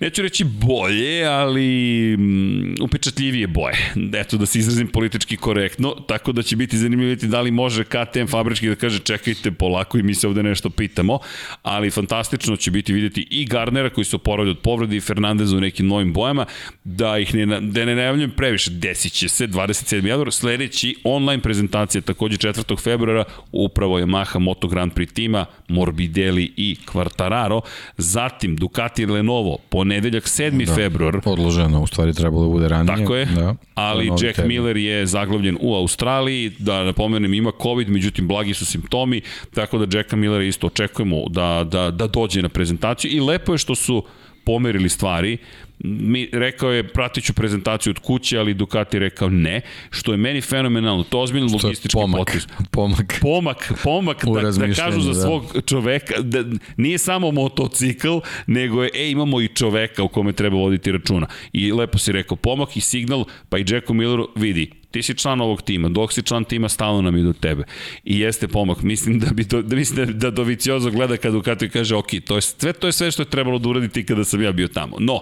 neću 0.00 0.22
reći 0.22 0.44
bolje, 0.44 1.24
ali 1.24 2.14
um, 2.14 2.74
upečatljivije 2.80 3.46
boje. 3.46 3.92
Eto, 4.14 4.36
da 4.36 4.46
se 4.46 4.58
izrazim 4.58 4.88
politički 4.88 5.36
korektno, 5.36 5.94
tako 6.08 6.32
da 6.32 6.42
će 6.42 6.56
biti 6.56 6.78
zanimljivo 6.78 7.16
da 7.22 7.40
li 7.40 7.50
može 7.50 7.84
KTM 7.84 8.26
fabrički 8.28 8.68
da 8.68 8.74
kaže 8.74 8.98
čekajte 8.98 9.50
polako 9.50 9.98
i 9.98 10.02
mi 10.02 10.14
se 10.14 10.28
ovde 10.28 10.42
nešto 10.42 10.70
pitamo, 10.70 11.18
ali 11.62 11.90
fantastično 11.90 12.56
će 12.56 12.70
biti 12.70 12.92
videti 12.92 13.26
i 13.30 13.44
Garnera 13.44 13.90
koji 13.90 14.04
se 14.04 14.16
oporavlja 14.16 14.50
od 14.50 14.58
povrede 14.58 14.96
i 14.96 15.00
Fernandeza 15.00 15.56
u 15.56 15.60
nekim 15.60 15.86
novim 15.86 16.12
bojama, 16.12 16.46
da 16.84 17.18
ih 17.18 17.34
ne, 17.34 17.60
da 17.60 17.84
ne 17.84 17.94
najavljujem 17.94 18.30
previše, 18.30 18.70
desit 18.70 19.12
će 19.12 19.28
se 19.28 19.46
27. 19.46 20.06
januar, 20.06 20.32
sledeći 20.32 20.96
online 21.04 21.42
prezentacija 21.42 22.02
takođe 22.02 22.36
4. 22.36 22.82
februara, 22.82 23.24
upravo 23.52 23.98
je 23.98 24.06
Maha 24.06 24.38
Moto 24.38 24.68
Grand 24.68 24.92
Prix 24.92 25.12
tima, 25.12 25.46
Morbidelli 25.68 26.52
i 26.56 26.76
Quartararo, 26.86 27.60
zatim 27.96 28.56
Ducati 28.56 29.06
Lenovo, 29.06 29.58
po 29.68 29.84
ponedeljak 29.90 30.24
7. 30.24 30.66
Da, 30.66 30.74
februar. 30.74 31.20
Odloženo, 31.24 31.82
u 31.82 31.86
stvari 31.86 32.14
trebalo 32.14 32.42
da 32.42 32.48
bude 32.48 32.68
ranije. 32.68 32.96
Tako 32.96 33.16
je, 33.16 33.26
da, 33.26 33.54
ali 33.74 34.06
Jack 34.06 34.36
termin. 34.36 34.48
Miller 34.48 34.76
je 34.76 35.06
zaglavljen 35.06 35.58
u 35.60 35.74
Australiji, 35.74 36.52
da 36.58 36.84
napomenem 36.84 37.34
ima 37.34 37.52
COVID, 37.62 37.88
međutim 37.88 38.28
blagi 38.28 38.54
su 38.54 38.66
simptomi, 38.66 39.20
tako 39.54 39.78
da 39.78 39.98
Jacka 39.98 40.16
Millera 40.16 40.44
isto 40.44 40.66
očekujemo 40.66 41.28
da, 41.28 41.66
da, 41.70 41.90
da 41.90 42.06
dođe 42.06 42.42
na 42.42 42.48
prezentaciju 42.48 43.10
i 43.10 43.20
lepo 43.20 43.52
je 43.52 43.58
što 43.58 43.74
su 43.74 44.04
pomerili 44.50 44.88
stvari, 44.88 45.38
mi, 45.84 46.28
rekao 46.32 46.72
je 46.72 46.88
pratit 46.88 47.24
ću 47.24 47.32
prezentaciju 47.32 47.90
od 47.90 47.98
kuće, 47.98 48.38
ali 48.38 48.54
Ducati 48.54 48.98
rekao 48.98 49.28
ne, 49.28 49.60
što 49.90 50.12
je 50.12 50.16
meni 50.16 50.40
fenomenalno, 50.40 51.04
to 51.04 51.18
je 51.18 51.22
ozbiljno 51.22 51.48
logistički 51.62 51.94
pomak, 51.94 52.18
potez. 52.18 52.46
pomak. 52.76 53.18
Pomak, 53.22 53.72
pomak, 53.84 54.24
da, 54.24 54.66
da 54.66 54.74
kažu 54.74 55.00
za 55.00 55.12
da. 55.12 55.20
svog 55.20 55.56
čoveka, 55.66 56.14
da 56.20 56.44
nije 56.76 56.98
samo 56.98 57.30
motocikl, 57.30 58.18
nego 58.46 58.82
je, 58.82 58.90
e, 58.94 59.10
imamo 59.10 59.40
i 59.40 59.48
čoveka 59.48 60.02
u 60.02 60.08
kome 60.08 60.32
treba 60.32 60.56
voditi 60.56 60.92
računa. 60.92 61.26
I 61.52 61.72
lepo 61.72 61.98
si 61.98 62.12
rekao, 62.12 62.36
pomak 62.36 62.76
i 62.76 62.80
signal, 62.80 63.24
pa 63.48 63.58
i 63.58 63.64
Jacku 63.68 63.94
Milleru, 63.94 64.28
vidi, 64.36 64.70
ti 64.90 65.02
si 65.02 65.14
član 65.14 65.40
ovog 65.40 65.62
tima, 65.62 65.88
dok 65.88 66.12
si 66.12 66.22
član 66.22 66.44
tima, 66.44 66.68
stalno 66.68 67.02
nam 67.02 67.16
ide 67.16 67.26
do 67.26 67.32
tebe. 67.32 67.64
I 68.04 68.18
jeste 68.20 68.48
pomak. 68.48 68.82
Mislim 68.82 69.18
da 69.18 69.30
bi 69.30 69.44
do, 69.44 69.62
da 69.62 69.76
mislim 69.82 70.06
da, 70.06 70.12
da 70.12 70.30
Doviciozo 70.30 70.90
gleda 70.90 71.16
kad 71.16 71.32
Ducati 71.32 71.68
kaže, 71.68 71.96
ok, 71.96 72.08
to 72.26 72.36
je 72.36 72.40
sve, 72.40 72.72
to 72.72 72.86
je 72.86 72.92
sve 72.92 73.10
što 73.10 73.22
je 73.22 73.30
trebalo 73.30 73.58
da 73.58 73.68
uraditi 73.68 74.06
kada 74.06 74.24
sam 74.24 74.42
ja 74.42 74.52
bio 74.52 74.68
tamo. 74.68 74.96
No, 74.98 75.20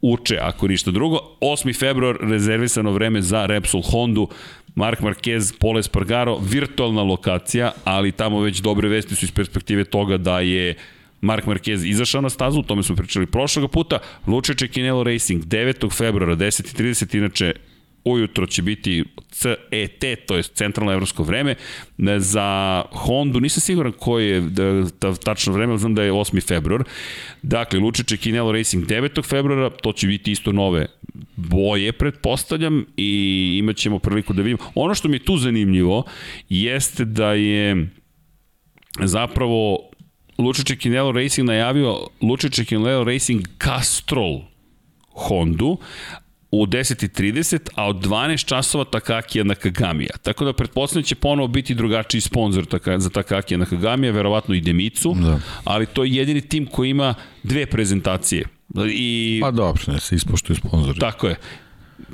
uče, 0.00 0.38
ako 0.40 0.68
ništa 0.68 0.90
drugo. 0.90 1.18
8. 1.40 1.78
februar, 1.78 2.16
rezervisano 2.20 2.92
vreme 2.92 3.22
za 3.22 3.46
Repsol 3.46 3.82
Hondu, 3.82 4.28
Mark 4.74 5.00
Marquez, 5.00 5.54
Pole 5.58 5.82
Spargaro, 5.82 6.38
virtualna 6.38 7.02
lokacija, 7.02 7.72
ali 7.84 8.12
tamo 8.12 8.40
već 8.40 8.58
dobre 8.58 8.88
vesti 8.88 9.14
su 9.14 9.24
iz 9.24 9.32
perspektive 9.32 9.84
toga 9.84 10.16
da 10.16 10.40
je 10.40 10.74
Mark 11.20 11.44
Marquez 11.44 11.88
izašao 11.88 12.20
na 12.20 12.30
stazu, 12.30 12.60
o 12.60 12.62
tome 12.62 12.82
smo 12.82 12.96
pričali 12.96 13.26
prošlog 13.26 13.70
puta, 13.70 13.98
Luče 14.26 14.54
Čekinelo 14.54 15.04
Racing 15.04 15.44
9. 15.44 15.96
februara 15.96 16.36
10.30, 16.36 17.16
inače 17.16 17.52
ujutro 18.06 18.46
će 18.46 18.62
biti 18.62 19.04
CET, 19.30 20.26
to 20.26 20.36
je 20.36 20.42
centralno 20.42 20.92
evropsko 20.92 21.22
vreme, 21.22 21.54
za 22.18 22.82
Hondu, 22.90 23.40
nisam 23.40 23.60
siguran 23.60 23.92
koje 23.98 24.28
je 24.28 24.40
da, 24.40 24.90
ta, 24.98 25.14
tačno 25.14 25.52
vreme, 25.52 25.72
ali 25.72 25.78
znam 25.78 25.94
da 25.94 26.02
je 26.02 26.12
8. 26.12 26.48
februar. 26.48 26.84
Dakle, 27.42 27.78
Lučiće 27.78 28.16
Kinelo 28.16 28.52
Racing 28.52 28.86
9. 28.86 29.24
februara, 29.24 29.70
to 29.70 29.92
će 29.92 30.06
biti 30.06 30.32
isto 30.32 30.52
nove 30.52 30.86
boje, 31.36 31.92
pretpostavljam, 31.92 32.86
i 32.96 33.56
imat 33.58 33.76
ćemo 33.76 33.98
priliku 33.98 34.32
da 34.32 34.42
vidimo. 34.42 34.70
Ono 34.74 34.94
što 34.94 35.08
mi 35.08 35.16
je 35.16 35.24
tu 35.24 35.36
zanimljivo 35.36 36.04
jeste 36.48 37.04
da 37.04 37.32
je 37.32 37.88
zapravo 39.00 39.90
Lučiće 40.38 40.76
Kinelo 40.76 41.12
Racing 41.12 41.46
najavio 41.46 42.06
Lučiće 42.22 42.64
Kinelo 42.64 43.04
Racing 43.04 43.42
Castrol 43.64 44.40
Hondu, 45.08 45.78
u 46.50 46.66
10.30, 46.66 47.68
a 47.74 47.86
od 47.86 47.96
12 47.96 48.44
časova 48.44 48.84
Takakija 48.84 49.44
Nakagamija. 49.44 50.10
Tako 50.22 50.44
da 50.44 50.52
pretpostavljam 50.52 51.02
da 51.02 51.06
će 51.06 51.14
ponovo 51.14 51.48
biti 51.48 51.74
drugačiji 51.74 52.20
sponsor 52.20 52.66
taka, 52.66 52.98
za 52.98 53.10
Takakija 53.10 53.58
Nakagamija, 53.58 54.12
verovatno 54.12 54.54
i 54.54 54.60
Demicu, 54.60 55.14
Da. 55.14 55.40
ali 55.64 55.86
to 55.86 56.04
je 56.04 56.14
jedini 56.14 56.40
tim 56.40 56.66
koji 56.66 56.90
ima 56.90 57.14
dve 57.42 57.66
prezentacije. 57.66 58.44
I, 58.90 59.38
Pa 59.42 59.50
dobro, 59.50 59.82
ne 59.86 60.00
se 60.00 60.14
ispoštuju 60.14 60.56
sponzori. 60.56 60.98
tako 61.00 61.26
je. 61.28 61.36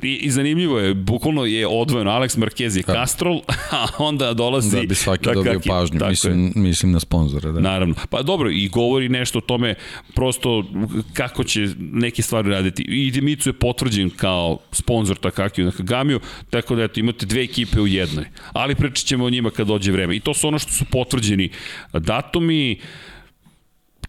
I, 0.03 0.15
I 0.15 0.31
zanimljivo 0.31 0.79
je, 0.79 0.95
bukvalno 0.95 1.45
je 1.45 1.67
odvojeno, 1.67 2.11
Alex 2.11 2.39
Marquez 2.39 2.77
je 2.77 2.83
Castrol, 2.83 3.41
a 3.71 3.87
onda 3.99 4.35
dolazi... 4.35 4.77
Da 4.77 4.83
bi 4.83 4.95
svaki 4.95 5.29
dobio 5.35 5.61
pažnju, 5.69 5.99
tako 5.99 6.09
je. 6.09 6.11
mislim, 6.11 6.53
mislim 6.55 6.93
na 6.93 7.01
sponzore. 7.01 7.53
Da. 7.53 7.61
Naravno. 7.61 7.95
Pa 8.11 8.23
dobro, 8.23 8.51
i 8.51 8.69
govori 8.69 9.09
nešto 9.09 9.39
o 9.39 9.41
tome 9.41 9.75
prosto 10.15 10.65
kako 11.13 11.45
će 11.45 11.69
neke 11.79 12.23
stvari 12.23 12.51
raditi. 12.51 12.83
I 12.83 13.11
Dimicu 13.11 13.49
je 13.49 13.53
potvrđen 13.53 14.11
kao 14.11 14.59
sponsor 14.73 15.17
Takakiju 15.17 15.65
na 15.65 15.71
Kagamiju, 15.73 16.21
tako 16.51 16.75
da 16.75 16.83
eto, 16.83 17.01
imate 17.01 17.27
dve 17.27 17.43
ekipe 17.43 17.81
u 17.81 17.87
jednoj. 17.87 18.25
Ali 18.53 18.75
pričat 18.75 19.07
ćemo 19.07 19.25
o 19.25 19.31
njima 19.31 19.51
kad 19.51 19.67
dođe 19.67 19.93
vreme. 19.93 20.17
I 20.17 20.21
to 20.21 20.35
su 20.35 20.49
ono 20.49 20.59
što 20.59 20.73
su 20.73 20.85
potvrđeni 20.85 21.51
datumi, 21.93 22.79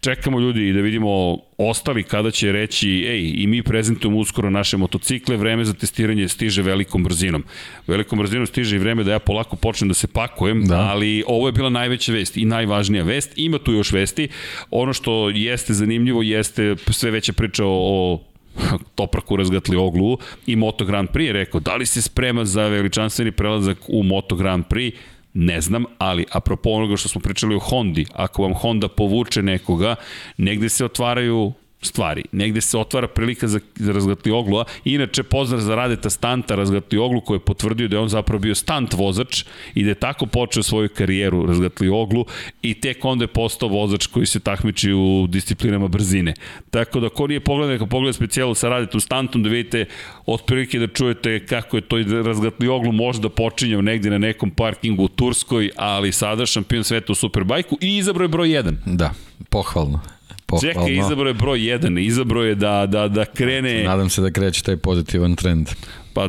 čekamo 0.04 0.40
ljudi 0.40 0.72
da 0.72 0.80
vidimo 0.80 1.38
ostali 1.58 2.02
kada 2.02 2.30
će 2.30 2.52
reći 2.52 2.88
ej, 3.08 3.32
i 3.36 3.46
mi 3.46 3.62
prezentujemo 3.62 4.18
uskoro 4.18 4.50
naše 4.50 4.76
motocikle, 4.76 5.36
vreme 5.36 5.64
za 5.64 5.72
testiranje 5.74 6.28
stiže 6.28 6.62
velikom 6.62 7.04
brzinom. 7.04 7.44
Velikom 7.86 8.18
brzinom 8.18 8.46
stiže 8.46 8.76
i 8.76 8.78
vreme 8.78 9.04
da 9.04 9.12
ja 9.12 9.18
polako 9.18 9.56
počnem 9.56 9.88
da 9.88 9.94
se 9.94 10.06
pakujem, 10.06 10.64
da. 10.66 10.80
ali 10.80 11.24
ovo 11.26 11.48
je 11.48 11.52
bila 11.52 11.70
najveća 11.70 12.12
vest 12.12 12.36
i 12.36 12.44
najvažnija 12.44 13.04
vest. 13.04 13.32
Ima 13.36 13.58
tu 13.58 13.72
još 13.72 13.92
vesti. 13.92 14.28
Ono 14.70 14.92
što 14.92 15.30
jeste 15.30 15.74
zanimljivo 15.74 16.22
jeste 16.22 16.76
sve 16.90 17.10
veća 17.10 17.32
priča 17.32 17.64
o, 17.64 17.70
o 17.72 18.20
Topraku 18.94 19.36
razgatli 19.36 19.76
oglu 19.76 20.18
i 20.46 20.56
Moto 20.56 20.84
Grand 20.84 21.08
Prix 21.08 21.26
je 21.26 21.32
rekao 21.32 21.60
da 21.60 21.76
li 21.76 21.86
se 21.86 22.02
sprema 22.02 22.44
za 22.44 22.68
veličanstveni 22.68 23.32
prelazak 23.32 23.78
u 23.88 24.02
Moto 24.02 24.36
Grand 24.36 24.64
Prix 24.70 24.92
Ne 25.34 25.60
znam, 25.60 25.84
ali 25.98 26.24
apropo 26.30 26.70
onoga 26.70 26.96
što 26.96 27.08
smo 27.08 27.20
pričali 27.20 27.54
o 27.54 27.58
Hondi, 27.58 28.06
ako 28.12 28.42
vam 28.42 28.54
Honda 28.54 28.88
povuče 28.88 29.42
nekoga, 29.42 29.96
negde 30.36 30.68
se 30.68 30.84
otvaraju 30.84 31.52
stvari. 31.86 32.24
Negde 32.32 32.60
se 32.60 32.78
otvara 32.78 33.08
prilika 33.08 33.48
za, 33.48 33.60
za 33.76 33.92
razgatli 33.92 34.32
oglu. 34.32 34.58
a 34.58 34.64
Inače, 34.84 35.22
pozdrav 35.22 35.60
za 35.60 35.74
Radeta 35.74 36.10
Stanta, 36.10 36.54
razgatli 36.54 36.98
oglu, 36.98 37.20
koji 37.20 37.36
je 37.36 37.44
potvrdio 37.44 37.88
da 37.88 37.96
je 37.96 38.00
on 38.00 38.08
zapravo 38.08 38.38
bio 38.38 38.54
stant 38.54 38.92
vozač 38.92 39.44
i 39.74 39.84
da 39.84 39.88
je 39.88 39.94
tako 39.94 40.26
počeo 40.26 40.62
svoju 40.62 40.88
karijeru 40.88 41.46
razgatli 41.46 41.88
oglu 41.88 42.24
i 42.62 42.74
tek 42.74 43.04
onda 43.04 43.24
je 43.24 43.28
postao 43.28 43.68
vozač 43.68 44.06
koji 44.06 44.26
se 44.26 44.40
takmiči 44.40 44.92
u 44.92 45.26
disciplinama 45.28 45.88
brzine. 45.88 46.34
Tako 46.70 47.00
da, 47.00 47.08
ko 47.08 47.26
nije 47.26 47.40
pogledao, 47.40 47.72
neka 47.72 47.86
pogleda 47.86 48.12
specijalu 48.12 48.54
sa 48.54 48.68
Radetom 48.68 49.00
Stantom, 49.00 49.42
da 49.42 49.48
vidite 49.48 49.84
otprilike 50.26 50.78
da 50.78 50.86
čujete 50.86 51.46
kako 51.46 51.76
je 51.76 51.80
to 51.80 51.96
razgatli 52.24 52.68
oglu 52.68 52.92
možda 52.92 53.28
počinjao 53.28 53.82
negde 53.82 54.10
na 54.10 54.18
nekom 54.18 54.50
parkingu 54.50 55.04
u 55.04 55.08
Turskoj, 55.08 55.70
ali 55.76 56.12
sada 56.12 56.46
šampion 56.46 56.84
sveta 56.84 57.12
u 57.12 57.14
Superbajku 57.14 57.78
i 57.80 57.96
izabro 57.96 58.24
je 58.24 58.28
broj 58.28 58.48
1. 58.48 58.74
Da, 58.86 59.10
pohvalno. 59.50 60.13
Pohvalno. 60.46 60.72
Čekaj, 60.72 60.96
izabro 60.96 61.28
je 61.28 61.34
broj 61.34 61.58
1, 61.58 62.00
izabro 62.06 62.42
je 62.42 62.54
da, 62.54 62.86
da, 62.86 63.08
da 63.08 63.24
krene, 63.24 63.84
Nadam 63.84 64.10
se 64.10 64.22
da 64.22 64.30
kreće 64.30 64.62
taj 64.62 64.76
pozitivan 64.76 65.36
trend. 65.36 65.68
pa 66.14 66.28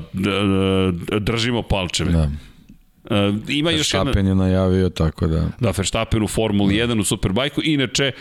držimo 1.20 1.61
palčeve. 1.61 2.11
Da. 2.11 2.30
Uh, 3.03 3.36
ima 3.47 3.72
još 3.72 3.93
jedna... 3.93 4.03
Verstappen 4.03 4.28
je 4.28 4.36
najavio, 4.36 4.89
tako 4.89 5.28
da... 5.28 5.49
Da, 5.59 5.74
Verstappen 5.78 6.24
u 6.24 6.28
Formuli 6.28 6.76
1 6.76 6.99
u 6.99 7.03
Superbajku. 7.03 7.61
Inače, 7.63 8.11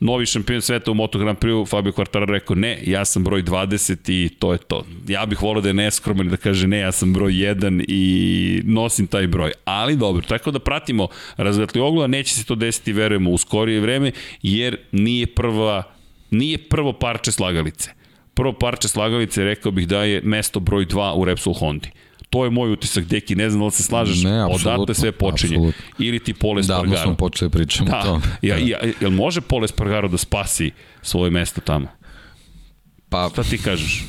novi 0.00 0.26
šampion 0.26 0.62
sveta 0.62 0.90
u 0.90 0.94
Moto 0.94 1.18
Grand 1.18 1.38
Prix, 1.38 1.68
Fabio 1.68 1.92
Quartararo 1.92 2.30
rekao 2.30 2.56
ne, 2.56 2.78
ja 2.86 3.04
sam 3.04 3.24
broj 3.24 3.42
20 3.42 4.10
i 4.10 4.28
to 4.28 4.52
je 4.52 4.58
to. 4.58 4.86
Ja 5.08 5.26
bih 5.26 5.42
volao 5.42 5.60
da 5.60 5.68
je 5.68 5.74
neskroman 5.74 6.26
i 6.26 6.30
da 6.30 6.36
kaže 6.36 6.66
ne, 6.66 6.78
ja 6.78 6.92
sam 6.92 7.12
broj 7.12 7.32
1 7.32 7.84
i 7.88 8.62
nosim 8.64 9.06
taj 9.06 9.26
broj. 9.26 9.52
Ali 9.64 9.96
dobro, 9.96 10.22
tako 10.22 10.50
da 10.50 10.58
pratimo 10.58 11.08
razgatli 11.36 11.80
oglu, 11.80 12.08
neće 12.08 12.34
se 12.34 12.44
to 12.44 12.54
desiti, 12.54 12.92
verujemo, 12.92 13.30
u 13.30 13.38
skorije 13.38 13.80
vreme, 13.80 14.12
jer 14.42 14.76
nije 14.92 15.26
prva 15.26 15.82
nije 16.30 16.58
prvo 16.58 16.92
parče 16.92 17.32
slagalice. 17.32 17.90
Prvo 18.34 18.52
parče 18.52 18.88
slagalice, 18.88 19.44
rekao 19.44 19.72
bih 19.72 19.88
da 19.88 20.02
je 20.04 20.20
mesto 20.24 20.60
broj 20.60 20.86
2 20.86 21.12
u 21.14 21.24
Repsol 21.24 21.54
Hondi. 21.54 21.90
To 22.30 22.44
je 22.44 22.50
moj 22.50 22.72
utisak, 22.72 23.04
Deki, 23.04 23.36
ne 23.36 23.50
znam 23.50 23.60
da 23.60 23.66
li 23.66 23.72
se 23.72 23.82
slažeš, 23.82 24.22
Ne, 24.22 24.44
odatle 24.46 24.94
sve 24.94 25.12
počinje. 25.12 25.54
apsolutno. 25.54 25.82
Ili 25.98 26.18
ti 26.18 26.34
Pole 26.34 26.62
Davno 26.62 26.84
Spargaro. 26.84 27.02
smo 27.04 27.16
počeli 27.16 27.50
pričamo 27.50 27.88
o 27.88 27.92
Da, 27.92 28.02
tome. 28.02 28.22
ja, 28.42 28.56
ja, 28.58 28.78
jel 29.00 29.10
može 29.10 29.40
Pole 29.40 29.68
Spargaro 29.68 30.08
da 30.08 30.16
spasi 30.18 30.70
svoje 31.02 31.30
mesto 31.30 31.60
tamo? 31.60 31.86
Pa, 33.08 33.28
Šta 33.32 33.42
ti 33.42 33.58
kažeš? 33.58 34.04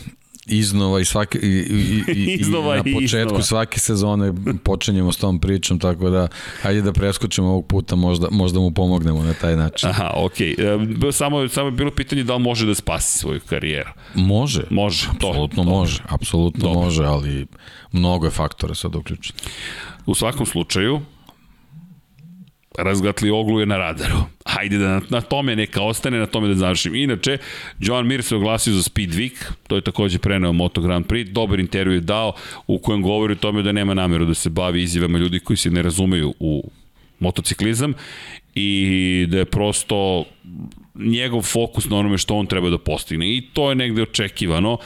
Iznova 0.49 0.99
i 0.99 1.05
svake 1.05 1.39
i, 1.39 1.47
i, 1.47 2.03
i, 2.07 2.13
i 2.13 2.37
Iznova 2.39 2.75
na 2.75 2.83
i 2.85 2.93
početku 2.93 3.17
iznova. 3.17 3.41
svake 3.41 3.79
sezone 3.79 4.33
počinjemo 4.63 5.11
s 5.11 5.17
tom 5.17 5.39
pričom 5.39 5.79
tako 5.79 6.09
da 6.09 6.27
hajde 6.61 6.81
da 6.81 6.93
preskočimo 6.93 7.47
ovog 7.47 7.67
puta 7.67 7.95
možda 7.95 8.27
možda 8.31 8.59
mu 8.59 8.71
pomognemo 8.71 9.23
na 9.23 9.33
taj 9.33 9.55
način. 9.55 9.89
Aha, 9.89 10.11
okej. 10.15 10.55
Okay. 10.57 11.11
Samo, 11.11 11.47
samo 11.47 11.67
je 11.67 11.71
bilo 11.71 11.91
pitanje 11.91 12.23
da 12.23 12.35
li 12.35 12.43
može 12.43 12.65
da 12.65 12.75
spasi 12.75 13.19
svoju 13.19 13.39
karijeru. 13.49 13.89
Može. 14.15 14.63
Može, 14.69 15.05
to. 15.19 15.27
Apsolutno 15.29 15.63
Dobro. 15.63 15.79
može, 15.79 16.03
apsolutno 16.09 16.73
može, 16.73 17.05
ali 17.05 17.45
mnogo 17.91 18.25
je 18.25 18.31
faktora 18.31 18.75
sad 18.75 18.95
uključiti. 18.95 19.43
U 20.05 20.15
svakom 20.15 20.45
slučaju, 20.45 21.01
razgatli 22.83 23.29
oglu 23.29 23.59
je 23.59 23.65
na 23.65 23.77
radaru. 23.77 24.17
Hajde 24.45 24.77
da 24.77 24.87
na, 24.87 25.01
na 25.09 25.21
tome 25.21 25.55
neka 25.55 25.81
ostane, 25.81 26.19
na 26.19 26.25
tome 26.25 26.47
da 26.47 26.55
završim. 26.55 26.95
Inače, 26.95 27.37
Joan 27.79 28.07
Mir 28.07 28.23
se 28.23 28.35
oglasio 28.35 28.73
za 28.73 28.83
Speed 28.83 29.09
Week, 29.09 29.51
to 29.67 29.75
je 29.75 29.81
takođe 29.81 30.19
preneo 30.19 30.53
Moto 30.53 30.81
Grand 30.81 31.05
Prix, 31.05 31.31
dobar 31.31 31.59
intervju 31.59 31.93
je 31.93 31.99
dao 31.99 32.33
u 32.67 32.77
kojem 32.77 33.01
govori 33.01 33.33
o 33.33 33.35
tome 33.35 33.61
da 33.61 33.71
nema 33.71 33.93
nameru 33.93 34.25
da 34.25 34.33
se 34.33 34.49
bavi 34.49 34.83
izjavama 34.83 35.17
ljudi 35.17 35.39
koji 35.39 35.57
se 35.57 35.69
ne 35.69 35.81
razumeju 35.81 36.33
u 36.39 36.71
motociklizam 37.19 37.93
i 38.55 39.25
da 39.29 39.37
je 39.37 39.45
prosto 39.45 40.25
njegov 40.95 41.41
fokus 41.41 41.89
na 41.89 41.97
onome 41.97 42.17
što 42.17 42.35
on 42.35 42.45
treba 42.45 42.69
da 42.69 42.77
postigne 42.77 43.37
i 43.37 43.41
to 43.53 43.69
je 43.69 43.75
negde 43.75 44.01
očekivano 44.01 44.77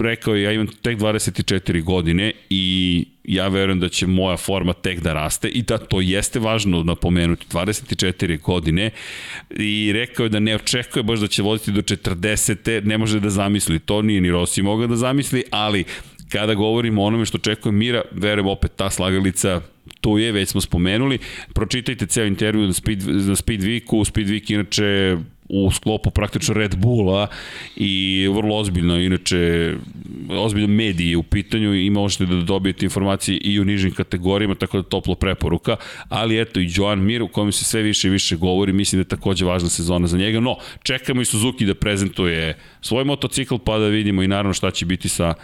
rekao 0.00 0.34
je 0.34 0.42
ja 0.42 0.52
imam 0.52 0.66
tek 0.66 0.98
24 0.98 1.82
godine 1.82 2.32
i 2.50 3.04
ja 3.28 3.48
verujem 3.48 3.80
da 3.80 3.88
će 3.88 4.06
moja 4.06 4.36
forma 4.36 4.72
tek 4.72 5.00
da 5.00 5.12
raste 5.12 5.48
i 5.48 5.62
da 5.62 5.78
to 5.78 6.00
jeste 6.00 6.38
važno 6.38 6.82
napomenuti, 6.82 7.46
24 7.50 8.40
godine 8.40 8.90
i 9.50 9.92
rekao 9.94 10.24
je 10.24 10.28
da 10.28 10.40
ne 10.40 10.54
očekuje 10.54 11.02
baš 11.02 11.20
da 11.20 11.26
će 11.26 11.42
voditi 11.42 11.72
do 11.72 11.82
40. 11.82 12.84
ne 12.84 12.98
može 12.98 13.20
da 13.20 13.30
zamisli, 13.30 13.78
to 13.78 14.02
nije 14.02 14.20
ni 14.20 14.30
Rossi 14.30 14.62
mogao 14.62 14.86
da 14.86 14.96
zamisli, 14.96 15.42
ali 15.50 15.84
kada 16.28 16.54
govorimo 16.54 17.02
o 17.02 17.06
onome 17.06 17.26
što 17.26 17.36
očekuje 17.38 17.72
Mira, 17.72 18.02
verujem 18.12 18.46
opet 18.46 18.72
ta 18.76 18.90
slagalica 18.90 19.60
tu 20.00 20.18
je, 20.18 20.32
već 20.32 20.48
smo 20.48 20.60
spomenuli. 20.60 21.18
Pročitajte 21.54 22.06
ceo 22.06 22.26
intervju 22.26 22.66
na 22.66 22.72
Speed, 22.72 23.06
na 23.06 23.36
Speedweeku. 23.36 24.12
Speedweek 24.12 24.54
inače 24.54 25.16
u 25.48 25.70
sklopu 25.70 26.10
praktično 26.10 26.54
Red 26.54 26.76
Bulla 26.76 27.26
i 27.76 28.28
vrlo 28.34 28.56
ozbiljno, 28.56 28.96
inače 29.00 29.74
ozbiljno 30.30 30.68
mediji 30.68 31.16
u 31.16 31.22
pitanju 31.22 31.74
i 31.74 31.90
možete 31.90 32.26
da 32.26 32.36
dobijete 32.36 32.86
informacije 32.86 33.38
i 33.38 33.60
u 33.60 33.64
nižim 33.64 33.90
kategorijama, 33.90 34.54
tako 34.54 34.76
da 34.76 34.88
toplo 34.88 35.14
preporuka, 35.14 35.76
ali 36.08 36.40
eto 36.40 36.60
i 36.60 36.70
Joan 36.74 37.04
Mir 37.04 37.22
u 37.22 37.28
kojem 37.28 37.52
se 37.52 37.64
sve 37.64 37.82
više 37.82 38.08
i 38.08 38.10
više 38.10 38.36
govori, 38.36 38.72
mislim 38.72 38.98
da 38.98 39.00
je 39.00 39.08
takođe 39.08 39.44
važna 39.44 39.68
sezona 39.68 40.06
za 40.06 40.18
njega, 40.18 40.40
no 40.40 40.56
čekamo 40.82 41.20
i 41.20 41.24
Suzuki 41.24 41.66
da 41.66 41.74
prezentuje 41.74 42.56
svoj 42.80 43.04
motocikl 43.04 43.56
pa 43.64 43.78
da 43.78 43.86
vidimo 43.86 44.22
i 44.22 44.28
naravno 44.28 44.52
šta 44.52 44.70
će 44.70 44.86
biti 44.86 45.08
sa 45.08 45.34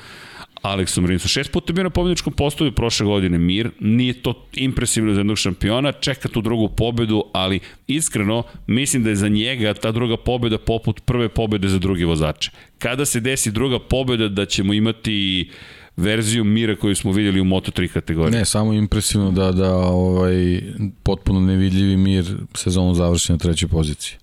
Aleksom 0.64 1.06
Rinsom. 1.06 1.28
Šest 1.28 1.52
puta 1.52 1.72
bio 1.72 1.84
na 1.84 1.90
pobjedičkom 1.90 2.32
postoju 2.32 2.72
prošle 2.72 3.06
godine 3.06 3.38
Mir, 3.38 3.70
nije 3.80 4.22
to 4.22 4.46
impresivno 4.54 5.14
za 5.14 5.20
jednog 5.20 5.38
šampiona, 5.38 5.92
čeka 5.92 6.28
tu 6.28 6.40
drugu 6.40 6.68
pobedu, 6.68 7.24
ali 7.32 7.60
iskreno 7.86 8.42
mislim 8.66 9.02
da 9.02 9.10
je 9.10 9.16
za 9.16 9.28
njega 9.28 9.74
ta 9.74 9.92
druga 9.92 10.16
pobeda 10.16 10.58
poput 10.58 11.00
prve 11.04 11.28
pobede 11.28 11.68
za 11.68 11.78
drugi 11.78 12.04
vozače. 12.04 12.50
Kada 12.78 13.04
se 13.04 13.20
desi 13.20 13.50
druga 13.50 13.78
pobeda 13.78 14.28
da 14.28 14.46
ćemo 14.46 14.72
imati 14.72 15.50
verziju 15.96 16.44
mira 16.44 16.76
koju 16.76 16.96
smo 16.96 17.12
videli 17.12 17.40
u 17.40 17.44
Moto3 17.44 17.88
kategoriji. 17.88 18.38
Ne, 18.38 18.44
samo 18.44 18.72
impresivno 18.72 19.30
da, 19.30 19.52
da 19.52 19.74
ovaj, 19.76 20.62
potpuno 21.02 21.40
nevidljivi 21.40 21.96
mir 21.96 22.36
sezonu 22.54 22.94
završi 22.94 23.32
na 23.32 23.38
trećoj 23.38 23.68
poziciji. 23.68 24.16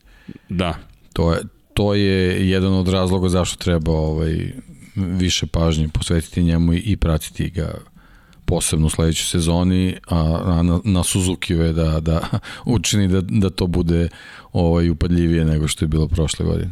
Da. 0.50 0.76
To 1.14 1.34
je, 1.34 1.40
to 1.74 1.94
je 1.94 2.50
jedan 2.50 2.74
od 2.74 2.88
razloga 2.88 3.30
zašto 3.30 3.64
treba 3.64 3.92
ovaj, 3.92 4.54
više 4.96 5.46
pažnje 5.48 5.90
posvetiti 5.90 6.44
njemu 6.44 6.74
i 6.74 6.98
pratiti 6.98 7.50
ga 7.50 7.74
posebno 8.46 8.88
u 8.88 8.90
sledećoj 8.90 9.26
sezoni, 9.26 9.96
a, 10.08 10.62
na, 10.64 10.80
na 10.84 11.04
Suzuki 11.04 11.54
je 11.54 11.74
da, 11.74 12.00
da 12.00 12.30
učini 12.76 13.08
da, 13.08 13.22
da 13.22 13.50
to 13.50 13.68
bude 13.68 14.10
ovaj, 14.54 14.90
upadljivije 14.90 15.46
nego 15.46 15.68
što 15.68 15.86
je 15.86 15.90
bilo 15.90 16.08
prošle 16.08 16.46
godine. 16.46 16.72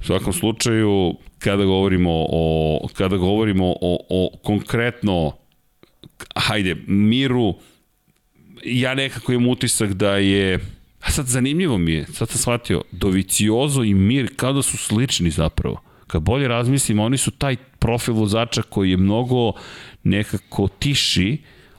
U 0.00 0.04
svakom 0.04 0.32
slučaju, 0.32 1.14
kada 1.38 1.64
govorimo 1.64 2.10
o, 2.12 2.88
kada 2.94 3.16
govorimo 3.16 3.66
o, 3.80 3.98
o 4.08 4.30
konkretno 4.42 5.32
hajde, 6.36 6.76
miru, 6.86 7.54
ja 8.64 8.94
nekako 8.94 9.32
imam 9.32 9.48
utisak 9.48 9.92
da 9.92 10.16
je 10.16 10.58
a 11.00 11.10
sad 11.10 11.26
zanimljivo 11.26 11.78
mi 11.78 11.92
je, 11.92 12.06
sad 12.06 12.28
sam 12.28 12.38
shvatio, 12.38 12.82
Doviciozo 12.92 13.82
i 13.82 13.94
Mir 13.94 14.36
kao 14.36 14.52
da 14.52 14.62
su 14.62 14.76
slični 14.76 15.30
zapravo 15.30 15.91
kad 16.12 16.22
bolje 16.22 16.48
razmislim, 16.48 16.98
oni 17.00 17.18
su 17.18 17.30
taj 17.30 17.56
profil 17.56 18.14
vozača 18.14 18.62
koji 18.62 18.90
je 18.90 18.96
mnogo 18.96 19.52
nekako 20.04 20.68
tiši 20.68 21.38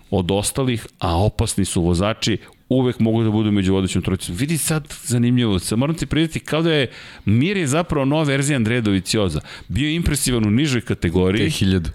od 0.10 0.32
ostalih, 0.32 0.88
a 1.00 1.18
opasni 1.18 1.66
su 1.66 1.82
vozači, 1.82 2.38
uvek 2.70 3.00
mogu 3.00 3.24
da 3.24 3.30
budu 3.30 3.52
među 3.52 3.74
vodećim 3.74 4.02
trojicom. 4.02 4.36
Vidi 4.36 4.58
sad 4.58 4.94
zanimljivo, 5.04 5.60
sad 5.60 5.80
moram 5.80 5.96
ti 5.96 6.06
pridati 6.06 6.40
kao 6.40 6.62
da 6.62 6.74
je 6.74 6.92
Mir 7.26 7.58
je 7.58 7.68
zapravo 7.68 8.06
nova 8.06 8.24
verzija 8.24 8.56
Andreja 8.56 8.82
Dovicioza. 8.82 9.42
Bio 9.68 9.88
je 9.88 9.96
impresivan 9.96 10.48
u 10.48 10.52
nižoj 10.52 10.82
kategoriji. 10.82 11.50
Te 11.50 11.50
hiljadu. 11.50 11.90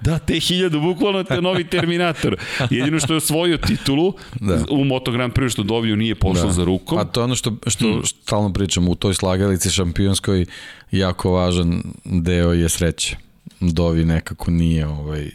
Da, 0.00 0.18
te 0.18 0.40
hiljadu, 0.40 0.80
bukvalno 0.80 1.24
te 1.24 1.42
novi 1.42 1.64
Terminator. 1.64 2.36
Jedino 2.70 3.00
što 3.00 3.12
je 3.12 3.16
osvojio 3.16 3.56
titulu 3.56 4.14
da. 4.40 4.64
u 4.70 4.84
Moto 4.84 5.10
Grand 5.10 5.32
Prix 5.32 5.52
što 5.52 5.62
Doviju 5.62 5.96
nije 5.96 6.14
pošao 6.14 6.46
da. 6.46 6.52
za 6.52 6.64
rukom. 6.64 6.98
Pa 6.98 7.04
to 7.04 7.20
je 7.20 7.24
ono 7.24 7.34
što, 7.34 7.56
što 7.66 7.92
hmm. 7.92 8.04
stalno 8.04 8.52
pričamo, 8.52 8.90
u 8.90 8.94
toj 8.94 9.14
slagalici 9.14 9.70
šampionskoj 9.70 10.46
jako 10.90 11.30
važan 11.30 11.82
deo 12.04 12.52
je 12.52 12.68
sreće. 12.68 13.16
Dovi 13.60 14.04
nekako 14.04 14.50
nije 14.50 14.86
ovaj, 14.86 15.30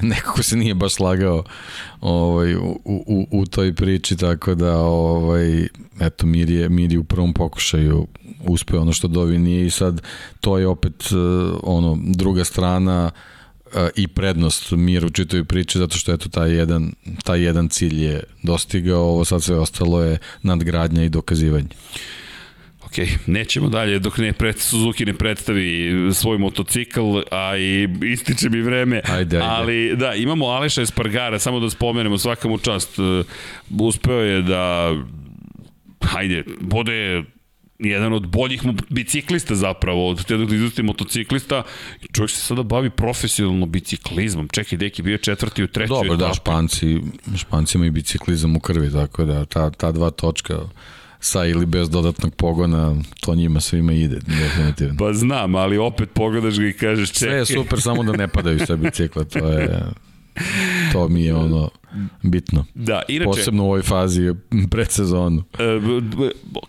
nekako 0.00 0.42
se 0.42 0.56
nije 0.56 0.74
baš 0.74 0.94
slagao 0.94 1.44
ovaj, 2.00 2.54
u, 2.54 2.80
u, 2.84 3.26
u 3.30 3.46
toj 3.46 3.74
priči, 3.74 4.16
tako 4.16 4.54
da 4.54 4.78
ovaj, 4.78 5.68
eto, 6.00 6.26
Mir 6.26 6.50
je, 6.50 6.68
Mir 6.68 6.92
je 6.92 6.98
u 6.98 7.04
prvom 7.04 7.34
pokušaju 7.34 8.06
uspeo 8.40 8.80
ono 8.80 8.92
što 8.92 9.08
Dovi 9.08 9.38
nije 9.38 9.66
i 9.66 9.70
sad 9.70 10.02
to 10.40 10.58
je 10.58 10.66
opet 10.66 11.12
uh, 11.12 11.58
ono, 11.62 11.98
druga 12.00 12.44
strana 12.44 13.10
uh, 13.14 13.20
i 13.96 14.08
prednost 14.08 14.70
mir 14.70 15.04
u 15.04 15.10
čitoj 15.10 15.44
priči 15.44 15.78
zato 15.78 15.96
što 15.96 16.12
eto 16.12 16.28
taj 16.28 16.50
jedan, 16.50 16.92
taj 17.24 17.42
jedan 17.42 17.68
cilj 17.68 18.04
je 18.04 18.22
dostigao, 18.42 19.02
ovo 19.02 19.24
sad 19.24 19.42
sve 19.42 19.56
ostalo 19.58 20.02
je 20.02 20.18
nadgradnja 20.42 21.04
i 21.04 21.08
dokazivanje. 21.08 21.68
Ok, 22.84 22.92
nećemo 23.26 23.68
dalje 23.68 23.98
dok 23.98 24.18
ne 24.18 24.32
pred, 24.32 24.58
Suzuki 24.58 25.04
ne 25.04 25.14
predstavi 25.14 25.90
svoj 26.14 26.38
motocikl, 26.38 27.18
a 27.30 27.56
i 27.56 27.88
ističe 28.12 28.48
mi 28.48 28.60
vreme. 28.60 29.00
Ajde, 29.04 29.36
ajde. 29.36 29.38
Ali 29.48 29.96
da, 29.96 30.14
imamo 30.14 30.46
Aleša 30.46 30.82
Espargara, 30.82 31.38
samo 31.38 31.60
da 31.60 31.70
spomenemo 31.70 32.18
svakamu 32.18 32.58
čast. 32.58 32.90
Uspeo 33.80 34.20
je 34.20 34.42
da 34.42 34.94
hajde, 36.00 36.44
bude 36.60 37.22
jedan 37.84 38.12
od 38.12 38.26
boljih 38.26 38.62
biciklista 38.88 39.54
zapravo, 39.54 40.08
od 40.08 40.24
te 40.24 40.34
iznosti 40.34 40.82
motociklista. 40.82 41.62
Čovjek 42.12 42.30
se 42.30 42.40
sada 42.40 42.62
bavi 42.62 42.90
profesionalno 42.90 43.66
biciklizmom. 43.66 44.48
Čekaj, 44.48 44.78
deki, 44.78 45.02
bio 45.02 45.18
četvrti 45.18 45.62
u 45.64 45.68
trećoj 45.68 45.94
Dobro, 45.94 46.16
da, 46.16 46.34
Španci, 46.34 47.00
Španci 47.36 47.78
imaju 47.78 47.92
biciklizam 47.92 48.56
u 48.56 48.60
krvi, 48.60 48.92
tako 48.92 49.24
da 49.24 49.44
ta, 49.44 49.70
ta 49.70 49.92
dva 49.92 50.10
točka 50.10 50.58
sa 51.20 51.44
ili 51.44 51.66
bez 51.66 51.90
dodatnog 51.90 52.34
pogona, 52.34 52.96
to 53.20 53.34
njima 53.34 53.60
svima 53.60 53.92
ide, 53.92 54.20
definitivno. 54.26 54.94
Pa 54.98 55.12
znam, 55.12 55.54
ali 55.54 55.78
opet 55.78 56.10
pogledaš 56.14 56.58
ga 56.58 56.66
i 56.66 56.72
kažeš 56.72 57.12
čekaj. 57.12 57.28
Sve 57.28 57.38
je 57.38 57.46
super, 57.46 57.80
samo 57.80 58.02
da 58.02 58.12
ne 58.12 58.28
padaju 58.28 58.66
sa 58.66 58.76
bicikla, 58.76 59.24
to 59.24 59.48
je, 59.48 59.82
to 60.92 61.08
mi 61.08 61.24
je 61.24 61.34
ono 61.34 61.70
bitno. 62.22 62.64
Da, 62.74 63.02
inače... 63.08 63.26
Posebno 63.26 63.62
u 63.62 63.66
ovoj 63.66 63.82
fazi 63.82 64.34
pred 64.70 64.90
sezonu. 64.90 65.42
E, 65.58 65.64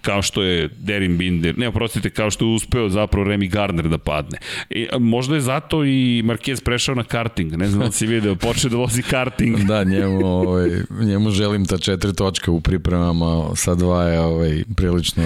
kao 0.02 0.22
što 0.22 0.44
je 0.44 0.70
Derin 0.80 1.18
Binder, 1.18 1.58
ne, 1.58 1.68
oprostite, 1.68 2.10
kao 2.10 2.32
što 2.32 2.46
je 2.46 2.56
uspeo 2.56 2.90
zapravo 2.90 3.26
Remy 3.26 3.50
Gardner 3.50 3.90
da 3.90 3.98
padne. 3.98 4.38
I, 4.70 4.88
možda 5.00 5.36
je 5.36 5.42
zato 5.42 5.86
i 5.86 6.24
Marquez 6.26 6.64
prešao 6.64 6.96
na 6.96 7.04
karting, 7.04 7.54
ne 7.54 7.68
znam 7.68 7.86
da 7.86 7.92
si 7.92 8.08
video, 8.08 8.36
počeo 8.36 8.70
da 8.70 8.78
vozi 8.78 9.02
karting. 9.02 9.60
da, 9.60 9.84
njemu, 9.84 10.26
ovaj, 10.26 10.70
njemu 11.02 11.30
želim 11.30 11.66
ta 11.66 11.78
četiri 11.78 12.14
točka 12.14 12.52
u 12.52 12.62
pripremama, 12.62 13.56
sa 13.56 13.76
dva 13.76 14.04
je 14.04 14.20
ovaj, 14.20 14.64
prilično 14.76 15.24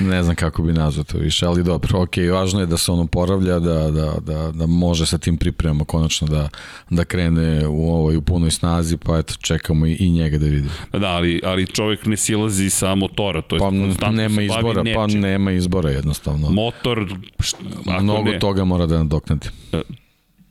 ne 0.00 0.22
znam 0.22 0.36
kako 0.36 0.62
bi 0.62 0.72
nazvao 0.72 1.04
to 1.04 1.18
više, 1.18 1.46
ali 1.46 1.64
dobro, 1.64 2.00
ok, 2.00 2.16
važno 2.32 2.60
je 2.60 2.66
da 2.66 2.76
se 2.76 2.92
on 2.92 3.00
oporavlja, 3.00 3.58
da, 3.58 3.90
da, 3.90 4.14
da, 4.20 4.50
da 4.54 4.66
može 4.66 5.06
sa 5.06 5.18
tim 5.18 5.36
pripremama 5.36 5.84
konačno 5.84 6.28
da, 6.28 6.48
da 6.90 7.04
krene 7.04 7.66
u 7.68 7.92
ovoj 7.92 8.16
u 8.16 8.22
punoj 8.22 8.50
snazi, 8.50 8.96
pa 8.96 9.18
eto, 9.18 9.34
čekamo 9.40 9.86
i, 9.86 9.92
i 9.92 10.10
njega 10.10 10.38
da 10.38 10.46
vidimo. 10.46 10.72
Da, 10.92 11.08
ali, 11.08 11.40
ali 11.44 11.66
čovjek 11.66 12.06
ne 12.06 12.16
silazi 12.16 12.70
sa 12.70 12.94
motora, 12.94 13.42
to 13.42 13.56
je 13.56 13.60
pa 14.00 14.10
nema 14.10 14.42
izbora, 14.42 14.82
pa 14.94 15.06
nema 15.06 15.52
izbora 15.52 15.90
jednostavno. 15.90 16.50
Motor, 16.50 17.16
mnogo 18.00 18.30
ne, 18.30 18.38
toga 18.38 18.64
mora 18.64 18.86
da 18.86 18.98
nadoknadi. 18.98 19.48
E, 19.72 19.80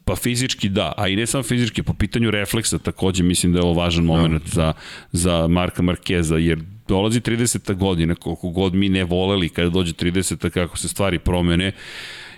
Pa 0.05 0.15
fizički 0.15 0.69
da, 0.69 0.93
a 0.97 1.07
i 1.07 1.15
ne 1.15 1.25
samo 1.27 1.43
fizički, 1.43 1.83
po 1.83 1.93
pitanju 1.93 2.31
refleksa 2.31 2.77
takođe 2.77 3.23
mislim 3.23 3.53
da 3.53 3.59
je 3.59 3.63
ovo 3.63 3.73
važan 3.73 4.05
moment 4.05 4.43
no. 4.43 4.51
za, 4.51 4.73
za 5.11 5.47
Marka 5.47 5.81
Markeza, 5.81 6.37
jer 6.37 6.59
dolazi 6.91 7.21
30. 7.21 7.75
godina, 7.75 8.15
koliko 8.15 8.49
god 8.49 8.73
mi 8.73 8.89
ne 8.89 9.03
voleli 9.03 9.49
kada 9.49 9.69
dođe 9.69 9.93
30. 9.93 10.49
kako 10.49 10.77
se 10.77 10.87
stvari 10.87 11.19
promene, 11.19 11.71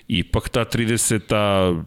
ipak 0.07 0.49
ta 0.49 0.65
30. 0.65 1.83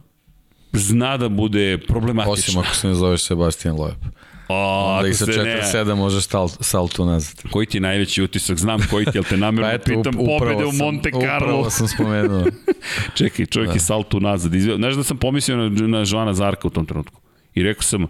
zna 0.73 1.17
da 1.17 1.29
bude 1.29 1.79
problematična. 1.79 2.33
Osim 2.33 2.59
ako 2.59 2.75
se 2.75 2.89
ne 2.89 2.95
zoveš 2.95 3.23
Sebastian 3.23 3.77
Loeb. 3.79 4.03
O, 4.49 4.97
Onda 4.97 5.09
i 5.09 5.15
sa 5.15 5.27
4-7 5.27 5.95
možeš 5.95 6.25
stal, 6.25 6.49
salto 6.49 7.05
nazad. 7.05 7.43
Koji 7.51 7.67
ti 7.67 7.77
je 7.77 7.81
najveći 7.81 8.23
utisak? 8.23 8.59
Znam 8.59 8.81
koji 8.91 9.07
ti, 9.07 9.19
ali 9.19 9.25
te 9.25 9.37
namjerno 9.37 9.69
pa 9.71 9.75
eto, 9.75 9.85
pitam 9.85 10.13
pobede 10.13 10.65
u 10.65 10.73
Monte 10.73 11.11
Carlo. 11.11 11.37
Upravo 11.37 11.71
sam 11.71 11.89
spomenuo. 11.89 12.45
Čekaj, 13.19 13.47
čovjek 13.47 13.69
da. 13.69 13.75
je 13.75 13.81
salto 13.81 14.21
nazad. 14.21 14.53
Znaš 14.77 14.95
da 14.95 15.03
sam 15.03 15.17
pomislio 15.17 15.57
na, 15.57 15.69
na 15.87 16.05
Joana 16.07 16.35
Zarka 16.35 16.69
u 16.69 16.71
tom 16.71 16.87
trenutku. 16.87 17.21
I 17.55 17.63
rekao 17.63 17.83
sam, 17.83 18.07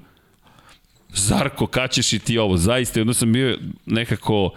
Zarko, 1.16 1.66
kad 1.66 1.90
ćeš 1.90 2.12
i 2.12 2.18
ti 2.18 2.38
ovo? 2.38 2.56
Zaista, 2.56 3.00
onda 3.00 3.14
sam 3.14 3.32
bio 3.32 3.58
nekako 3.86 4.50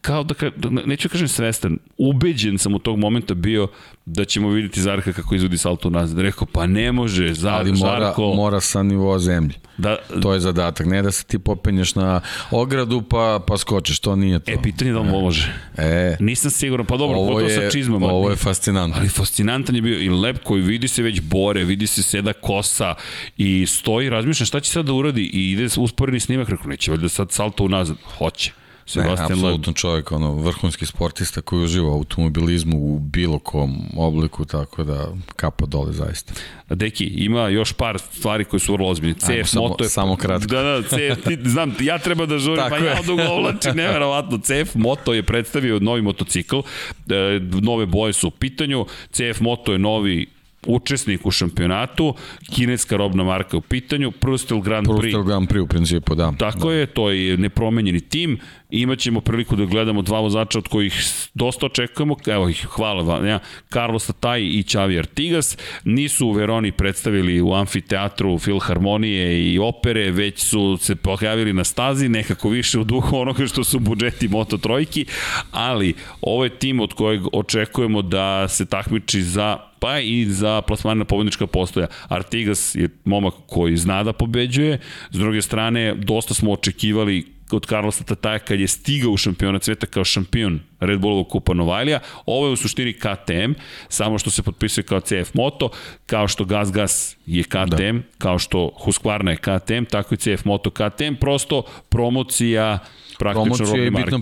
kao 0.00 0.24
da, 0.24 0.34
da 0.56 0.70
neću 0.70 1.08
kažem 1.08 1.28
svestan, 1.28 1.78
ubeđen 1.98 2.58
sam 2.58 2.74
u 2.74 2.78
tog 2.78 2.98
momenta 2.98 3.34
bio 3.34 3.68
da 4.04 4.24
ćemo 4.24 4.48
vidjeti 4.48 4.80
Zarka 4.80 5.12
kako 5.12 5.34
izvodi 5.34 5.58
salto 5.58 5.90
nazad. 5.90 6.18
Rekao, 6.18 6.46
pa 6.52 6.66
ne 6.66 6.92
može, 6.92 7.34
Zar, 7.34 7.54
Ali 7.54 7.72
mora, 7.72 8.00
Zarko... 8.00 8.34
mora 8.34 8.60
sa 8.60 8.82
nivoa 8.82 9.18
zemlje. 9.18 9.54
Da, 9.78 9.96
to 10.22 10.34
je 10.34 10.40
zadatak, 10.40 10.86
ne 10.86 11.02
da 11.02 11.10
se 11.10 11.24
ti 11.24 11.38
popenješ 11.38 11.94
na 11.94 12.20
ogradu 12.50 13.02
pa, 13.02 13.40
pa 13.46 13.58
skočiš, 13.58 13.98
to 13.98 14.16
nije 14.16 14.38
to. 14.38 14.52
E, 14.52 14.62
pitanje 14.62 14.92
da 14.92 15.00
li 15.00 15.10
može. 15.10 15.52
E, 15.76 16.16
Nisam 16.20 16.50
siguran, 16.50 16.86
pa 16.86 16.96
dobro, 16.96 17.18
ovo 17.18 17.40
je, 17.40 17.50
sa 17.50 17.70
čizmama. 17.70 18.06
Ovo 18.06 18.30
je 18.30 18.36
fascinantno. 18.36 18.98
Ali 19.00 19.08
fascinantan 19.08 19.74
je 19.74 19.82
bio 19.82 19.98
i 19.98 20.08
lep 20.08 20.38
koji 20.44 20.62
vidi 20.62 20.88
se 20.88 21.02
već 21.02 21.20
bore, 21.20 21.64
vidi 21.64 21.86
se 21.86 22.02
seda 22.02 22.32
kosa 22.32 22.94
i 23.36 23.66
stoji, 23.66 24.08
razmišlja 24.10 24.46
šta 24.46 24.60
će 24.60 24.70
sad 24.70 24.86
da 24.86 24.92
uradi 24.92 25.22
i 25.22 25.52
ide 25.52 25.66
usporeni 25.78 26.20
snimak, 26.20 26.48
rekao, 26.48 26.66
neće 26.66 26.90
valjda 26.90 27.08
sad 27.08 27.32
salto 27.32 27.64
unazad. 27.64 27.96
Hoće. 28.18 28.57
Sebastian 28.88 29.28
ne, 29.28 29.34
apsolutno 29.34 29.72
čovjek, 29.72 30.12
ono, 30.12 30.34
vrhunski 30.34 30.86
sportista 30.86 31.40
koji 31.40 31.64
uživa 31.64 31.88
u 31.88 31.94
automobilizmu 31.94 32.76
u 32.78 32.98
bilo 32.98 33.38
kom 33.38 33.76
obliku, 33.96 34.44
tako 34.44 34.84
da 34.84 35.08
kapa 35.36 35.66
dole 35.66 35.92
zaista. 35.92 36.32
Deki, 36.68 37.04
ima 37.04 37.48
još 37.48 37.72
par 37.72 37.98
stvari 37.98 38.44
koje 38.44 38.60
su 38.60 38.72
vrlo 38.72 38.88
ozbiljne. 38.88 39.14
CF 39.14 39.48
samo, 39.48 39.68
Moto 39.68 39.84
je... 39.84 39.88
Samo 39.88 40.16
kratko. 40.16 40.46
Da, 40.46 40.62
da, 40.62 40.82
CF, 40.82 41.24
ti, 41.24 41.38
znam, 41.44 41.74
ja 41.80 41.98
treba 41.98 42.26
da 42.26 42.38
žurim, 42.38 42.64
pa 42.68 42.76
ja 42.76 43.00
odugovlačim, 43.00 43.76
neverovatno. 43.76 44.38
CF 44.38 44.74
Moto 44.74 45.14
je 45.14 45.22
predstavio 45.22 45.78
novi 45.78 46.02
motocikl, 46.02 46.58
e, 46.58 47.40
nove 47.40 47.86
boje 47.86 48.12
su 48.12 48.28
u 48.28 48.30
pitanju, 48.30 48.86
CF 49.10 49.40
Moto 49.40 49.72
je 49.72 49.78
novi 49.78 50.26
učesnik 50.66 51.26
u 51.26 51.30
šampionatu, 51.30 52.14
kineska 52.54 52.96
robna 52.96 53.24
marka 53.24 53.56
u 53.56 53.60
pitanju, 53.60 54.10
Prustel 54.10 54.60
Grand 54.60 54.86
Prix. 54.86 55.00
Prustel 55.00 55.22
Grand 55.22 55.48
Prix 55.48 55.60
u 55.60 55.66
principu, 55.66 56.14
da. 56.14 56.32
Tako 56.38 56.68
da. 56.68 56.74
je, 56.74 56.86
to 56.86 57.10
je 57.10 57.36
nepromenjeni 57.36 58.00
tim. 58.00 58.38
Imaćemo 58.70 59.20
priliku 59.20 59.56
da 59.56 59.64
gledamo 59.64 60.02
dva 60.02 60.20
vozača 60.20 60.58
od 60.58 60.68
kojih 60.68 60.94
dosta 61.34 61.66
očekujemo. 61.66 62.16
Evo 62.26 62.48
ih, 62.48 62.66
hvala 62.70 63.02
vam. 63.02 63.26
Ja, 63.26 63.38
Carlos 63.72 64.06
Tataj 64.06 64.42
i 64.42 64.62
Xavi 64.62 64.98
Artigas 64.98 65.58
nisu 65.84 66.26
u 66.26 66.32
Veroni 66.32 66.72
predstavili 66.72 67.40
u 67.40 67.54
amfiteatru 67.54 68.38
filharmonije 68.38 69.52
i 69.52 69.58
opere, 69.58 70.10
već 70.10 70.40
su 70.40 70.76
se 70.80 70.96
pojavili 70.96 71.52
na 71.52 71.64
stazi, 71.64 72.08
nekako 72.08 72.48
više 72.48 72.78
u 72.78 72.84
duhu 72.84 73.16
onoga 73.16 73.46
što 73.46 73.64
su 73.64 73.78
budžeti 73.78 74.28
Moto 74.28 74.58
Trojki, 74.58 75.06
ali 75.50 75.94
ovo 76.20 76.44
je 76.44 76.58
tim 76.58 76.80
od 76.80 76.92
kojeg 76.92 77.22
očekujemo 77.32 78.02
da 78.02 78.48
se 78.48 78.66
takmiči 78.66 79.22
za 79.22 79.58
pa 79.80 79.98
i 79.98 80.24
za 80.24 80.62
plasman 80.62 80.98
na 80.98 81.04
pobednička 81.04 81.46
postoja. 81.46 81.86
Artigas 82.08 82.74
je 82.74 82.88
momak 83.04 83.34
koji 83.46 83.76
zna 83.76 84.04
da 84.04 84.12
pobeđuje, 84.12 84.78
s 85.10 85.18
druge 85.18 85.42
strane, 85.42 85.94
dosta 85.94 86.34
smo 86.34 86.52
očekivali 86.52 87.37
od 87.56 87.66
Carlosa 87.66 88.04
Tataja 88.04 88.38
kad 88.38 88.60
je 88.60 88.68
stigao 88.68 89.10
u 89.10 89.16
šampionat 89.16 89.64
sveta 89.64 89.86
kao 89.86 90.04
šampion 90.04 90.60
Red 90.80 91.00
Bullovog 91.00 91.28
kupa 91.28 91.54
Novajlija. 91.54 92.00
Ovo 92.26 92.46
je 92.46 92.52
u 92.52 92.56
suštini 92.56 92.92
KTM, 92.92 93.52
samo 93.88 94.18
što 94.18 94.30
se 94.30 94.42
potpisuje 94.42 94.84
kao 94.84 95.00
CF 95.00 95.34
Moto, 95.34 95.70
kao 96.06 96.28
što 96.28 96.44
Gas 96.44 96.72
Gas 96.72 97.16
je 97.26 97.42
KTM, 97.44 97.96
da. 97.96 98.02
kao 98.18 98.38
što 98.38 98.70
Husqvarna 98.84 99.30
je 99.30 99.36
KTM, 99.36 99.84
tako 99.90 100.14
i 100.14 100.18
CF 100.18 100.44
Moto 100.44 100.70
KTM, 100.70 101.14
prosto 101.20 101.62
promocija 101.88 102.78
praktično 103.18 103.56
Promocija 103.56 103.84
je 103.84 103.90
bitna 103.90 104.18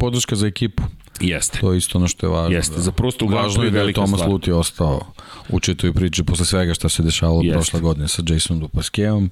podrška 0.00 0.36
za 0.36 0.46
ekipu. 0.46 0.82
Jeste. 1.20 1.58
To 1.58 1.72
je 1.72 1.78
isto 1.78 1.98
ono 1.98 2.08
što 2.08 2.26
je 2.26 2.30
važno. 2.30 2.56
Jeste, 2.56 2.74
da. 2.74 2.80
za 2.80 2.92
prosto 2.92 3.26
Važno 3.26 3.64
je 3.64 3.70
da 3.70 3.80
je 3.80 3.92
Tomas 3.92 4.20
Luti 4.26 4.52
ostao 4.52 5.00
u 5.48 5.60
čitoj 5.60 5.92
priči 5.92 6.24
posle 6.24 6.46
svega 6.46 6.74
šta 6.74 6.88
se 6.88 7.02
dešavalo 7.02 7.40
Jeste. 7.42 7.54
prošle 7.54 7.80
godine 7.80 8.08
sa 8.08 8.22
Jasonom 8.28 8.60
Dupaskevom. 8.60 9.30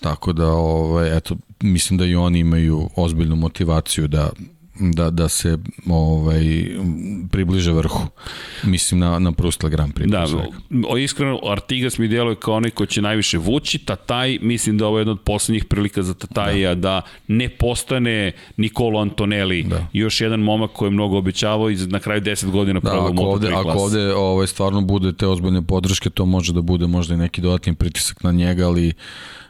Tako 0.00 0.32
da, 0.32 0.46
ovaj, 0.46 1.16
eto, 1.16 1.36
mislim 1.62 1.98
da 1.98 2.06
i 2.06 2.14
oni 2.14 2.38
imaju 2.38 2.90
ozbiljnu 2.96 3.36
motivaciju 3.36 4.08
da 4.08 4.30
da, 4.80 5.10
da 5.10 5.28
se 5.28 5.58
ovaj, 5.86 6.66
približe 7.30 7.72
vrhu. 7.72 8.06
Mislim 8.62 9.00
na, 9.00 9.18
na 9.18 9.32
Prustel 9.32 9.70
Grand 9.70 9.94
Prix. 9.94 10.10
Da, 10.10 10.26
o, 10.88 10.96
iskreno, 10.96 11.40
Artigas 11.44 11.98
mi 11.98 12.08
djeluje 12.08 12.36
kao 12.36 12.54
onaj 12.54 12.70
ko 12.70 12.86
će 12.86 13.02
najviše 13.02 13.38
vući, 13.38 13.78
Tataj, 13.78 14.38
mislim 14.42 14.78
da 14.78 14.86
ovo 14.86 14.98
je 14.98 15.00
jedna 15.00 15.12
od 15.12 15.20
poslednjih 15.20 15.64
prilika 15.64 16.02
za 16.02 16.14
Tataja 16.14 16.74
da, 16.74 16.80
da 16.80 17.02
ne 17.28 17.48
postane 17.48 18.32
Nikolo 18.56 19.00
Antonelli, 19.00 19.62
da. 19.62 19.86
još 19.92 20.20
jedan 20.20 20.40
momak 20.40 20.70
koji 20.70 20.86
je 20.86 20.90
mnogo 20.90 21.18
obećavao 21.18 21.70
i 21.70 21.76
na 21.76 21.98
kraju 21.98 22.20
10 22.20 22.50
godina 22.50 22.80
da, 22.80 22.90
probao 22.90 23.12
ako 23.12 23.22
ovde, 23.22 23.48
Ako 23.48 23.70
ovde 23.70 24.14
ovaj, 24.14 24.46
stvarno 24.46 24.80
bude 24.80 25.12
te 25.12 25.26
ozbiljne 25.26 25.62
podrške, 25.62 26.10
to 26.10 26.26
može 26.26 26.52
da 26.52 26.62
bude 26.62 26.86
možda 26.86 27.14
i 27.14 27.18
neki 27.18 27.40
dodatni 27.40 27.74
pritisak 27.74 28.22
na 28.22 28.32
njega, 28.32 28.66
ali 28.66 28.92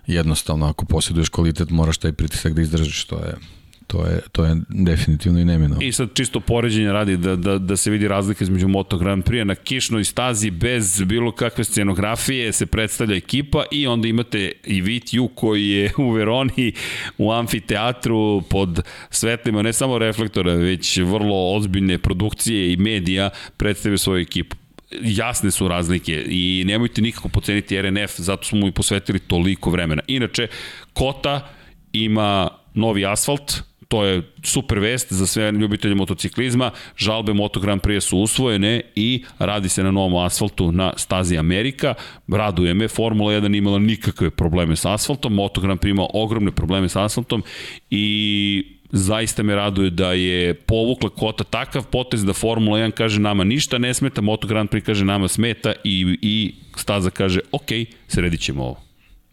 jednostavno 0.07 0.67
ako 0.67 0.85
posjeduješ 0.85 1.29
kvalitet 1.29 1.71
moraš 1.71 1.99
taj 1.99 2.13
pritisak 2.13 2.53
da 2.53 2.63
izdržiš, 2.63 3.05
to 3.05 3.17
je 3.17 3.58
to 3.89 4.07
je, 4.07 4.21
to 4.33 4.45
je 4.45 4.57
definitivno 4.69 5.41
i 5.41 5.45
nemino. 5.45 5.77
I 5.81 5.93
sad 5.93 6.09
čisto 6.15 6.41
poređenje 6.41 6.93
radi 6.93 7.17
da, 7.17 7.37
da, 7.37 7.59
da 7.59 7.77
se 7.77 7.91
vidi 7.91 8.09
razlika 8.09 8.45
između 8.45 8.69
Moto 8.69 8.99
Grand 8.99 9.25
Prix 9.25 9.45
na 9.45 9.55
kišnoj 9.55 10.05
stazi 10.05 10.51
bez 10.51 11.03
bilo 11.03 11.33
kakve 11.33 11.65
scenografije 11.65 12.53
se 12.53 12.67
predstavlja 12.67 13.17
ekipa 13.17 13.65
i 13.71 13.87
onda 13.87 14.09
imate 14.09 14.53
i 14.67 14.81
Vitju 14.81 15.29
koji 15.29 15.69
je 15.69 15.93
u 15.99 16.11
Veroni 16.11 16.73
u 17.19 17.33
amfiteatru 17.33 18.43
pod 18.51 18.83
svetlima 19.11 19.63
ne 19.63 19.73
samo 19.73 19.99
reflektora 19.99 20.55
već 20.55 20.97
vrlo 20.97 21.57
ozbiljne 21.57 21.99
produkcije 21.99 22.73
i 22.73 22.77
medija 22.77 23.31
predstavio 23.57 23.99
svoju 23.99 24.23
ekipu 24.23 24.57
jasne 25.03 25.51
su 25.51 25.69
razlike 25.69 26.25
i 26.29 26.65
nemojte 26.67 27.03
nikako 27.03 27.29
poceniti 27.29 27.83
RNF, 27.83 28.13
zato 28.17 28.45
smo 28.45 28.59
mu 28.59 28.69
i 28.69 28.73
posvetili 28.73 29.19
toliko 29.19 29.71
vremena. 29.71 30.03
Inače, 30.07 30.47
Kota 30.93 31.49
ima 31.93 32.51
novi 32.75 33.07
asfalt, 33.07 33.63
to 33.89 34.05
je 34.05 34.23
super 34.43 34.79
vest 34.79 35.13
za 35.13 35.27
sve 35.27 35.53
ljubitelje 35.53 35.95
motociklizma. 35.95 36.71
Žalbe 36.97 37.33
Moto 37.33 37.61
Grand 37.61 37.83
Prix 37.83 38.01
su 38.01 38.19
usvojene 38.19 38.81
i 38.95 39.25
radi 39.39 39.69
se 39.69 39.83
na 39.83 39.91
novom 39.91 40.25
asfaltu 40.25 40.73
na 40.73 40.93
stazi 40.97 41.39
Amerika. 41.39 41.95
Raduje 42.29 42.75
me, 42.75 42.89
Formula 42.89 43.33
1 43.33 43.57
imala 43.57 43.79
nikakve 43.79 44.31
probleme 44.31 44.77
sa 44.77 44.95
asfaltom, 44.95 45.35
Moto 45.35 45.61
Grand 45.61 45.81
Prix 45.81 45.91
ima 45.91 46.07
ogromne 46.15 46.51
probleme 46.51 46.89
sa 46.89 47.05
asfaltom 47.05 47.43
i 47.91 48.75
zaista 48.91 49.43
me 49.43 49.55
raduje 49.55 49.91
da 49.91 50.13
je 50.13 50.55
povukla 50.55 51.11
kota 51.11 51.45
takav 51.45 51.87
potez 51.87 52.25
da 52.25 52.33
Formula 52.33 52.79
1 52.79 52.91
kaže 52.91 53.21
nama 53.21 53.45
ništa 53.45 53.79
ne 53.79 53.95
smeta, 53.95 54.21
Moto 54.21 54.49
Grand 54.49 54.71
Prix 54.71 54.87
kaže 54.87 55.05
nama 55.05 55.29
smeta 55.29 55.73
i, 55.85 56.19
i 56.23 56.55
staza 56.77 57.11
kaže 57.11 57.41
ok, 57.53 57.69
sredit 58.09 58.41
ćemo 58.41 58.65
ovo. 58.65 58.88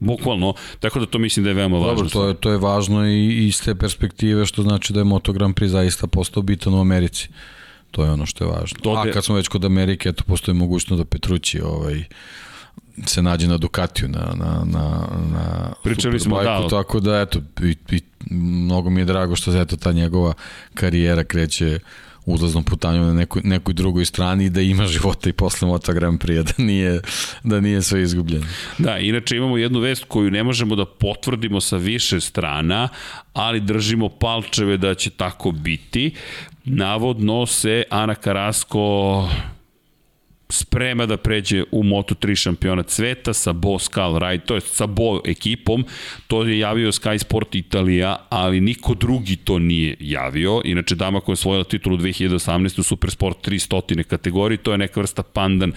Bukvalno, 0.06 0.54
tako 0.80 1.00
da 1.00 1.06
to 1.06 1.20
mislim 1.20 1.44
da 1.44 1.50
je 1.50 1.54
veoma 1.54 1.78
važno. 1.78 1.94
Dobro, 1.94 2.10
to 2.10 2.28
je, 2.28 2.34
to 2.34 2.52
je 2.52 2.58
važno 2.58 3.08
i 3.08 3.48
iz 3.48 3.62
te 3.64 3.76
perspektive, 3.76 4.46
što 4.46 4.64
znači 4.64 4.94
da 4.94 5.00
je 5.00 5.04
Moto 5.04 5.34
Grand 5.34 5.56
Prix 5.56 5.68
zaista 5.68 6.08
postao 6.08 6.44
bitan 6.44 6.74
u 6.74 6.82
Americi. 6.82 7.30
To 7.92 8.04
je 8.04 8.12
ono 8.12 8.26
što 8.26 8.44
je 8.44 8.52
važno. 8.52 8.80
To 8.84 8.92
A 8.92 9.12
kad 9.12 9.26
smo 9.26 9.36
već 9.36 9.48
kod 9.48 9.66
Amerike, 9.66 10.10
eto, 10.10 10.24
postoji 10.24 10.56
mogućnost 10.56 10.98
da 10.98 11.06
Petrući 11.06 11.62
ovaj, 11.62 12.04
se 13.06 13.22
nađe 13.22 13.48
na 13.48 13.58
Ducatiju, 13.58 14.10
na, 14.10 14.34
na, 14.36 14.64
na, 14.66 15.08
na 15.32 15.74
Pričali 15.84 16.20
smo, 16.20 16.44
da. 16.44 16.68
Tako 16.70 17.00
da, 17.00 17.22
eto, 17.22 17.40
i, 17.64 17.76
i, 17.92 18.02
mnogo 18.32 18.90
mi 18.90 19.02
je 19.02 19.06
drago 19.06 19.36
što 19.36 19.62
eto, 19.62 19.76
ta 19.76 19.92
njegova 19.92 20.34
karijera 20.74 21.24
kreće 21.24 21.80
uzlaznom 22.26 22.64
putanju 22.64 23.02
na 23.02 23.14
nekoj, 23.14 23.42
nekoj 23.46 23.74
drugoj 23.74 24.06
strani 24.06 24.46
i 24.46 24.50
da 24.50 24.62
ima 24.62 24.88
života 24.88 25.30
i 25.30 25.34
posle 25.34 25.68
Moto 25.68 25.94
Grand 25.94 26.20
Prix, 26.20 26.44
da 26.44 26.64
nije, 26.64 27.02
da 27.44 27.60
nije 27.62 27.82
sve 27.82 28.02
izgubljeno. 28.02 28.46
Da, 28.78 28.98
inače 28.98 29.38
imamo 29.38 29.58
jednu 29.58 29.80
vest 29.80 30.06
koju 30.08 30.32
ne 30.32 30.44
možemo 30.44 30.76
da 30.76 30.86
potvrdimo 30.86 31.62
sa 31.62 31.78
više 31.78 32.22
strana, 32.22 32.90
ali 33.34 33.60
držimo 33.60 34.10
palčeve 34.10 34.78
da 34.78 34.96
će 34.96 35.10
tako 35.10 35.52
biti. 35.52 36.14
Navodno 36.66 37.46
se 37.46 37.84
Ana 37.90 38.16
Karasko 38.16 39.30
sprema 40.50 41.06
da 41.06 41.18
pređe 41.18 41.64
u 41.72 41.84
Moto3 41.84 42.36
šampionat 42.36 42.90
sveta 42.90 43.34
sa 43.34 43.54
Bo 43.54 43.80
Skal 43.80 44.20
Ride, 44.20 44.46
to 44.46 44.56
je 44.56 44.62
sa 44.62 44.88
Bo 44.88 45.22
ekipom, 45.26 45.86
to 46.28 46.44
je 46.44 46.60
javio 46.60 46.92
Sky 46.92 47.18
Sport 47.18 47.56
Italija, 47.56 48.18
ali 48.30 48.62
niko 48.62 48.94
drugi 48.94 49.36
to 49.36 49.60
nije 49.60 49.98
javio. 50.00 50.62
Inače, 50.66 50.96
dama 50.96 51.20
koja 51.20 51.34
je 51.34 51.34
osvojila 51.34 51.64
titulu 51.64 51.98
2018. 51.98 52.80
u 52.80 52.84
Supersport 52.84 53.48
300 53.48 54.04
kategoriji, 54.04 54.58
to 54.58 54.72
je 54.72 54.78
neka 54.78 55.00
vrsta 55.00 55.24
pandan, 55.24 55.72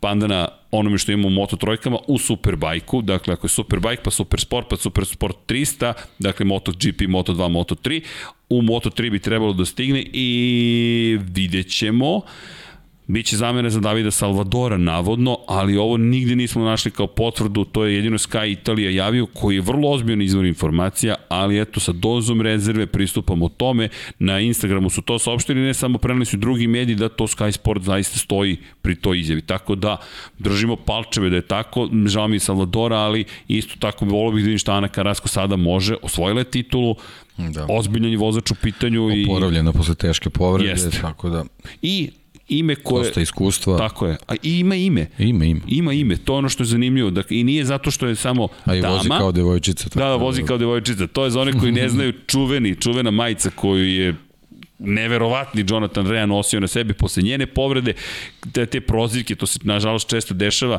pandana 0.00 0.48
onome 0.70 0.98
što 0.98 1.12
imamo 1.12 1.28
u 1.28 1.30
Moto 1.30 1.56
trojkama 1.56 1.98
u 2.08 2.18
Superbajku, 2.18 3.02
dakle 3.02 3.34
ako 3.34 3.46
je 3.46 3.50
Superbike 3.50 4.02
pa 4.02 4.10
Supersport 4.10 4.68
pa 4.70 4.76
Supersport 4.76 5.36
300, 5.46 5.92
dakle 6.18 6.46
MotoGP, 6.46 7.00
Moto2, 7.00 7.48
Moto3, 7.48 8.02
u 8.50 8.62
Moto3 8.62 9.10
bi 9.10 9.18
trebalo 9.18 9.52
da 9.52 9.64
stigne 9.64 10.04
i 10.12 11.18
vidjet 11.20 11.70
ćemo 11.70 12.22
Biće 13.08 13.36
zamene 13.36 13.70
za 13.70 13.80
Davida 13.80 14.10
Salvadora, 14.10 14.76
navodno, 14.76 15.38
ali 15.46 15.76
ovo 15.76 15.96
nigde 15.96 16.36
nismo 16.36 16.64
našli 16.64 16.90
kao 16.90 17.06
potvrdu, 17.06 17.64
to 17.64 17.84
je 17.84 17.94
jedino 17.94 18.18
Sky 18.18 18.52
Italija 18.52 18.90
javio, 18.90 19.26
koji 19.26 19.54
je 19.54 19.60
vrlo 19.60 19.90
ozbiljan 19.90 20.22
izvor 20.22 20.44
informacija, 20.44 21.14
ali 21.28 21.60
eto, 21.60 21.80
sa 21.80 21.92
dozom 21.92 22.40
rezerve 22.40 22.86
pristupamo 22.86 23.48
tome, 23.48 23.88
na 24.18 24.40
Instagramu 24.40 24.90
su 24.90 25.02
to 25.02 25.18
saopštili, 25.18 25.60
ne 25.60 25.74
samo 25.74 25.98
preneli 25.98 26.24
su 26.24 26.36
drugi 26.36 26.66
mediji 26.66 26.96
da 26.96 27.08
to 27.08 27.24
Sky 27.26 27.50
Sport 27.50 27.82
zaista 27.82 28.18
stoji 28.18 28.56
pri 28.82 28.94
toj 28.94 29.20
izjavi, 29.20 29.42
tako 29.42 29.74
da 29.74 29.96
držimo 30.38 30.76
palčeve 30.76 31.30
da 31.30 31.36
je 31.36 31.42
tako, 31.42 31.88
žao 32.06 32.28
mi 32.28 32.36
je 32.36 32.40
Salvadora, 32.40 32.96
ali 32.96 33.24
isto 33.48 33.74
tako 33.78 34.04
volio 34.04 34.32
bih 34.32 34.44
da 34.44 34.46
vidim 34.46 34.58
šta 34.58 34.72
Ana 34.72 34.88
Karasko 34.88 35.28
sada 35.28 35.56
može, 35.56 35.96
osvojila 36.02 36.40
je 36.40 36.50
titulu, 36.50 36.96
da. 37.38 37.66
ozbiljan 37.68 38.10
je 38.10 38.18
vozač 38.18 38.50
u 38.50 38.54
pitanju. 38.54 39.08
Oporavljena 39.30 39.70
i... 39.70 39.72
posle 39.72 39.94
teške 39.94 40.30
povrede, 40.30 40.70
Jest. 40.70 41.00
tako 41.00 41.28
da... 41.28 41.44
I 41.82 42.10
ime 42.48 42.74
koje... 42.74 43.04
Dosta 43.04 43.20
iskustva. 43.20 43.78
Tako 43.78 44.06
je. 44.06 44.16
A 44.26 44.34
i 44.42 44.58
ima 44.58 44.74
ime. 44.74 45.06
Ima 45.18 45.44
ime. 45.44 45.60
Ima 45.66 45.92
ime. 45.92 46.16
To 46.16 46.32
je 46.32 46.38
ono 46.38 46.48
što 46.48 46.62
je 46.62 46.66
zanimljivo. 46.66 47.10
Dakle, 47.10 47.36
I 47.36 47.44
nije 47.44 47.64
zato 47.64 47.90
što 47.90 48.06
je 48.06 48.16
samo 48.16 48.48
A 48.64 48.74
i 48.74 48.80
dama. 48.80 48.94
vozi 48.94 49.08
kao 49.08 49.32
devojčica. 49.32 49.88
Tako 49.88 49.98
da, 49.98 50.06
da, 50.06 50.16
vozi 50.16 50.42
kao 50.42 50.58
devojčica. 50.58 51.06
To 51.06 51.24
je 51.24 51.30
za 51.30 51.40
one 51.40 51.52
koji 51.52 51.72
ne 51.72 51.88
znaju 51.94 52.12
čuveni, 52.26 52.74
čuvena 52.74 53.10
majica 53.10 53.50
koju 53.50 53.88
je 53.88 54.14
neverovatni 54.78 55.64
Jonathan 55.68 56.06
Rea 56.06 56.26
nosio 56.26 56.60
na 56.60 56.66
sebi 56.66 56.94
posle 56.94 57.22
njene 57.22 57.46
povrede, 57.46 57.92
te, 58.52 58.66
te 58.66 58.80
prozivke, 58.80 59.34
to 59.34 59.46
se 59.46 59.58
nažalost 59.62 60.08
često 60.08 60.34
dešava, 60.34 60.78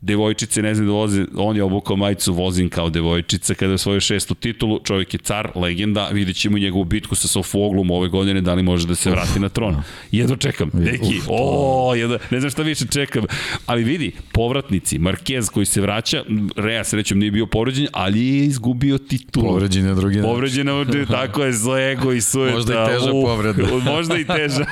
devojčice 0.00 0.62
ne 0.62 0.74
znam 0.74 0.86
da 0.86 0.92
voze, 0.92 1.24
on 1.36 1.56
je 1.56 1.62
obukao 1.62 1.96
majicu 1.96 2.34
vozim 2.34 2.68
kao 2.68 2.90
devojčica 2.90 3.54
kada 3.54 3.72
je 3.72 3.78
svoju 3.78 4.00
šestu 4.00 4.34
titulu, 4.34 4.80
čovjek 4.84 5.14
je 5.14 5.18
car, 5.18 5.50
legenda, 5.54 6.08
vidjet 6.12 6.36
ćemo 6.36 6.58
njegovu 6.58 6.84
bitku 6.84 7.14
sa 7.14 7.28
Sofoglom 7.28 7.90
ove 7.90 8.08
godine, 8.08 8.40
da 8.40 8.54
li 8.54 8.62
može 8.62 8.86
da 8.86 8.94
se 8.94 9.10
vrati 9.10 9.40
na 9.40 9.48
tron. 9.48 9.76
Jedno 10.10 10.36
čekam, 10.36 10.70
neki, 10.74 11.20
o, 11.28 11.94
jedno, 11.94 12.18
ne 12.30 12.40
znam 12.40 12.50
šta 12.50 12.62
više 12.62 12.86
čekam, 12.86 13.24
ali 13.66 13.84
vidi, 13.84 14.12
povratnici, 14.32 14.98
Marquez 14.98 15.50
koji 15.50 15.66
se 15.66 15.80
vraća, 15.80 16.24
Rea 16.56 16.84
srećom 16.84 17.18
nije 17.18 17.30
bio 17.30 17.46
povređen, 17.46 17.86
ali 17.92 18.26
je 18.26 18.44
izgubio 18.44 18.98
titulu. 18.98 19.46
Povređen 19.46 19.86
je 19.86 19.94
drugi 19.94 20.16
način. 20.16 20.30
Povređen 20.30 20.68
je, 20.68 21.06
tako 21.20 21.44
je, 21.44 21.52
zlo 21.52 21.78
ego 21.78 22.12
i 22.12 22.20
sujeta. 22.20 22.56
Možda 22.56 22.84
i 22.84 22.86
teža 22.86 23.10
povreda. 23.10 23.62
možda 23.92 24.18
i 24.18 24.24
teža. 24.24 24.64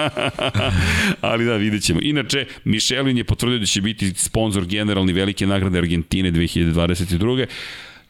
ali 1.20 1.44
da, 1.44 1.56
vidjet 1.56 1.82
ćemo. 1.82 2.00
Inače, 2.02 2.46
Michelin 2.64 3.18
je 3.18 3.24
potvrdio 3.24 3.58
da 3.58 3.66
će 3.66 3.80
biti 3.88 4.12
sponsor 4.14 4.66
generalni 4.66 5.12
velike 5.12 5.46
nagrade 5.46 5.78
Argentine 5.78 6.32
2022 6.32 7.46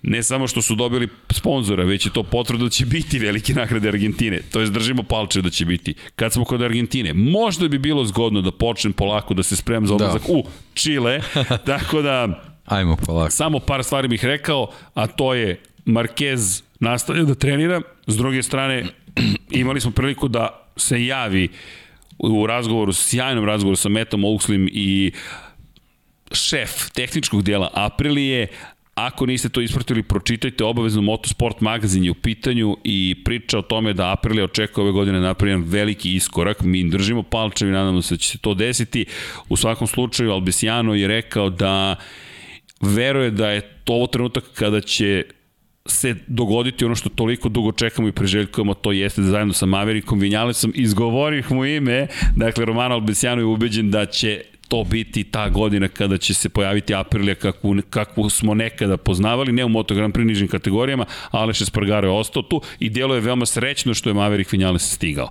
ne 0.03 0.23
samo 0.23 0.47
što 0.47 0.63
su 0.63 0.75
dobili 0.75 1.09
sponzora, 1.31 1.85
već 1.85 2.07
je 2.07 2.13
to 2.13 2.23
potvrda 2.23 2.65
da 2.65 2.71
će 2.71 2.87
biti 2.87 3.19
velike 3.19 3.55
nagrade 3.55 3.89
Argentine. 3.89 4.41
To 4.53 4.61
je 4.61 4.67
držimo 4.71 5.03
palče 5.03 5.43
da 5.43 5.51
će 5.51 5.65
biti. 5.65 5.95
Kad 6.17 6.33
smo 6.33 6.45
kod 6.45 6.63
Argentine, 6.63 7.15
možda 7.15 7.69
bi 7.69 7.79
bilo 7.79 8.05
zgodno 8.05 8.41
da 8.41 8.51
počnem 8.51 8.93
polako 8.93 9.35
da 9.35 9.43
se 9.43 9.57
spremam 9.57 9.87
za 9.87 9.95
odlazak 9.95 10.23
da. 10.27 10.33
u 10.33 10.45
Čile, 10.75 11.21
tako 11.67 12.03
da 12.03 12.45
Ajmo 12.67 12.97
polako. 12.97 13.31
Samo 13.31 13.59
par 13.59 13.85
stvari 13.85 14.09
bih 14.09 14.25
rekao, 14.25 14.71
a 14.95 15.07
to 15.07 15.35
je 15.35 15.61
Marquez 15.87 16.63
nastavlja 16.81 17.23
da 17.25 17.35
trenira, 17.35 17.81
s 18.07 18.17
druge 18.17 18.43
strane 18.43 18.87
imali 19.51 19.81
smo 19.81 19.91
priliku 19.91 20.29
da 20.29 20.71
se 20.77 21.07
javi 21.07 21.49
u 22.19 22.47
razgovoru, 22.47 22.93
sjajnom 22.93 23.45
razgovoru 23.45 23.77
sa 23.77 23.89
Metom 23.89 24.25
Oakslim 24.25 24.69
i 24.73 25.13
uh, 25.15 25.48
šef 26.33 26.91
tehničkog 26.91 27.43
dela 27.43 27.71
Aprilije, 27.75 28.47
Ako 28.99 29.27
niste 29.27 29.49
to 29.49 29.61
ispratili, 29.61 30.03
pročitajte 30.03 30.65
obavezno 30.65 31.03
Motosport 31.03 31.61
magazin 31.61 32.05
je 32.05 32.11
u 32.11 32.15
pitanju 32.15 32.77
i 32.85 33.23
priča 33.25 33.59
o 33.59 33.63
tome 33.63 33.93
da 33.93 34.13
Aprilia 34.13 34.45
očekuje 34.45 34.83
ove 34.83 34.93
godine 34.93 35.21
napravljen 35.21 35.63
veliki 35.67 36.15
iskorak. 36.15 36.61
Mi 36.61 36.91
držimo 36.91 37.23
palčevi, 37.23 37.73
nadamo 37.73 38.03
se 38.03 38.15
da 38.15 38.19
će 38.19 38.29
se 38.29 38.39
to 38.39 38.55
desiti. 38.55 39.05
U 39.49 39.57
svakom 39.57 39.87
slučaju, 39.87 40.33
Albesiano 40.33 40.95
je 40.95 41.09
rekao 41.09 41.51
da 41.51 41.97
veruje 42.81 43.31
da 43.31 43.51
je 43.51 43.61
to 43.85 43.93
ovo 43.93 44.07
trenutak 44.07 44.45
kada 44.55 44.81
će 44.81 45.25
se 45.87 46.15
dogoditi 46.27 46.85
ono 46.85 46.95
što 46.95 47.09
toliko 47.09 47.49
dugo 47.49 47.73
čekamo 47.73 48.09
i 48.09 48.13
preželjkujemo, 48.13 48.75
to 48.75 48.93
jeste 48.93 49.21
da 49.21 49.29
zajedno 49.29 49.53
sa 49.53 49.67
Maverickom 49.67 50.19
Vinjalesom 50.19 50.73
izgovorih 50.75 51.53
mu 51.53 51.65
ime, 51.65 52.07
dakle 52.37 52.65
Romano 52.65 52.95
Albesiano 52.95 53.41
je 53.41 53.47
ubeđen 53.47 53.91
da 53.91 54.07
će 54.07 54.43
to 54.69 54.85
biti 54.85 55.25
ta 55.25 55.49
godina 55.49 55.89
kada 55.89 56.19
će 56.19 56.35
se 56.35 56.49
pojaviti 56.49 56.95
Aprilia 56.95 57.35
kakvu, 57.35 57.77
kakvu 57.91 58.31
smo 58.31 58.55
nekada 58.55 58.97
poznavali, 58.97 59.53
ne 59.53 59.65
u 59.65 59.69
Moto 59.69 59.95
Grand 59.95 60.15
Prix 60.15 60.27
nižim 60.27 60.49
kategorijama, 60.49 61.07
Aleš 61.31 61.61
Espargaro 61.61 62.09
je 62.09 62.13
ostao 62.13 62.43
tu 62.43 62.61
i 62.79 62.91
delo 62.91 63.15
je 63.15 63.21
veoma 63.21 63.47
srećno 63.47 63.95
što 63.95 64.11
je 64.11 64.15
Maverick 64.15 64.53
Vinales 64.53 64.93
stigao. 64.93 65.29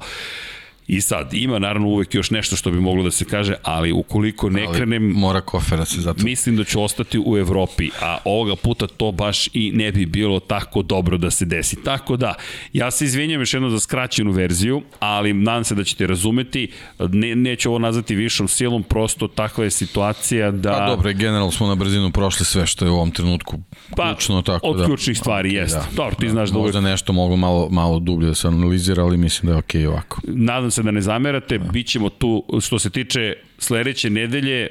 I 0.87 1.01
sad, 1.01 1.33
ima 1.33 1.59
naravno 1.59 1.87
uvek 1.87 2.15
još 2.15 2.31
nešto 2.31 2.55
što 2.55 2.71
bi 2.71 2.79
moglo 2.79 3.03
da 3.03 3.11
se 3.11 3.25
kaže, 3.25 3.55
ali 3.63 3.91
ukoliko 3.91 4.49
ne 4.49 4.65
ali 4.67 4.77
krenem... 4.77 5.03
Mora 5.03 5.41
kofera 5.41 5.85
se 5.85 6.01
zato. 6.01 6.23
Mislim 6.23 6.57
da 6.57 6.63
ću 6.63 6.83
ostati 6.83 7.19
u 7.25 7.37
Evropi, 7.37 7.89
a 8.01 8.17
ovoga 8.25 8.55
puta 8.55 8.87
to 8.87 9.11
baš 9.11 9.47
i 9.53 9.71
ne 9.71 9.91
bi 9.91 10.05
bilo 10.05 10.39
tako 10.39 10.81
dobro 10.81 11.17
da 11.17 11.31
se 11.31 11.45
desi. 11.45 11.83
Tako 11.83 12.17
da, 12.17 12.33
ja 12.73 12.91
se 12.91 13.05
izvinjam 13.05 13.41
još 13.41 13.53
jedno 13.53 13.69
za 13.69 13.79
skraćenu 13.79 14.31
verziju, 14.31 14.81
ali 14.99 15.33
nadam 15.33 15.63
se 15.63 15.75
da 15.75 15.83
ćete 15.83 16.07
razumeti. 16.07 16.71
Ne, 16.99 17.35
neću 17.35 17.69
ovo 17.69 17.79
nazvati 17.79 18.15
višom 18.15 18.47
silom, 18.47 18.83
prosto 18.83 19.27
takva 19.27 19.63
je 19.63 19.71
situacija 19.71 20.51
da... 20.51 20.71
Pa 20.71 20.85
dobro, 20.85 21.13
generalno 21.13 21.51
smo 21.51 21.67
na 21.67 21.75
brzinu 21.75 22.11
prošli 22.11 22.45
sve 22.45 22.65
što 22.65 22.85
je 22.85 22.91
u 22.91 22.95
ovom 22.95 23.11
trenutku 23.11 23.59
pa, 23.95 24.03
ključno. 24.03 24.41
Tako 24.41 24.67
od 24.67 24.77
da, 24.77 24.85
ključnih 24.85 25.17
stvari, 25.17 25.49
okay, 25.49 25.53
jeste. 25.53 25.77
Da, 25.77 25.95
dobro, 25.95 26.15
ti 26.15 26.25
da, 26.25 26.31
znaš 26.31 26.49
da 26.49 26.57
uvek... 26.57 26.73
Možda 26.73 26.89
nešto 26.89 27.13
mogu 27.13 27.35
malo, 27.35 27.69
malo 27.71 27.99
dublje 27.99 28.27
da 28.27 28.35
se 28.35 28.47
analizira, 28.47 29.03
ali 29.03 29.17
mislim 29.17 29.47
da 29.47 29.53
je 29.53 29.59
okej 29.59 29.81
okay 29.81 29.87
ovako. 29.87 30.21
Nadam 30.23 30.71
se 30.71 30.76
da 30.85 30.91
ne 30.91 31.01
zamerate, 31.01 31.57
bit 31.59 31.87
ćemo 31.87 32.09
tu, 32.09 32.45
što 32.61 32.79
se 32.79 32.89
tiče 32.89 33.33
sledeće 33.57 34.09
nedelje, 34.09 34.67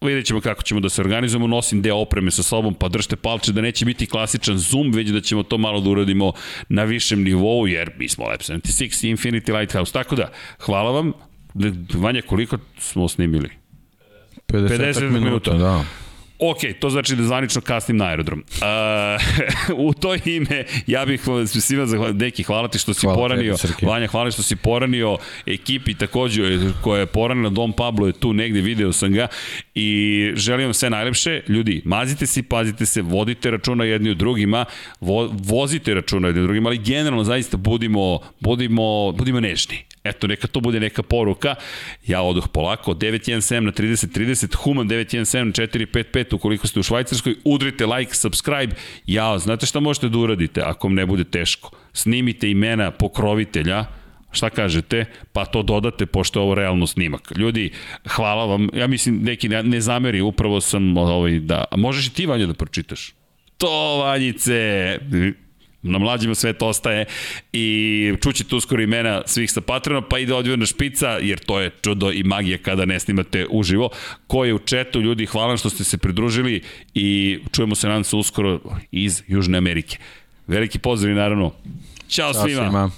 vidjet 0.00 0.26
ćemo 0.26 0.40
kako 0.40 0.62
ćemo 0.62 0.80
da 0.80 0.88
se 0.88 1.00
organizujemo, 1.00 1.46
nosim 1.46 1.82
deo 1.82 1.96
opreme 1.96 2.30
sa 2.30 2.42
sobom, 2.42 2.74
pa 2.74 2.88
držite 2.88 3.16
palče 3.16 3.52
da 3.52 3.60
neće 3.60 3.84
biti 3.84 4.06
klasičan 4.06 4.58
Zoom, 4.58 4.92
već 4.92 5.08
da 5.08 5.20
ćemo 5.20 5.42
to 5.42 5.58
malo 5.58 5.80
da 5.80 5.90
uradimo 5.90 6.32
na 6.68 6.84
višem 6.84 7.22
nivou, 7.22 7.66
jer 7.66 7.90
mi 7.98 8.08
smo 8.08 8.24
Lab 8.24 8.40
76 8.40 9.16
Infinity 9.16 9.58
Lighthouse. 9.58 9.92
Tako 9.92 10.16
da, 10.16 10.30
hvala 10.58 10.90
vam. 10.90 11.12
Vanja, 11.94 12.22
koliko 12.22 12.58
smo 12.78 13.08
snimili? 13.08 13.50
50, 14.48 14.68
50 14.68 15.00
minuta. 15.00 15.24
minuta. 15.24 15.52
Da. 15.52 15.84
Ok, 16.38 16.58
to 16.80 16.90
znači 16.90 17.16
da 17.16 17.22
zvanično 17.22 17.60
kasnim 17.60 17.96
na 17.96 18.04
aerodrom. 18.04 18.44
Uh, 19.68 19.78
u 19.88 19.94
to 19.94 20.14
ime, 20.24 20.64
ja 20.86 21.06
bih 21.06 21.22
svima 21.46 21.86
zahvalio, 21.86 22.12
Deki, 22.12 22.42
hvala 22.42 22.68
ti 22.68 22.78
što 22.78 22.94
si 22.94 23.00
hvala 23.00 23.18
poranio, 23.18 23.56
tebi, 23.56 23.74
Vanja, 23.82 24.06
hvala 24.06 24.30
što 24.30 24.42
si 24.42 24.56
poranio 24.56 25.18
ekipi 25.46 25.94
takođe 25.94 26.58
koja 26.82 27.00
je 27.00 27.06
poranila, 27.06 27.50
Dom 27.50 27.72
Pablo 27.72 28.06
je 28.06 28.12
tu 28.12 28.32
negde, 28.32 28.60
video 28.60 28.92
sam 28.92 29.12
ga 29.12 29.26
i 29.74 30.32
želim 30.34 30.66
vam 30.66 30.74
sve 30.74 30.90
najlepše. 30.90 31.42
Ljudi, 31.48 31.82
mazite 31.84 32.26
se, 32.26 32.42
pazite 32.42 32.86
se, 32.86 33.02
vodite 33.02 33.50
računa 33.50 33.84
jedni 33.84 34.10
u 34.10 34.14
drugima, 34.14 34.64
vo, 35.00 35.30
vozite 35.44 35.94
računa 35.94 36.28
jedni 36.28 36.42
u 36.42 36.46
drugima, 36.46 36.68
ali 36.68 36.78
generalno 36.78 37.24
zaista 37.24 37.56
budimo, 37.56 38.18
budimo, 38.40 39.12
budimo 39.12 39.40
nežni. 39.40 39.85
Eto, 40.08 40.26
neka 40.26 40.46
to 40.46 40.60
bude 40.60 40.80
neka 40.80 41.02
poruka. 41.02 41.54
Ja 42.06 42.22
odoh 42.22 42.48
polako, 42.48 42.94
917 42.94 43.60
na 43.60 43.72
3030, 43.72 44.56
Human 44.56 44.88
917 44.88 45.44
na 45.44 45.52
455, 45.52 46.34
ukoliko 46.34 46.66
ste 46.66 46.80
u 46.80 46.82
Švajcarskoj, 46.82 47.36
udrite 47.44 47.86
like, 47.86 48.14
subscribe. 48.14 48.74
Ja, 49.06 49.38
znate 49.38 49.66
šta 49.66 49.80
možete 49.80 50.08
da 50.08 50.18
uradite 50.18 50.60
ako 50.60 50.88
vam 50.88 50.94
ne 50.94 51.06
bude 51.06 51.24
teško? 51.24 51.70
Snimite 51.92 52.50
imena 52.50 52.90
pokrovitelja, 52.90 53.84
šta 54.30 54.50
kažete, 54.50 55.04
pa 55.32 55.44
to 55.44 55.62
dodate 55.62 56.06
pošto 56.06 56.40
je 56.40 56.42
ovo 56.44 56.54
realno 56.54 56.86
snimak. 56.86 57.32
Ljudi, 57.36 57.70
hvala 58.08 58.44
vam, 58.44 58.68
ja 58.74 58.86
mislim, 58.86 59.22
neki 59.22 59.48
ne, 59.48 59.62
ne 59.62 59.80
zameri, 59.80 60.20
upravo 60.20 60.60
sam, 60.60 60.96
ovaj, 60.96 61.38
da, 61.40 61.64
možeš 61.76 62.06
i 62.06 62.14
ti, 62.14 62.26
Vanja, 62.26 62.46
da 62.46 62.54
pročitaš? 62.54 63.14
To, 63.58 63.96
Vanjice, 63.98 64.98
na 65.90 65.98
mlađima 65.98 66.34
sve 66.34 66.52
to 66.52 66.66
ostaje 66.66 67.04
i 67.52 68.12
čućete 68.22 68.56
uskoro 68.56 68.82
imena 68.82 69.22
svih 69.26 69.52
sa 69.52 69.60
Patrona, 69.60 70.00
pa 70.00 70.18
ide 70.18 70.34
odvijena 70.34 70.66
špica, 70.66 71.08
jer 71.08 71.38
to 71.38 71.60
je 71.60 71.70
čudo 71.82 72.12
i 72.12 72.22
magija 72.22 72.58
kada 72.58 72.84
ne 72.84 73.00
snimate 73.00 73.46
uživo. 73.50 73.90
Ko 74.26 74.44
je 74.44 74.54
u 74.54 74.58
četu, 74.58 75.00
ljudi, 75.00 75.26
hvala 75.26 75.56
što 75.56 75.70
ste 75.70 75.84
se 75.84 75.98
pridružili 75.98 76.62
i 76.94 77.38
čujemo 77.52 77.74
se 77.74 77.88
nadam 77.88 78.04
se 78.04 78.16
uskoro 78.16 78.60
iz 78.90 79.22
Južne 79.26 79.58
Amerike. 79.58 79.98
Veliki 80.46 80.78
pozdrav 80.78 81.12
i 81.12 81.16
naravno, 81.16 81.52
Ćao, 82.08 82.32
Ćao 82.32 82.42
svima. 82.42 82.62
svima. 82.62 82.90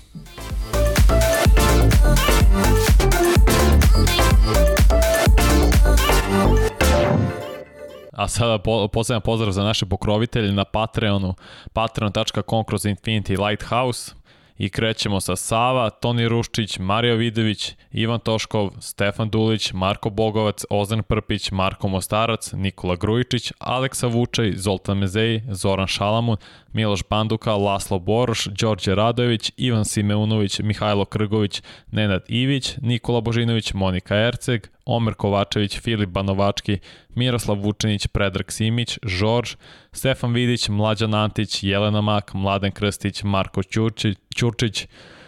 A 8.19 8.29
sada 8.29 8.59
po, 8.59 8.89
posljedan 8.89 9.21
pozdrav 9.21 9.53
za 9.53 9.65
naše 9.65 9.87
pokrovitelje 9.87 10.53
na 10.53 10.65
Patreonu, 10.65 11.35
patreon.com 11.73 12.65
kroz 12.65 12.83
Infinity 12.83 13.49
Lighthouse. 13.49 14.13
I 14.59 14.69
krećemo 14.71 15.21
sa 15.21 15.37
Sava, 15.37 15.91
Toni 15.91 16.29
Ruščić, 16.29 16.79
Mario 16.79 17.17
Vidović, 17.17 17.75
Ivan 17.93 18.21
Toškov, 18.21 18.71
Stefan 18.81 19.31
Dulić, 19.31 19.73
Marko 19.73 20.11
Bogovac, 20.11 20.65
Ozan 20.71 21.03
Prpić, 21.03 21.51
Marko 21.51 21.89
Mostarac, 21.89 22.53
Nikola 22.53 22.97
Grujičić, 22.97 23.53
Aleksa 23.59 24.07
Vučaj, 24.07 24.53
Zoltan 24.57 24.99
Mezej, 24.99 25.43
Zoran 25.51 25.87
Šalamun, 25.87 26.37
Miloš 26.73 27.01
Banduka, 27.11 27.55
Laslo 27.57 27.99
Boroš, 27.99 28.45
Đorđe 28.45 28.95
Radojević, 28.95 29.53
Ivan 29.57 29.85
Simeunović, 29.85 30.59
Mihajlo 30.59 31.05
Krgović, 31.05 31.63
Nenad 31.91 32.23
Ivić, 32.29 32.77
Nikola 32.81 33.21
Božinović, 33.21 33.73
Monika 33.73 34.17
Erceg, 34.17 34.69
Omer 34.89 35.15
Kovačević, 35.15 35.81
Filip 35.81 36.09
Banovački, 36.09 36.79
Miroslav 37.15 37.57
Vučinić, 37.57 38.07
Predrag 38.07 38.53
Simić, 38.53 38.99
Žorž, 39.03 39.57
Stefan 39.93 40.33
Vidić, 40.33 40.69
Mlađan 40.69 41.15
Antić, 41.15 41.63
Jelena 41.63 42.01
Mak, 42.01 42.35
Mladen 42.35 42.73
Krstić, 42.73 43.23
Marko 43.23 43.63
Ćurčić, 43.63 44.19
Ćurčić 44.37 44.87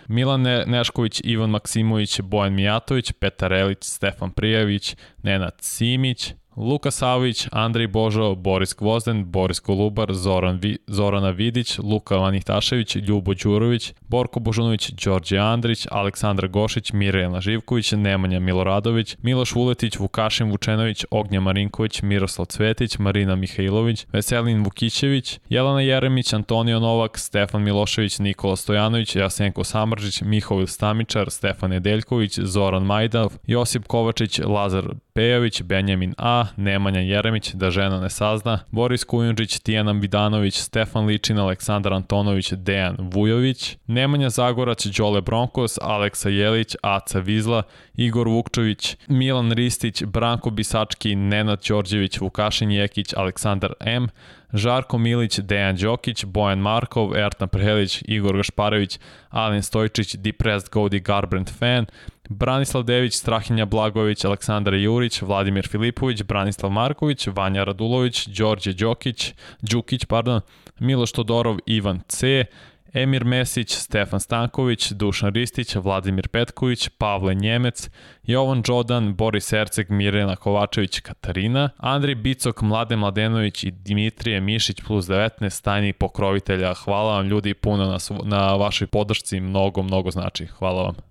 Milan 0.08 0.42
Nešković, 0.66 1.20
Ivan 1.24 1.50
Maksimović, 1.50 2.20
Bojan 2.20 2.54
Mijatović, 2.54 3.12
Petar 3.12 3.52
Elić, 3.52 3.84
Stefan 3.84 4.30
Prijević, 4.30 4.96
Nenad 5.22 5.54
Simić, 5.60 6.32
Luka 6.60 6.90
Savić, 6.90 7.48
Andrej 7.52 7.86
Božo, 7.86 8.34
Boris 8.34 8.74
Gvozden, 8.74 9.24
Boris 9.24 9.60
Kolubar, 9.60 10.14
Zoran 10.14 10.58
Vi, 10.62 10.78
Zorana 10.86 11.30
Vidić, 11.30 11.78
Luka 11.78 12.16
Vanihtašević, 12.16 12.96
Ljubo 12.96 13.34
Đurović, 13.34 13.94
Borko 14.00 14.40
Božunović, 14.40 14.90
Đorđe 14.90 15.38
Andrić, 15.38 15.86
Aleksandar 15.90 16.48
Gošić, 16.48 16.92
Mirjana 16.92 17.40
Živković, 17.40 17.92
Nemanja 17.92 18.40
Miloradović, 18.40 19.16
Miloš 19.22 19.54
Vuletić, 19.54 19.98
Vukašin 19.98 20.50
Vučenović, 20.50 21.04
Ognja 21.10 21.40
Marinković, 21.40 22.02
Miroslav 22.02 22.46
Cvetić, 22.46 22.98
Marina 22.98 23.36
Mihajlović, 23.36 24.06
Veselin 24.12 24.64
Vukićević, 24.64 25.40
Jelena 25.48 25.80
Jeremić, 25.80 26.32
Antonio 26.32 26.80
Novak, 26.80 27.18
Stefan 27.18 27.62
Milošević, 27.62 28.18
Nikola 28.18 28.56
Stojanović, 28.56 29.16
Jasenko 29.16 29.64
Samržić, 29.64 30.22
Mihovil 30.22 30.66
Stamičar, 30.66 31.30
Stefan 31.30 31.70
Nedeljković, 31.70 32.38
Zoran 32.38 32.82
Majdav, 32.82 33.32
Josip 33.46 33.86
Kovačić, 33.86 34.38
Lazar 34.38 34.84
Pejović, 35.12 35.62
Benjamin 35.62 36.14
A, 36.18 36.44
Nemanja 36.56 37.00
Jeremić, 37.00 37.54
da 37.54 37.70
žena 37.70 38.00
ne 38.00 38.10
sazna, 38.10 38.58
Boris 38.70 39.04
Kujundžić, 39.04 39.58
Tijana 39.58 39.92
Vidanović, 39.92 40.56
Stefan 40.56 41.06
Ličin, 41.06 41.38
Aleksandar 41.38 41.92
Antonović, 41.92 42.52
Dejan 42.52 42.96
Vujović, 42.98 43.76
Nemanja 43.86 44.30
Zagorac, 44.30 44.86
Đole 44.86 45.20
Bronkos, 45.20 45.78
Aleksa 45.82 46.28
Jelić, 46.28 46.76
Aca 46.82 47.18
Vizla, 47.18 47.62
Igor 47.94 48.28
Vukčović, 48.28 48.96
Milan 49.08 49.52
Ristić, 49.52 50.04
Branko 50.04 50.50
Bisački, 50.50 51.14
Nenad 51.14 51.60
Đorđević, 51.68 52.20
Vukašin 52.20 52.70
Jekić, 52.70 53.14
Aleksandar 53.16 53.72
M, 53.80 54.08
Žarko 54.52 54.98
Milić, 54.98 55.38
Dejan 55.38 55.76
Đokić, 55.76 56.24
Bojan 56.24 56.58
Markov, 56.58 57.16
Ertan 57.16 57.48
Prehelić, 57.48 58.02
Igor 58.08 58.36
Gašparević, 58.36 58.98
Alen 59.30 59.62
Stojčić, 59.62 60.16
Depressed 60.16 60.70
Godi 60.70 61.00
Garbrandt 61.00 61.50
fan, 61.58 61.86
Branislav 62.32 62.82
Dević, 62.82 63.14
Strahinja 63.14 63.64
Blagović, 63.64 64.24
Aleksandar 64.24 64.74
Jurić, 64.74 65.22
Vladimir 65.22 65.68
Filipović, 65.68 66.22
Branislav 66.22 66.70
Marković, 66.70 67.26
Vanja 67.26 67.64
Radulović, 67.64 68.26
Đorđe 68.26 68.72
Đokić, 68.72 69.34
Đukić, 69.62 70.04
pardon, 70.04 70.40
Miloš 70.78 71.12
Todorov, 71.12 71.58
Ivan 71.66 72.00
C, 72.08 72.44
Emir 72.92 73.24
Mesić, 73.24 73.74
Stefan 73.74 74.20
Stanković, 74.20 74.92
Dušan 74.92 75.32
Ristić, 75.34 75.74
Vladimir 75.74 76.28
Petković, 76.28 76.88
Pavle 76.88 77.34
Njemec, 77.34 77.90
Jovan 78.22 78.62
Đodan, 78.62 79.14
Boris 79.14 79.52
Erceg, 79.52 79.90
Mirjana 79.90 80.36
Kovačević, 80.36 81.00
Katarina, 81.00 81.70
Andri 81.76 82.14
Bicok, 82.14 82.62
Mladen 82.62 82.98
Mladenović 82.98 83.64
i 83.64 83.70
Dimitrije 83.70 84.40
Mišić 84.40 84.80
plus 84.86 85.06
19, 85.06 85.64
tajni 85.64 85.92
pokrovitelja. 85.92 86.74
Hvala 86.74 87.16
vam 87.16 87.26
ljudi 87.26 87.54
puno 87.54 87.86
na, 87.86 87.98
na 88.24 88.54
vašoj 88.54 88.86
podršci, 88.86 89.40
mnogo, 89.40 89.82
mnogo 89.82 90.10
znači. 90.10 90.46
Hvala 90.46 90.82
vam. 90.82 91.09